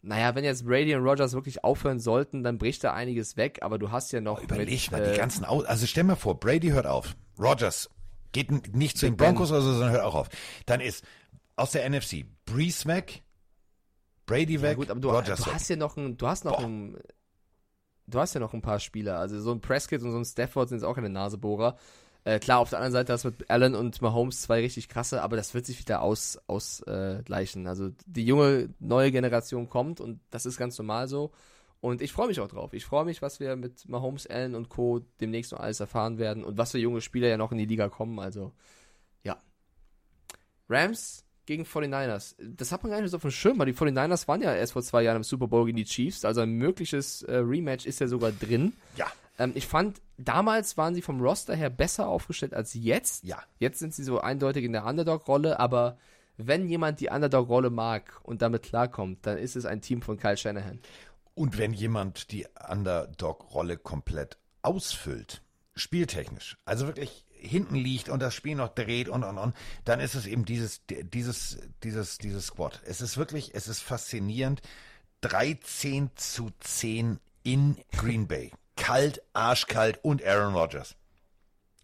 [0.00, 3.78] Naja, wenn jetzt Brady und Rogers wirklich aufhören sollten, dann bricht da einiges weg, aber
[3.78, 4.42] du hast ja noch.
[4.42, 7.16] Überleg mit, mal, äh, die ganzen Aus also stell mal vor, Brady hört auf.
[7.38, 7.90] Rogers
[8.32, 9.16] geht nicht zu den.
[9.16, 10.28] Broncos oder so, sondern hört auch auf.
[10.66, 11.04] Dann ist
[11.56, 13.22] aus der NFC Breeze weg,
[14.26, 16.58] Brady Ja, weg, gut, aber du, Rogers du hast ja noch ein, du hast noch
[16.58, 16.64] Boah.
[16.64, 16.96] ein,
[18.06, 19.18] du hast ja noch ein paar Spieler.
[19.18, 21.76] Also so ein Prescott und so ein Stafford sind jetzt auch keine Nasebohrer.
[22.28, 25.22] Äh, klar, auf der anderen Seite hast du mit Allen und Mahomes zwei richtig krasse,
[25.22, 26.42] aber das wird sich wieder ausgleichen.
[26.46, 27.66] Aus, äh, gleichen.
[27.66, 31.32] also die junge, neue Generation kommt und das ist ganz normal so.
[31.80, 32.74] Und ich freue mich auch drauf.
[32.74, 35.00] Ich freue mich, was wir mit Mahomes, Allen und Co.
[35.22, 37.88] demnächst noch alles erfahren werden und was für junge Spieler ja noch in die Liga
[37.88, 38.18] kommen.
[38.18, 38.52] Also,
[39.22, 39.38] ja.
[40.68, 42.34] Rams gegen 49ers.
[42.38, 44.74] Das hat man gar nicht so auf dem Schirm, weil die 49ers waren ja erst
[44.74, 46.26] vor zwei Jahren im Super Bowl gegen die Chiefs.
[46.26, 48.74] Also ein mögliches äh, Rematch ist ja sogar drin.
[48.96, 49.06] Ja.
[49.38, 53.24] Ähm, ich fand, damals waren sie vom Roster her besser aufgestellt als jetzt.
[53.24, 53.42] Ja.
[53.58, 55.96] Jetzt sind sie so eindeutig in der Underdog-Rolle, aber
[56.36, 60.36] wenn jemand die Underdog-Rolle mag und damit klarkommt, dann ist es ein Team von Kyle
[60.36, 60.80] Shanahan.
[61.34, 65.42] Und wenn jemand die Underdog-Rolle komplett ausfüllt,
[65.74, 69.54] spieltechnisch, also wirklich hinten liegt und das Spiel noch dreht und und und,
[69.84, 72.82] dann ist es eben dieses, dieses, dieses, dieses Squad.
[72.84, 74.60] Es ist wirklich, es ist faszinierend.
[75.20, 78.52] 13 zu 10 in Green Bay.
[78.78, 80.94] Kalt, arschkalt und Aaron Rodgers.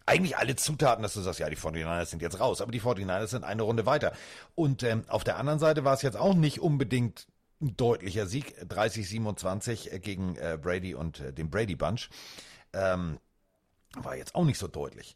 [0.07, 3.27] Eigentlich alle Zutaten, dass du sagst, ja, die 49ers sind jetzt raus, aber die 49ers
[3.27, 4.13] sind eine Runde weiter.
[4.55, 7.27] Und ähm, auf der anderen Seite war es jetzt auch nicht unbedingt
[7.61, 12.09] ein deutlicher Sieg, 30-27 gegen äh, Brady und äh, den Brady Bunch.
[12.73, 13.19] Ähm,
[13.95, 15.15] war jetzt auch nicht so deutlich.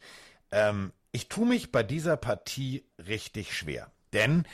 [0.51, 3.91] Ähm, ich tue mich bei dieser Partie richtig schwer.
[4.13, 4.45] Denn,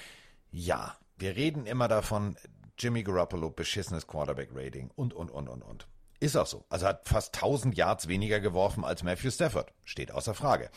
[0.52, 2.36] ja, wir reden immer davon,
[2.78, 5.88] Jimmy Garoppolo, beschissenes Quarterback-Rating und, und, und, und, und.
[6.20, 6.66] Ist auch so.
[6.70, 9.72] Also hat fast 1000 Yards weniger geworfen als Matthew Stafford.
[9.84, 10.70] Steht außer Frage.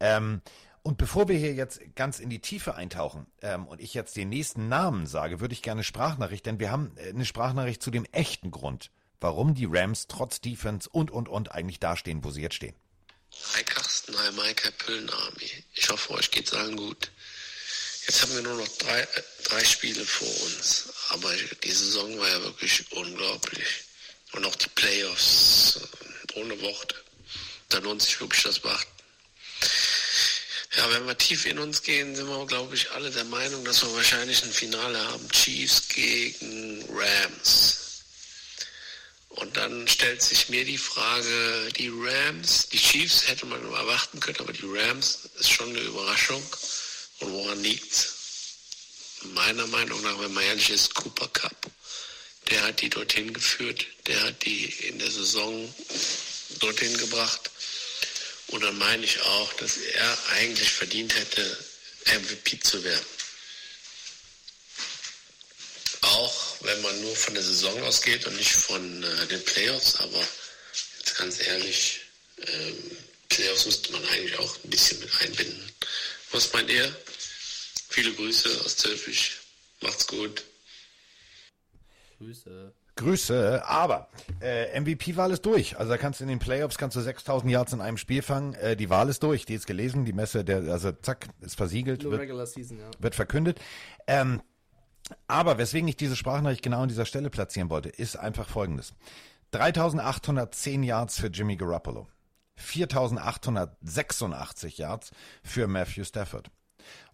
[0.00, 0.42] Ähm,
[0.82, 4.28] und bevor wir hier jetzt ganz in die Tiefe eintauchen ähm, und ich jetzt den
[4.28, 8.04] nächsten Namen sage, würde ich gerne Sprachnachricht, denn wir haben äh, eine Sprachnachricht zu dem
[8.10, 8.90] echten Grund,
[9.20, 12.74] warum die Rams trotz Defense und und und eigentlich dastehen, wo sie jetzt stehen.
[13.54, 15.50] Hi Carsten, hi Mike, hi Püllenarmy.
[15.74, 17.12] Ich hoffe, euch geht's allen gut.
[18.06, 21.32] Jetzt haben wir nur noch drei, äh, drei Spiele vor uns, aber
[21.62, 23.84] die Saison war ja wirklich unglaublich.
[24.32, 25.80] Und auch die Playoffs
[26.34, 26.96] äh, ohne Worte.
[27.68, 28.90] Da lohnt sich wirklich das Beachten.
[30.76, 33.82] Ja, wenn wir tief in uns gehen, sind wir, glaube ich, alle der Meinung, dass
[33.82, 35.28] wir wahrscheinlich ein Finale haben.
[35.30, 37.82] Chiefs gegen Rams.
[39.28, 44.40] Und dann stellt sich mir die Frage, die Rams, die Chiefs hätte man erwarten können,
[44.40, 46.42] aber die Rams ist schon eine Überraschung.
[47.20, 48.14] Und woran liegt's?
[49.34, 51.56] Meiner Meinung nach, wenn man ehrlich ist, Cooper Cup.
[52.50, 55.72] Der hat die dorthin geführt, der hat die in der Saison
[56.58, 57.50] dorthin gebracht.
[58.48, 61.58] Und dann meine ich auch, dass er eigentlich verdient hätte,
[62.06, 63.06] MVP zu werden.
[66.02, 70.26] Auch wenn man nur von der Saison ausgeht und nicht von äh, den Playoffs, aber
[70.98, 72.00] jetzt ganz ehrlich,
[72.38, 72.96] ähm,
[73.28, 75.72] Playoffs müsste man eigentlich auch ein bisschen mit einbinden.
[76.32, 76.94] Was meint ihr?
[77.88, 79.32] Viele Grüße aus Zülpich.
[79.80, 80.42] Macht's gut.
[82.22, 82.72] Grüße.
[82.94, 84.08] Grüße, aber
[84.40, 85.78] äh, MVP-Wahl ist durch.
[85.78, 88.54] Also da kannst du in den Playoffs kannst du 6000 Yards in einem Spiel fangen.
[88.54, 92.02] Äh, die Wahl ist durch, die ist gelesen, die Messe, der, also zack, ist versiegelt,
[92.02, 92.90] Nur wird, Season, ja.
[92.98, 93.58] wird verkündet.
[94.06, 94.42] Ähm,
[95.26, 98.92] aber weswegen ich diese Sprachnachricht genau an dieser Stelle platzieren wollte, ist einfach folgendes.
[99.52, 102.08] 3810 Yards für Jimmy Garoppolo.
[102.56, 105.12] 4886 Yards
[105.42, 106.50] für Matthew Stafford.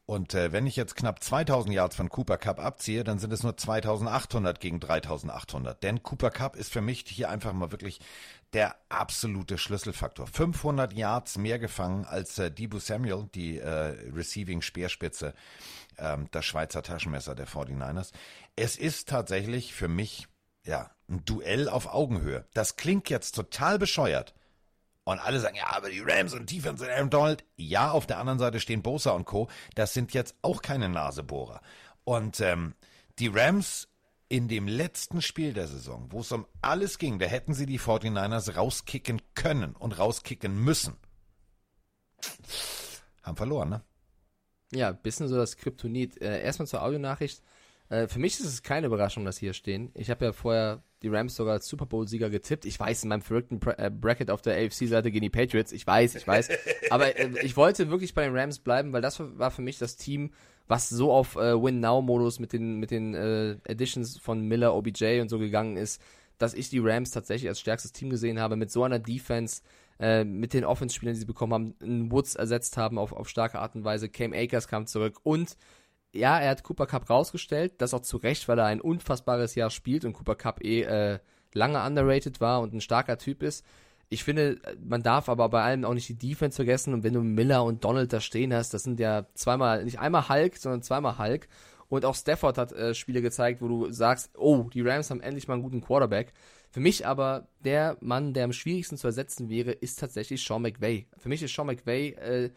[0.08, 3.42] Und äh, wenn ich jetzt knapp 2000 Yards von Cooper Cup abziehe, dann sind es
[3.42, 5.82] nur 2800 gegen 3800.
[5.82, 8.00] Denn Cooper Cup ist für mich hier einfach mal wirklich
[8.54, 10.26] der absolute Schlüsselfaktor.
[10.26, 15.34] 500 Yards mehr gefangen als äh, Debo Samuel, die äh, Receiving Speerspitze,
[15.98, 18.12] ähm, das Schweizer Taschenmesser der 49ers.
[18.56, 20.26] Es ist tatsächlich für mich
[20.64, 22.46] ja ein Duell auf Augenhöhe.
[22.54, 24.32] Das klingt jetzt total bescheuert.
[25.08, 27.42] Und alle sagen, ja, aber die Rams und Defense und Aaron Donald.
[27.56, 29.48] Ja, auf der anderen Seite stehen Bosa und Co.
[29.74, 31.62] Das sind jetzt auch keine Nasebohrer.
[32.04, 32.74] Und ähm,
[33.18, 33.88] die Rams
[34.28, 37.80] in dem letzten Spiel der Saison, wo es um alles ging, da hätten sie die
[37.80, 40.98] 49ers rauskicken können und rauskicken müssen.
[43.22, 43.82] Haben verloren, ne?
[44.74, 46.20] Ja, bisschen so das Kryptonit.
[46.20, 47.42] Äh, erstmal zur Audionachricht.
[47.88, 49.90] Äh, für mich ist es keine Überraschung, dass sie hier stehen.
[49.94, 52.64] Ich habe ja vorher die Rams sogar als Super Bowl-Sieger getippt.
[52.64, 55.72] Ich weiß, in meinem verrückten äh, Bracket auf der AFC-Seite gegen die Patriots.
[55.72, 56.48] Ich weiß, ich weiß.
[56.90, 59.96] Aber äh, ich wollte wirklich bei den Rams bleiben, weil das war für mich das
[59.96, 60.30] Team,
[60.66, 65.28] was so auf äh, Win-Now-Modus mit den, mit den äh, Additions von Miller, OBJ und
[65.28, 66.02] so gegangen ist,
[66.38, 69.62] dass ich die Rams tatsächlich als stärkstes Team gesehen habe, mit so einer Defense,
[70.00, 73.58] äh, mit den Offense-Spielern, die sie bekommen haben, einen Woods ersetzt haben auf, auf starke
[73.58, 74.08] Art und Weise.
[74.08, 75.56] Cam Akers kam zurück und
[76.18, 79.70] ja, er hat Cooper Cup rausgestellt, das auch zu Recht, weil er ein unfassbares Jahr
[79.70, 81.18] spielt und Cooper Cup eh äh,
[81.54, 83.64] lange underrated war und ein starker Typ ist.
[84.10, 87.20] Ich finde, man darf aber bei allem auch nicht die Defense vergessen und wenn du
[87.20, 91.18] Miller und Donald da stehen hast, das sind ja zweimal, nicht einmal Hulk, sondern zweimal
[91.18, 91.46] Hulk
[91.90, 95.46] Und auch Stafford hat äh, Spiele gezeigt, wo du sagst, oh, die Rams haben endlich
[95.46, 96.32] mal einen guten Quarterback.
[96.70, 101.06] Für mich aber der Mann, der am schwierigsten zu ersetzen wäre, ist tatsächlich Sean McVay.
[101.18, 102.50] Für mich ist Sean McVay, äh,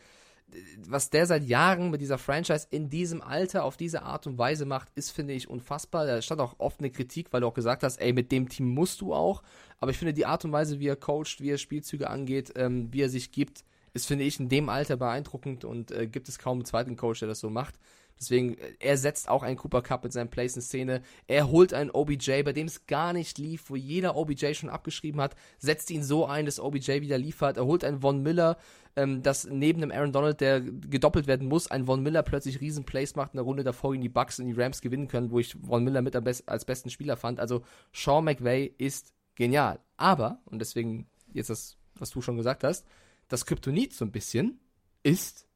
[0.87, 4.65] was der seit Jahren mit dieser Franchise in diesem Alter auf diese Art und Weise
[4.65, 6.05] macht, ist, finde ich, unfassbar.
[6.05, 8.73] Da stand auch oft eine Kritik, weil du auch gesagt hast, ey, mit dem Team
[8.73, 9.43] musst du auch.
[9.79, 12.89] Aber ich finde, die Art und Weise, wie er coacht, wie er Spielzüge angeht, ähm,
[12.91, 13.63] wie er sich gibt,
[13.93, 17.19] ist, finde ich, in dem Alter beeindruckend und äh, gibt es kaum einen zweiten Coach,
[17.19, 17.75] der das so macht.
[18.21, 21.01] Deswegen, äh, er setzt auch einen Cooper Cup mit seinen Plays in Szene.
[21.27, 25.19] Er holt einen OBJ, bei dem es gar nicht lief, wo jeder OBJ schon abgeschrieben
[25.19, 27.57] hat, setzt ihn so ein, dass OBJ wieder liefert.
[27.57, 28.57] Er holt einen Von Miller,
[28.95, 32.85] ähm, dass neben dem Aaron Donald, der gedoppelt werden muss, ein Von Miller plötzlich riesen
[32.85, 35.39] Plays macht, in der Runde davor ihn die Bucks und die Rams gewinnen können, wo
[35.39, 37.39] ich Von Miller mit als besten Spieler fand.
[37.39, 39.79] Also Sean McVay ist genial.
[39.97, 42.85] Aber, und deswegen jetzt das, was du schon gesagt hast,
[43.27, 44.59] das Kryptonit so ein bisschen
[45.03, 45.47] ist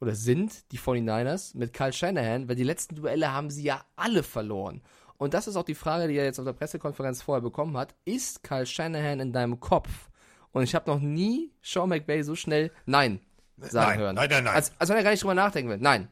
[0.00, 4.22] oder sind die 49ers mit Kyle Shanahan, weil die letzten Duelle haben sie ja alle
[4.22, 4.82] verloren.
[5.18, 7.94] Und das ist auch die Frage, die er jetzt auf der Pressekonferenz vorher bekommen hat.
[8.06, 10.08] Ist Kyle Shanahan in deinem Kopf?
[10.52, 13.20] Und ich habe noch nie Sean McVay so schnell Nein
[13.58, 14.14] sagen Nein, hören.
[14.16, 14.54] nein, nein, nein.
[14.54, 15.78] Als, als wenn er gar nicht drüber nachdenken will.
[15.78, 16.08] Nein.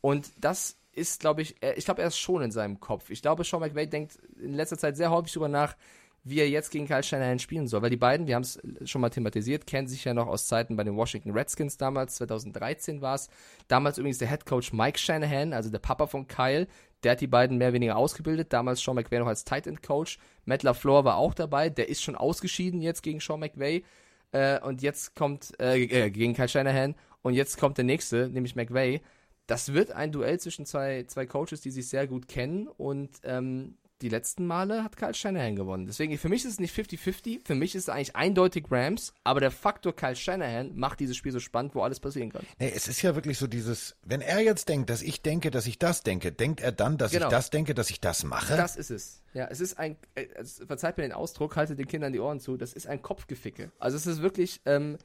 [0.00, 3.10] Und das ist, glaube ich, ich glaube, er ist schon in seinem Kopf.
[3.10, 5.76] Ich glaube, Sean McVay denkt in letzter Zeit sehr häufig drüber nach,
[6.28, 7.82] wie er jetzt gegen Kyle Shanahan spielen soll.
[7.82, 10.74] Weil die beiden, wir haben es schon mal thematisiert, kennen sich ja noch aus Zeiten
[10.74, 13.30] bei den Washington Redskins damals, 2013 war es.
[13.68, 16.66] Damals übrigens der Head Coach Mike Shanahan, also der Papa von Kyle,
[17.04, 18.52] der hat die beiden mehr oder weniger ausgebildet.
[18.52, 20.18] Damals Sean McVay noch als Tight End Coach.
[20.46, 23.84] Matt LaFleur war auch dabei, der ist schon ausgeschieden jetzt gegen Sean McVay.
[24.32, 26.96] Äh, und jetzt kommt, äh, äh, gegen Kyle Shanahan.
[27.22, 29.00] Und jetzt kommt der nächste, nämlich McVay.
[29.46, 32.66] Das wird ein Duell zwischen zwei, zwei Coaches, die sich sehr gut kennen.
[32.66, 35.86] Und ähm, die letzten Male hat Kyle Shanahan gewonnen.
[35.86, 37.46] Deswegen, für mich ist es nicht 50-50.
[37.46, 39.14] Für mich ist es eigentlich eindeutig Rams.
[39.24, 42.44] Aber der Faktor Kyle Shanahan macht dieses Spiel so spannend, wo alles passieren kann.
[42.58, 45.66] Nee, es ist ja wirklich so dieses, wenn er jetzt denkt, dass ich denke, dass
[45.66, 47.26] ich das denke, denkt er dann, dass Genau.
[47.26, 48.54] ich das denke, dass ich das mache?
[48.56, 49.22] Das ist es.
[49.32, 50.26] Ja, es ist ein, äh,
[50.66, 53.72] verzeiht mir den Ausdruck, haltet den Kindern die Ohren zu, das ist ein Kopfgeficke.
[53.78, 54.98] Also es ist wirklich, ähm,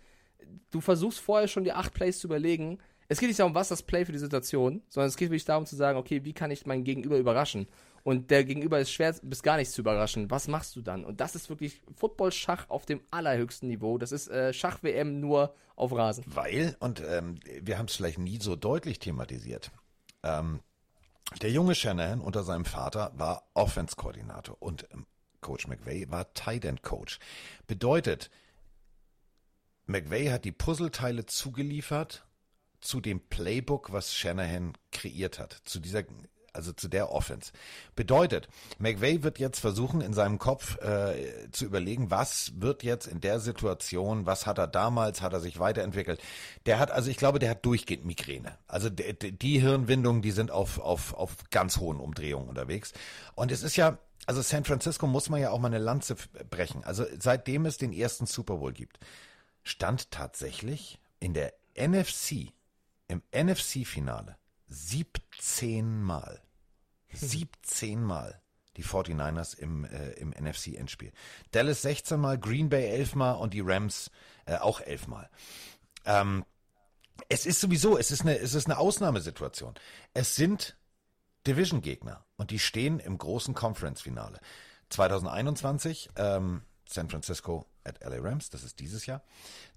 [0.71, 2.79] du versuchst vorher schon die acht Plays zu überlegen.
[3.07, 5.65] Es geht nicht darum, was das Play für die Situation, sondern es geht wirklich darum
[5.65, 7.67] zu sagen, okay, wie kann ich meinen Gegenüber überraschen?
[8.03, 10.31] Und der Gegenüber ist schwer bis gar nicht zu überraschen.
[10.31, 11.05] Was machst du dann?
[11.05, 13.97] Und das ist wirklich Football-Schach auf dem allerhöchsten Niveau.
[13.97, 16.23] Das ist äh, Schach-WM nur auf Rasen.
[16.27, 19.71] Weil, und ähm, wir haben es vielleicht nie so deutlich thematisiert,
[20.23, 20.61] ähm,
[21.41, 25.05] der junge Shanahan unter seinem Vater war Offense-Koordinator und ähm,
[25.39, 27.19] Coach McVay war Tight End Coach.
[27.67, 28.29] Bedeutet,
[29.85, 32.25] McVay hat die Puzzleteile zugeliefert
[32.79, 36.03] zu dem Playbook, was Shanahan kreiert hat, zu dieser
[36.53, 37.51] also zu der Offense.
[37.95, 38.47] Bedeutet,
[38.77, 43.39] McVay wird jetzt versuchen, in seinem Kopf äh, zu überlegen, was wird jetzt in der
[43.39, 46.21] Situation, was hat er damals, hat er sich weiterentwickelt.
[46.65, 48.57] Der hat, also ich glaube, der hat durchgehend Migräne.
[48.67, 52.93] Also de, die Hirnwindungen, die sind auf, auf, auf ganz hohen Umdrehungen unterwegs.
[53.35, 56.15] Und es ist ja, also San Francisco muss man ja auch mal eine Lanze
[56.49, 56.83] brechen.
[56.83, 58.99] Also seitdem es den ersten Super Bowl gibt,
[59.63, 62.51] stand tatsächlich in der NFC,
[63.07, 64.37] im NFC-Finale
[64.71, 66.41] 17 Mal,
[67.11, 68.41] 17 Mal
[68.77, 71.11] die 49ers im, äh, im NFC-Endspiel.
[71.51, 74.11] Dallas 16 Mal, Green Bay 11 Mal und die Rams
[74.45, 75.29] äh, auch 11 Mal.
[76.05, 76.45] Ähm,
[77.27, 79.75] es ist sowieso, es ist eine, es ist eine Ausnahmesituation.
[80.13, 80.77] Es sind
[81.45, 84.39] Division-Gegner und die stehen im großen Conference-Finale.
[84.89, 89.21] 2021 ähm, San Francisco at LA Rams, das ist dieses Jahr.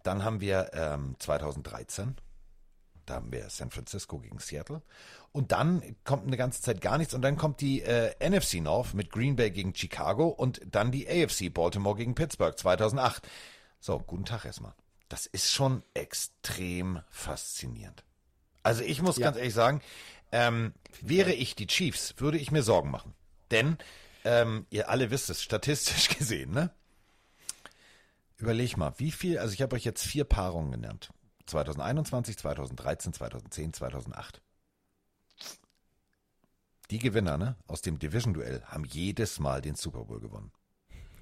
[0.04, 2.16] Dann haben wir ähm, 2013,
[3.06, 4.82] da haben wir San Francisco gegen Seattle.
[5.32, 7.14] Und dann kommt eine ganze Zeit gar nichts.
[7.14, 11.08] Und dann kommt die äh, NFC North mit Green Bay gegen Chicago und dann die
[11.08, 13.26] AFC Baltimore gegen Pittsburgh 2008.
[13.80, 14.74] So, guten Tag erstmal.
[15.08, 18.04] Das ist schon extrem faszinierend.
[18.62, 19.24] Also ich muss Ja.
[19.26, 19.82] ganz ehrlich sagen,
[20.32, 23.14] ähm, wäre ich die Chiefs, würde ich mir Sorgen machen.
[23.50, 23.76] Denn
[24.24, 26.70] ähm, ihr alle wisst es, statistisch gesehen, ne?
[28.36, 31.10] Überleg mal, wie viel, also ich habe euch jetzt vier Paarungen genannt.
[31.46, 34.42] 2021, 2013, 2010, 2008.
[36.90, 40.52] Die Gewinner ne, aus dem Division-Duell haben jedes Mal den Super Bowl gewonnen.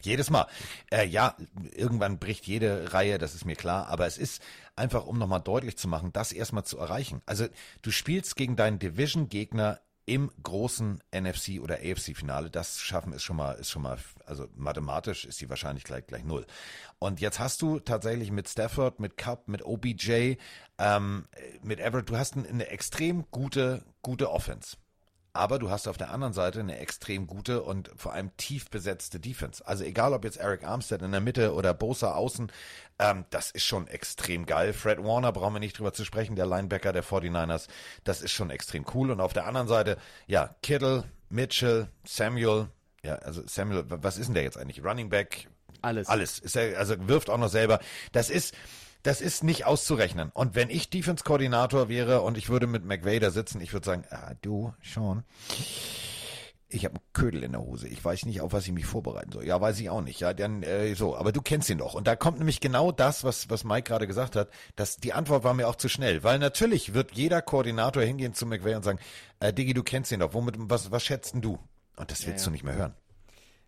[0.03, 0.49] Jedes Mal.
[0.91, 1.37] Äh, ja,
[1.75, 4.43] irgendwann bricht jede Reihe, das ist mir klar, aber es ist
[4.75, 7.23] einfach, um nochmal deutlich zu machen, das erstmal zu erreichen.
[7.25, 7.47] Also
[7.83, 12.51] du spielst gegen deinen Division-Gegner im großen NFC oder AFC-Finale.
[12.51, 16.25] Das schaffen ist schon mal, ist schon mal, also mathematisch ist die wahrscheinlich gleich, gleich
[16.25, 16.47] null.
[16.99, 20.37] Und jetzt hast du tatsächlich mit Stafford, mit Cup, mit OBJ,
[20.79, 21.27] ähm,
[21.63, 24.77] mit Everett, du hast ein- eine extrem gute, gute Offense.
[25.35, 29.19] Aber du hast auf der anderen Seite eine extrem gute und vor allem tief besetzte
[29.19, 29.67] Defense.
[29.67, 32.53] Also egal, ob jetzt Eric Armstead in der Mitte oder Bosa außen,
[32.99, 34.73] ähm, das ist schon extrem geil.
[34.73, 37.69] Fred Warner brauchen wir nicht drüber zu sprechen, der Linebacker der 49ers,
[38.05, 39.11] das ist schon extrem cool.
[39.11, 39.97] Und auf der anderen Seite,
[40.27, 42.69] ja, Kittle, Mitchell, Samuel,
[43.03, 44.85] ja, also Samuel, was ist denn der jetzt eigentlich?
[44.85, 45.49] Running Back?
[45.81, 46.09] Alles.
[46.09, 46.39] Alles.
[46.39, 47.81] Ist er, also wirft auch noch selber.
[48.13, 48.55] Das ist,
[49.03, 50.31] das ist nicht auszurechnen.
[50.33, 54.05] Und wenn ich Defense-Koordinator wäre und ich würde mit McVay da sitzen, ich würde sagen,
[54.11, 55.25] ah, du, Sean,
[56.69, 57.87] ich habe einen Ködel in der Hose.
[57.89, 59.47] Ich weiß nicht, auf was ich mich vorbereiten soll.
[59.47, 60.21] Ja, weiß ich auch nicht.
[60.21, 61.17] Ja, dann äh, so.
[61.17, 61.95] Aber du kennst ihn doch.
[61.95, 64.49] Und da kommt nämlich genau das, was was Mike gerade gesagt hat.
[64.75, 68.47] Dass die Antwort war mir auch zu schnell, weil natürlich wird jeder Koordinator hingehen zu
[68.47, 68.99] McVay und sagen,
[69.41, 70.33] äh, Diggi, du kennst ihn doch.
[70.33, 71.59] Womit was was schätzt denn du?
[71.97, 72.45] Und das willst Ja, ja.
[72.47, 72.95] du nicht mehr hören.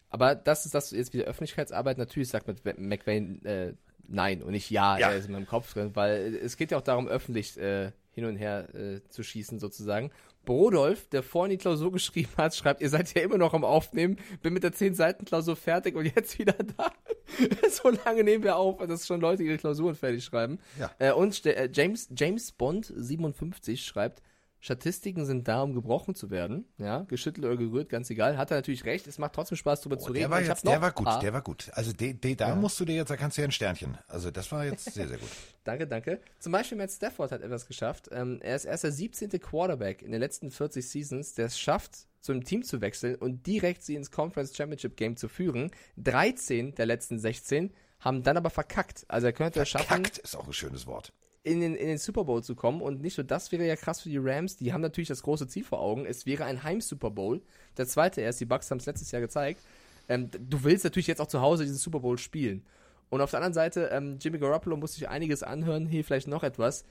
[0.09, 1.99] Aber das ist das jetzt wieder Öffentlichkeitsarbeit.
[1.99, 2.47] Natürlich sagt
[2.79, 3.75] McVay äh,
[4.09, 5.11] nein und nicht ja, Ja.
[5.11, 8.25] er ist in meinem Kopf drin, weil es geht ja auch darum, öffentlich äh, hin
[8.27, 10.11] und her äh, zu schießen sozusagen.
[10.45, 14.19] Brodolf, der vorhin die Klausur geschrieben hat, schreibt, ihr seid ja immer noch am Aufnehmen,
[14.43, 16.93] bin mit der 10-Seiten-Klausur fertig und jetzt wieder da.
[17.71, 20.59] so lange nehmen wir auf, dass schon Leute ihre Klausuren fertig schreiben.
[20.79, 20.91] Ja.
[20.99, 24.23] Äh, und äh, James, James Bond 57 schreibt,
[24.65, 26.65] Statistiken sind da, um gebrochen zu werden.
[26.79, 28.39] Ja, geschüttelt oder gerührt, ganz egal.
[28.39, 29.07] Hat er natürlich recht.
[29.07, 30.21] Es macht trotzdem Spaß, drüber zu reden.
[30.21, 31.71] Der war, jetzt, der war gut, paar- der war gut.
[31.75, 32.55] Also de, de, da Ja.
[32.57, 33.99] musst du dir jetzt, da kannst du ja ein Sternchen.
[34.09, 35.29] Also das war jetzt sehr, sehr gut.
[35.65, 36.19] Danke, danke.
[36.39, 38.09] Zum Beispiel Matt Stafford hat etwas geschafft.
[38.11, 39.29] Ähm, er ist erst der 17.
[39.39, 43.47] Quarterback in den letzten 40 Seasons, der es schafft, zu einem Team zu wechseln und
[43.47, 45.71] direkt sie ins Conference Championship Game zu führen.
[45.99, 47.71] 13 der letzten 16
[48.01, 49.05] haben dann aber verkackt.
[49.09, 51.13] Also er könnte es schaffen, Verkackt ist auch ein schönes Wort.
[51.45, 52.81] In den, in den Super Bowl zu kommen.
[52.81, 54.57] Und nicht nur das wäre ja krass für die Rams.
[54.57, 56.07] Die haben natürlich das große Ziel vor Augen.
[56.07, 57.43] Es wäre ein Heim-Super Bowl.
[57.77, 58.41] Der zweite erst.
[58.41, 59.61] Die Bucks haben es letztes Jahr gezeigt.
[60.09, 62.65] Ähm, du willst natürlich jetzt auch zu Hause diesen Super Bowl spielen.
[63.11, 65.87] Und auf der anderen Seite, ähm, Jimmy Garoppolo muss sich einiges anhören.
[65.87, 66.87] Hier vielleicht noch etwas.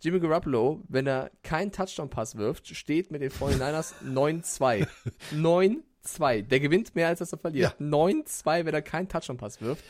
[0.00, 4.86] Jimmy Garoppolo, wenn er keinen Touchdown-Pass wirft, steht mit den 49ers 9-2.
[5.34, 6.42] 9-2.
[6.42, 7.74] Der gewinnt mehr, als dass er verliert.
[7.80, 9.82] 9-2, wenn er keinen Touchdown-Pass wirft.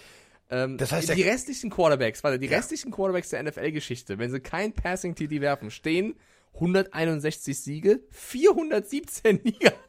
[0.51, 2.57] Ähm, Das heißt, die restlichen Quarterbacks, warte, die Ja.
[2.59, 6.15] restlichen Quarterbacks der NFL-Geschichte, wenn sie kein Passing-TD werfen, stehen
[6.55, 9.81] 161 Siege, 417 Niederlagen.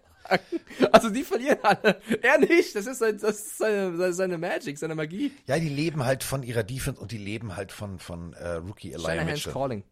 [0.92, 2.02] Also die verlieren alle.
[2.22, 2.76] Er nicht.
[2.76, 5.32] Das ist, sein, das ist seine, seine Magic, seine Magie.
[5.46, 8.92] Ja, die leben halt von ihrer Defense und die leben halt von, von äh, Rookie
[8.92, 9.54] Elijah Mitchell.
[9.54, 9.84] Calling.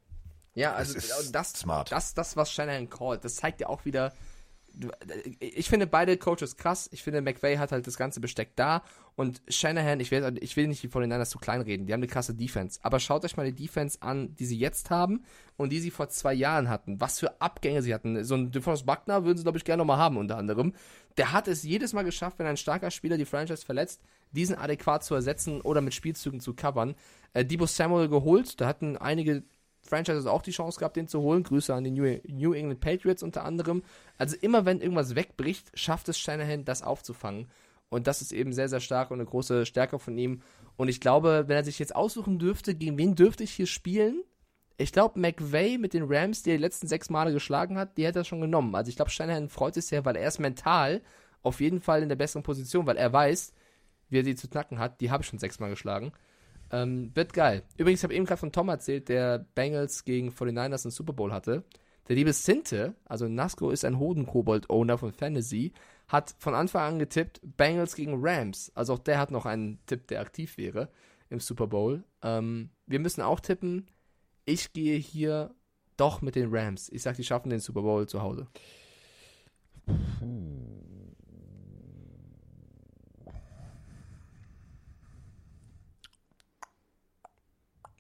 [0.54, 1.92] Ja, Das also ist das, smart.
[1.92, 4.14] Das, das, was Shanahan callt, das zeigt ja auch wieder.
[5.40, 6.90] Ich finde beide Coaches krass.
[6.92, 8.84] Ich finde, McVay hat halt das ganze Besteck da.
[9.16, 11.86] Und Shanahan, ich will, ich will nicht die 49ers zu klein reden.
[11.86, 12.80] Die haben eine krasse Defense.
[12.84, 15.24] Aber schaut euch mal die Defense an, die sie jetzt haben
[15.58, 17.00] und die sie vor zwei Jahren hatten.
[17.00, 18.24] Was für Abgänge sie hatten.
[18.24, 20.74] So ein DeForest Buckner würden sie, glaube ich, gerne nochmal haben, unter anderem.
[21.18, 25.04] Der hat es jedes Mal geschafft, wenn ein starker Spieler die Franchise verletzt, diesen adäquat
[25.04, 26.96] zu ersetzen oder mit Spielzügen zu covern.
[27.34, 29.44] Äh, Debo Samuel geholt, da hatten einige
[29.88, 31.44] Franchises auch die Chance gehabt, den zu holen.
[31.44, 33.84] Grüße an die New, England Patriots unter anderem.
[34.18, 37.48] Also immer wenn irgendwas wegbricht, schafft es Shanahan, das aufzufangen.
[37.90, 40.42] Und das ist eben sehr, sehr stark und eine große Stärke von ihm.
[40.76, 44.24] Und ich glaube, wenn er sich jetzt aussuchen dürfte, gegen wen dürfte ich hier spielen?
[44.78, 48.06] Ich glaube, McVay mit den Rams, die er die letzten sechs Male geschlagen hat, die
[48.06, 48.76] hätte er schon genommen.
[48.76, 51.02] Also ich glaube, Shanahan freut sich sehr, weil er ist mental
[51.44, 53.54] auf jeden Fall in der besseren Position, weil er weiß,
[54.10, 55.00] wie er die zu knacken hat.
[55.00, 56.12] Die habe ich schon sechsmal geschlagen.
[56.72, 57.64] Ähm, wird geil.
[57.78, 61.32] Übrigens, ich habe eben gerade von Tom erzählt, der Bengals gegen 49ers einen Super Bowl
[61.32, 61.64] hatte.
[62.08, 65.74] Der liebe Sinte, also Nasco ist ein Hodenkobold-Owner von Fantasy,
[66.08, 68.72] hat von Anfang an getippt Bengals gegen Rams.
[68.76, 70.90] Also auch der hat noch einen Tipp, der aktiv wäre
[71.30, 72.04] im Super Bowl.
[72.22, 73.88] Ähm, wir müssen auch tippen.
[74.46, 75.56] Ich gehe hier
[75.98, 76.90] doch mit den Rams.
[76.90, 78.48] Ich sag, die schaffen den Super Bowl zu Hause.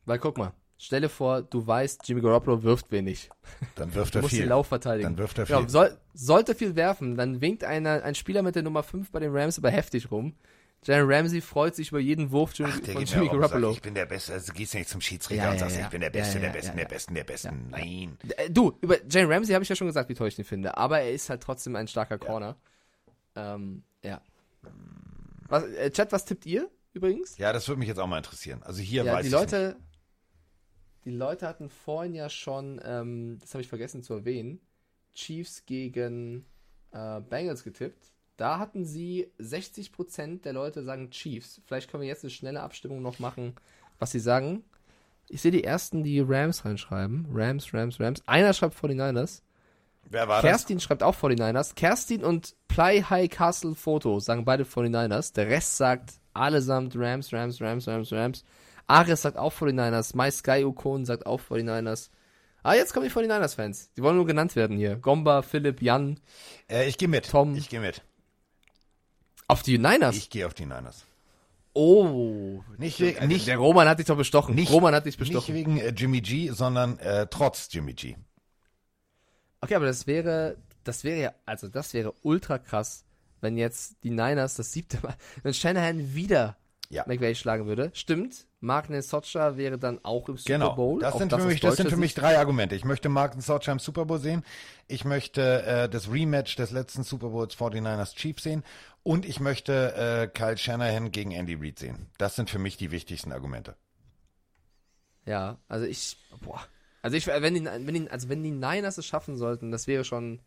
[0.06, 3.30] Weil guck mal, stell dir vor, du weißt, Jimmy Garoppolo wirft wenig.
[3.76, 4.44] Dann wirft Du er musst viel.
[4.44, 5.10] den Lauf verteidigen.
[5.10, 5.70] Dann wirft er Ja, viel.
[5.70, 9.36] soll, sollte viel werfen, dann winkt einer, ein Spieler mit der Nummer 5 bei den
[9.36, 10.36] Rams aber heftig rum.
[10.84, 13.72] Jalen Ramsey freut sich über jeden Wurf Jimmy, Der von Jimmy und sagt, Garoppolo.
[13.72, 14.34] ich bin der Beste.
[14.34, 15.86] Also gehst du nicht zum Schiedsrichter Ja, und ja, sagst, ja.
[15.86, 16.88] ich bin der Ja, Beste, ja, der ja, Besten, ja, der ja.
[16.90, 17.68] Besten, der Besten.
[17.72, 18.18] Nein.
[18.38, 20.78] Äh, Du, über Jalen Ramsey habe ich ja schon gesagt, wie toll ich den finde,
[20.78, 22.56] aber er ist halt trotzdem ein starker Corner.
[23.36, 24.22] Ähm, ja.
[25.48, 27.36] Was, äh, Chat, was tippt ihr übrigens?
[27.40, 28.62] Ja, das würde mich jetzt auch mal interessieren.
[28.64, 29.78] Also hier ja, weiß die ich Leute,
[31.06, 34.60] die Leute hatten vorhin ja schon, ähm, das habe ich vergessen zu erwähnen,
[35.14, 36.46] Chiefs gegen
[36.92, 38.12] äh, Bengals getippt.
[38.38, 41.62] Da hatten sie 60% der Leute sagen Chiefs.
[41.66, 43.56] Vielleicht können wir jetzt eine schnelle Abstimmung noch machen,
[43.98, 44.64] was sie sagen.
[45.30, 47.28] Ich sehe die ersten, die Rams reinschreiben.
[47.32, 48.22] Rams, Rams, Rams.
[48.28, 49.42] Einer schreibt 49ers.
[50.08, 51.76] Wer war Kerstin schreibt auch 49ers.
[51.76, 55.34] Kerstin und Play High Castle Photo sagen beide 49ers.
[55.34, 58.46] Der Rest sagt allesamt Rams, Rams, Rams, Rams, Rams.
[58.88, 60.16] Ares sagt auch 49ers.
[60.16, 62.10] My Sky Okon sagt auch 49ers.
[62.64, 63.92] Ah, jetzt kommen die 49ers-Fans.
[63.94, 64.96] Die wollen nur genannt werden hier.
[64.96, 66.20] Gomba, Philipp, Jan.
[66.70, 67.30] Äh, ich gehe mit.
[67.30, 67.56] Tom.
[67.56, 68.02] Ich gehe mit.
[69.48, 70.16] Auf die Niners?
[70.18, 71.06] Ich gehe auf die Niners.
[71.74, 72.64] Oh.
[72.78, 74.56] Nicht, der, wegen- nicht, der Roman hat dich doch bestochen.
[74.56, 75.54] nicht, Roman hat dich nicht bestochen.
[75.54, 78.16] wegen äh, Jimmy G, sondern äh, trotz Jimmy G.
[79.62, 83.04] Okay, aber das wäre, das wäre ja, also das wäre ultra krass,
[83.42, 86.58] wenn jetzt die Niners das siebte Mal, wenn Shanahan wieder
[86.96, 87.04] Ja.
[87.08, 87.92] McVay schlagen würde.
[87.94, 90.76] Stimmt, Mark Socha wäre dann auch im Super Genau.
[90.76, 91.00] Bowl.
[91.00, 92.76] Das für mich, das sind für mich drei Argumente.
[92.76, 94.44] Ich möchte Martin Socha im Super Bowl sehen.
[94.88, 98.64] Ich möchte äh, das Rematch des letzten Super Bowls 49ers Chiefs sehen.
[99.04, 102.08] Und ich möchte äh, Kyle Shanahan gegen Andy Reid sehen.
[102.18, 103.76] Das sind für mich die wichtigsten Argumente.
[105.26, 106.62] Ja, also ich, boah.
[107.02, 110.04] Also ich, wenn die, wenn die, also wenn die Niners es schaffen sollten, das wäre
[110.04, 110.40] schon,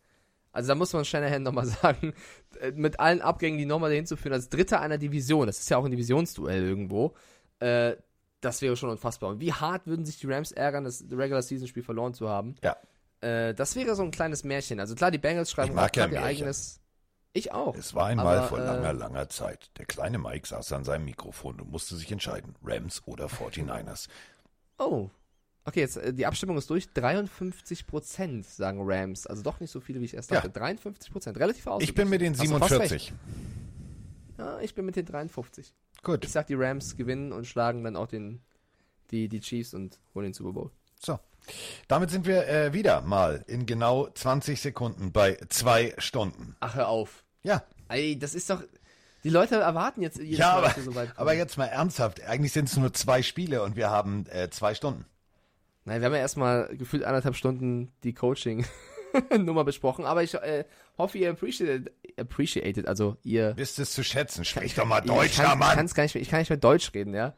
[0.51, 2.13] also da muss man Shanahan nochmal sagen,
[2.59, 5.69] äh, mit allen Abgängen, die nochmal dahin zu führen, als Dritter einer Division, das ist
[5.69, 7.13] ja auch ein Divisionsduell irgendwo,
[7.59, 7.95] äh,
[8.41, 9.31] das wäre schon unfassbar.
[9.31, 12.55] Und wie hart würden sich die Rams ärgern, das Regular Season Spiel verloren zu haben?
[12.63, 12.77] Ja.
[13.21, 14.79] Äh, das wäre so ein kleines Märchen.
[14.79, 16.79] Also klar, die Bengals schreiben Ich mag ja ihr eigenes.
[17.33, 17.75] Ich auch.
[17.75, 19.69] Es war einmal Aber, vor äh, langer, langer Zeit.
[19.77, 24.07] Der kleine Mike saß an seinem Mikrofon und musste sich entscheiden, Rams oder 49ers.
[24.79, 25.09] Oh.
[25.69, 26.85] Okay, jetzt äh, die Abstimmung ist durch.
[26.95, 29.27] 53% sagen Rams.
[29.27, 30.41] Also doch nicht so viele, wie ich erst Ja.
[30.41, 30.49] dachte.
[30.59, 31.37] 53%.
[31.39, 31.83] Relativ aus.
[31.83, 32.91] Ich bin mit den Hast du fast 47.
[32.91, 33.13] recht.
[34.39, 35.73] Ja, ich bin mit den 53.
[36.03, 36.25] Gut.
[36.25, 38.41] Ich sag, die Rams gewinnen und schlagen dann auch den,
[39.11, 40.71] die, die Chiefs und holen den Super Bowl.
[40.99, 41.19] So.
[41.87, 46.55] Damit sind wir äh, wieder mal in genau 20 Sekunden bei zwei Stunden.
[46.61, 47.23] Ach, hör auf.
[47.43, 47.63] Ja.
[47.89, 48.63] Ey, das ist doch.
[49.23, 51.17] Die Leute erwarten jetzt jedes Ja, Mal, aber, so weit kommen.
[51.19, 52.23] aber jetzt mal ernsthaft.
[52.23, 55.05] Eigentlich sind es nur zwei Spiele und wir haben äh, zwei Stunden.
[55.85, 60.65] Nein, wir haben ja erstmal gefühlt anderthalb Stunden die Coaching-Nummer besprochen, aber ich äh,
[60.97, 63.53] hoffe, ihr appreciated, appreciated, also ihr.
[63.55, 64.45] Wisst es zu schätzen.
[64.45, 65.75] Sprich doch mal Deutsch, ich kann, Mann.
[65.75, 67.33] kann's gar nicht mehr, ich kann nicht mehr Deutsch reden, ja.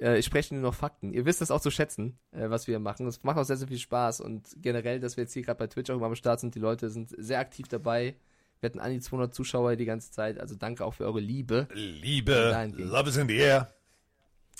[0.00, 1.12] Äh, ich spreche nur noch Fakten.
[1.12, 3.06] Ihr wisst das auch zu schätzen, äh, was wir machen.
[3.06, 5.66] Es macht auch sehr, sehr viel Spaß und generell, dass wir jetzt hier gerade bei
[5.66, 8.16] Twitch auch immer am Start sind, die Leute sind sehr aktiv dabei.
[8.60, 11.66] Wir hatten an die 200 Zuschauer die ganze Zeit, also danke auch für eure Liebe.
[11.72, 13.74] Liebe, love is in the air.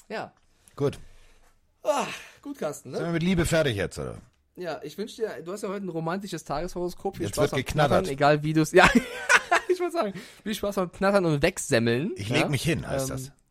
[0.09, 0.33] Ja.
[0.75, 0.99] Gut.
[1.85, 2.07] Ah,
[2.43, 3.13] gut, Carsten, Sind wir ne?
[3.15, 4.17] mit Liebe fertig jetzt, oder?
[4.55, 7.17] Ja, ich wünsche dir, du hast ja heute ein romantisches Tageshoroskop.
[7.17, 8.05] Viel Jetzt Spaß wird geknattert.
[8.05, 8.73] Knattern, egal wie du es.
[8.73, 8.89] Ja,
[9.69, 12.13] ich wollte sagen, viel Spaß beim Knattern und Wegsemmeln.
[12.17, 12.37] Ich ja?
[12.37, 13.33] leg mich hin, heißt Ähm, das.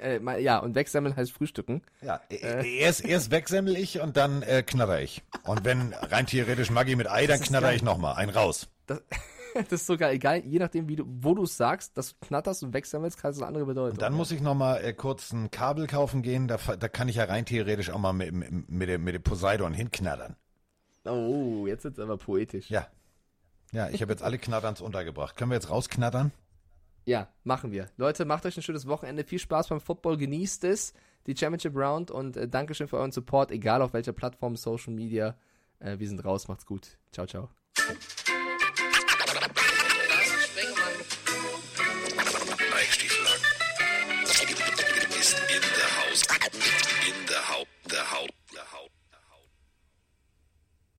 [0.00, 1.82] Äh, ja, und Wegsemmeln heißt Frühstücken.
[2.02, 2.78] Ja, Äh.
[2.78, 5.22] erst, erst wegsemmel ich und dann äh, knatter ich.
[5.44, 8.14] Und wenn rein theoretisch Maggi mit Ei, dann knatter ich nochmal.
[8.14, 8.68] Ein raus.
[8.86, 9.00] Das,
[9.68, 12.62] das ist sogar egal, je nachdem, wie du, wo du es sagst, dass du knatterst
[12.62, 13.98] und wegsemmelst, kann es eine andere Bedeutung.
[13.98, 16.48] Dann muss ich nochmal äh, kurz ein Kabel kaufen gehen.
[16.48, 19.22] Da, da kann ich ja rein theoretisch auch mal mit, mit, mit, dem, mit dem
[19.22, 20.36] Poseidon hinknattern.
[21.04, 22.70] Oh, jetzt ist es aber poetisch.
[22.70, 22.86] Ja.
[23.72, 25.36] Ja, ich habe jetzt alle Knatterns untergebracht.
[25.36, 26.30] Können wir jetzt rausknattern?
[27.04, 27.88] Ja, machen wir.
[27.96, 29.24] Leute, macht euch ein schönes Wochenende.
[29.24, 30.18] Viel Spaß beim Football.
[30.18, 30.92] Genießt es,
[31.26, 32.10] die Championship Round.
[32.10, 35.36] Und äh, Dankeschön für euren Support, egal auf welcher Plattform, Social Media.
[35.80, 36.48] Äh, wir sind raus.
[36.48, 36.98] Macht's gut.
[37.10, 37.48] Ciao, ciao.
[47.62, 48.41] Mike Stiefel ist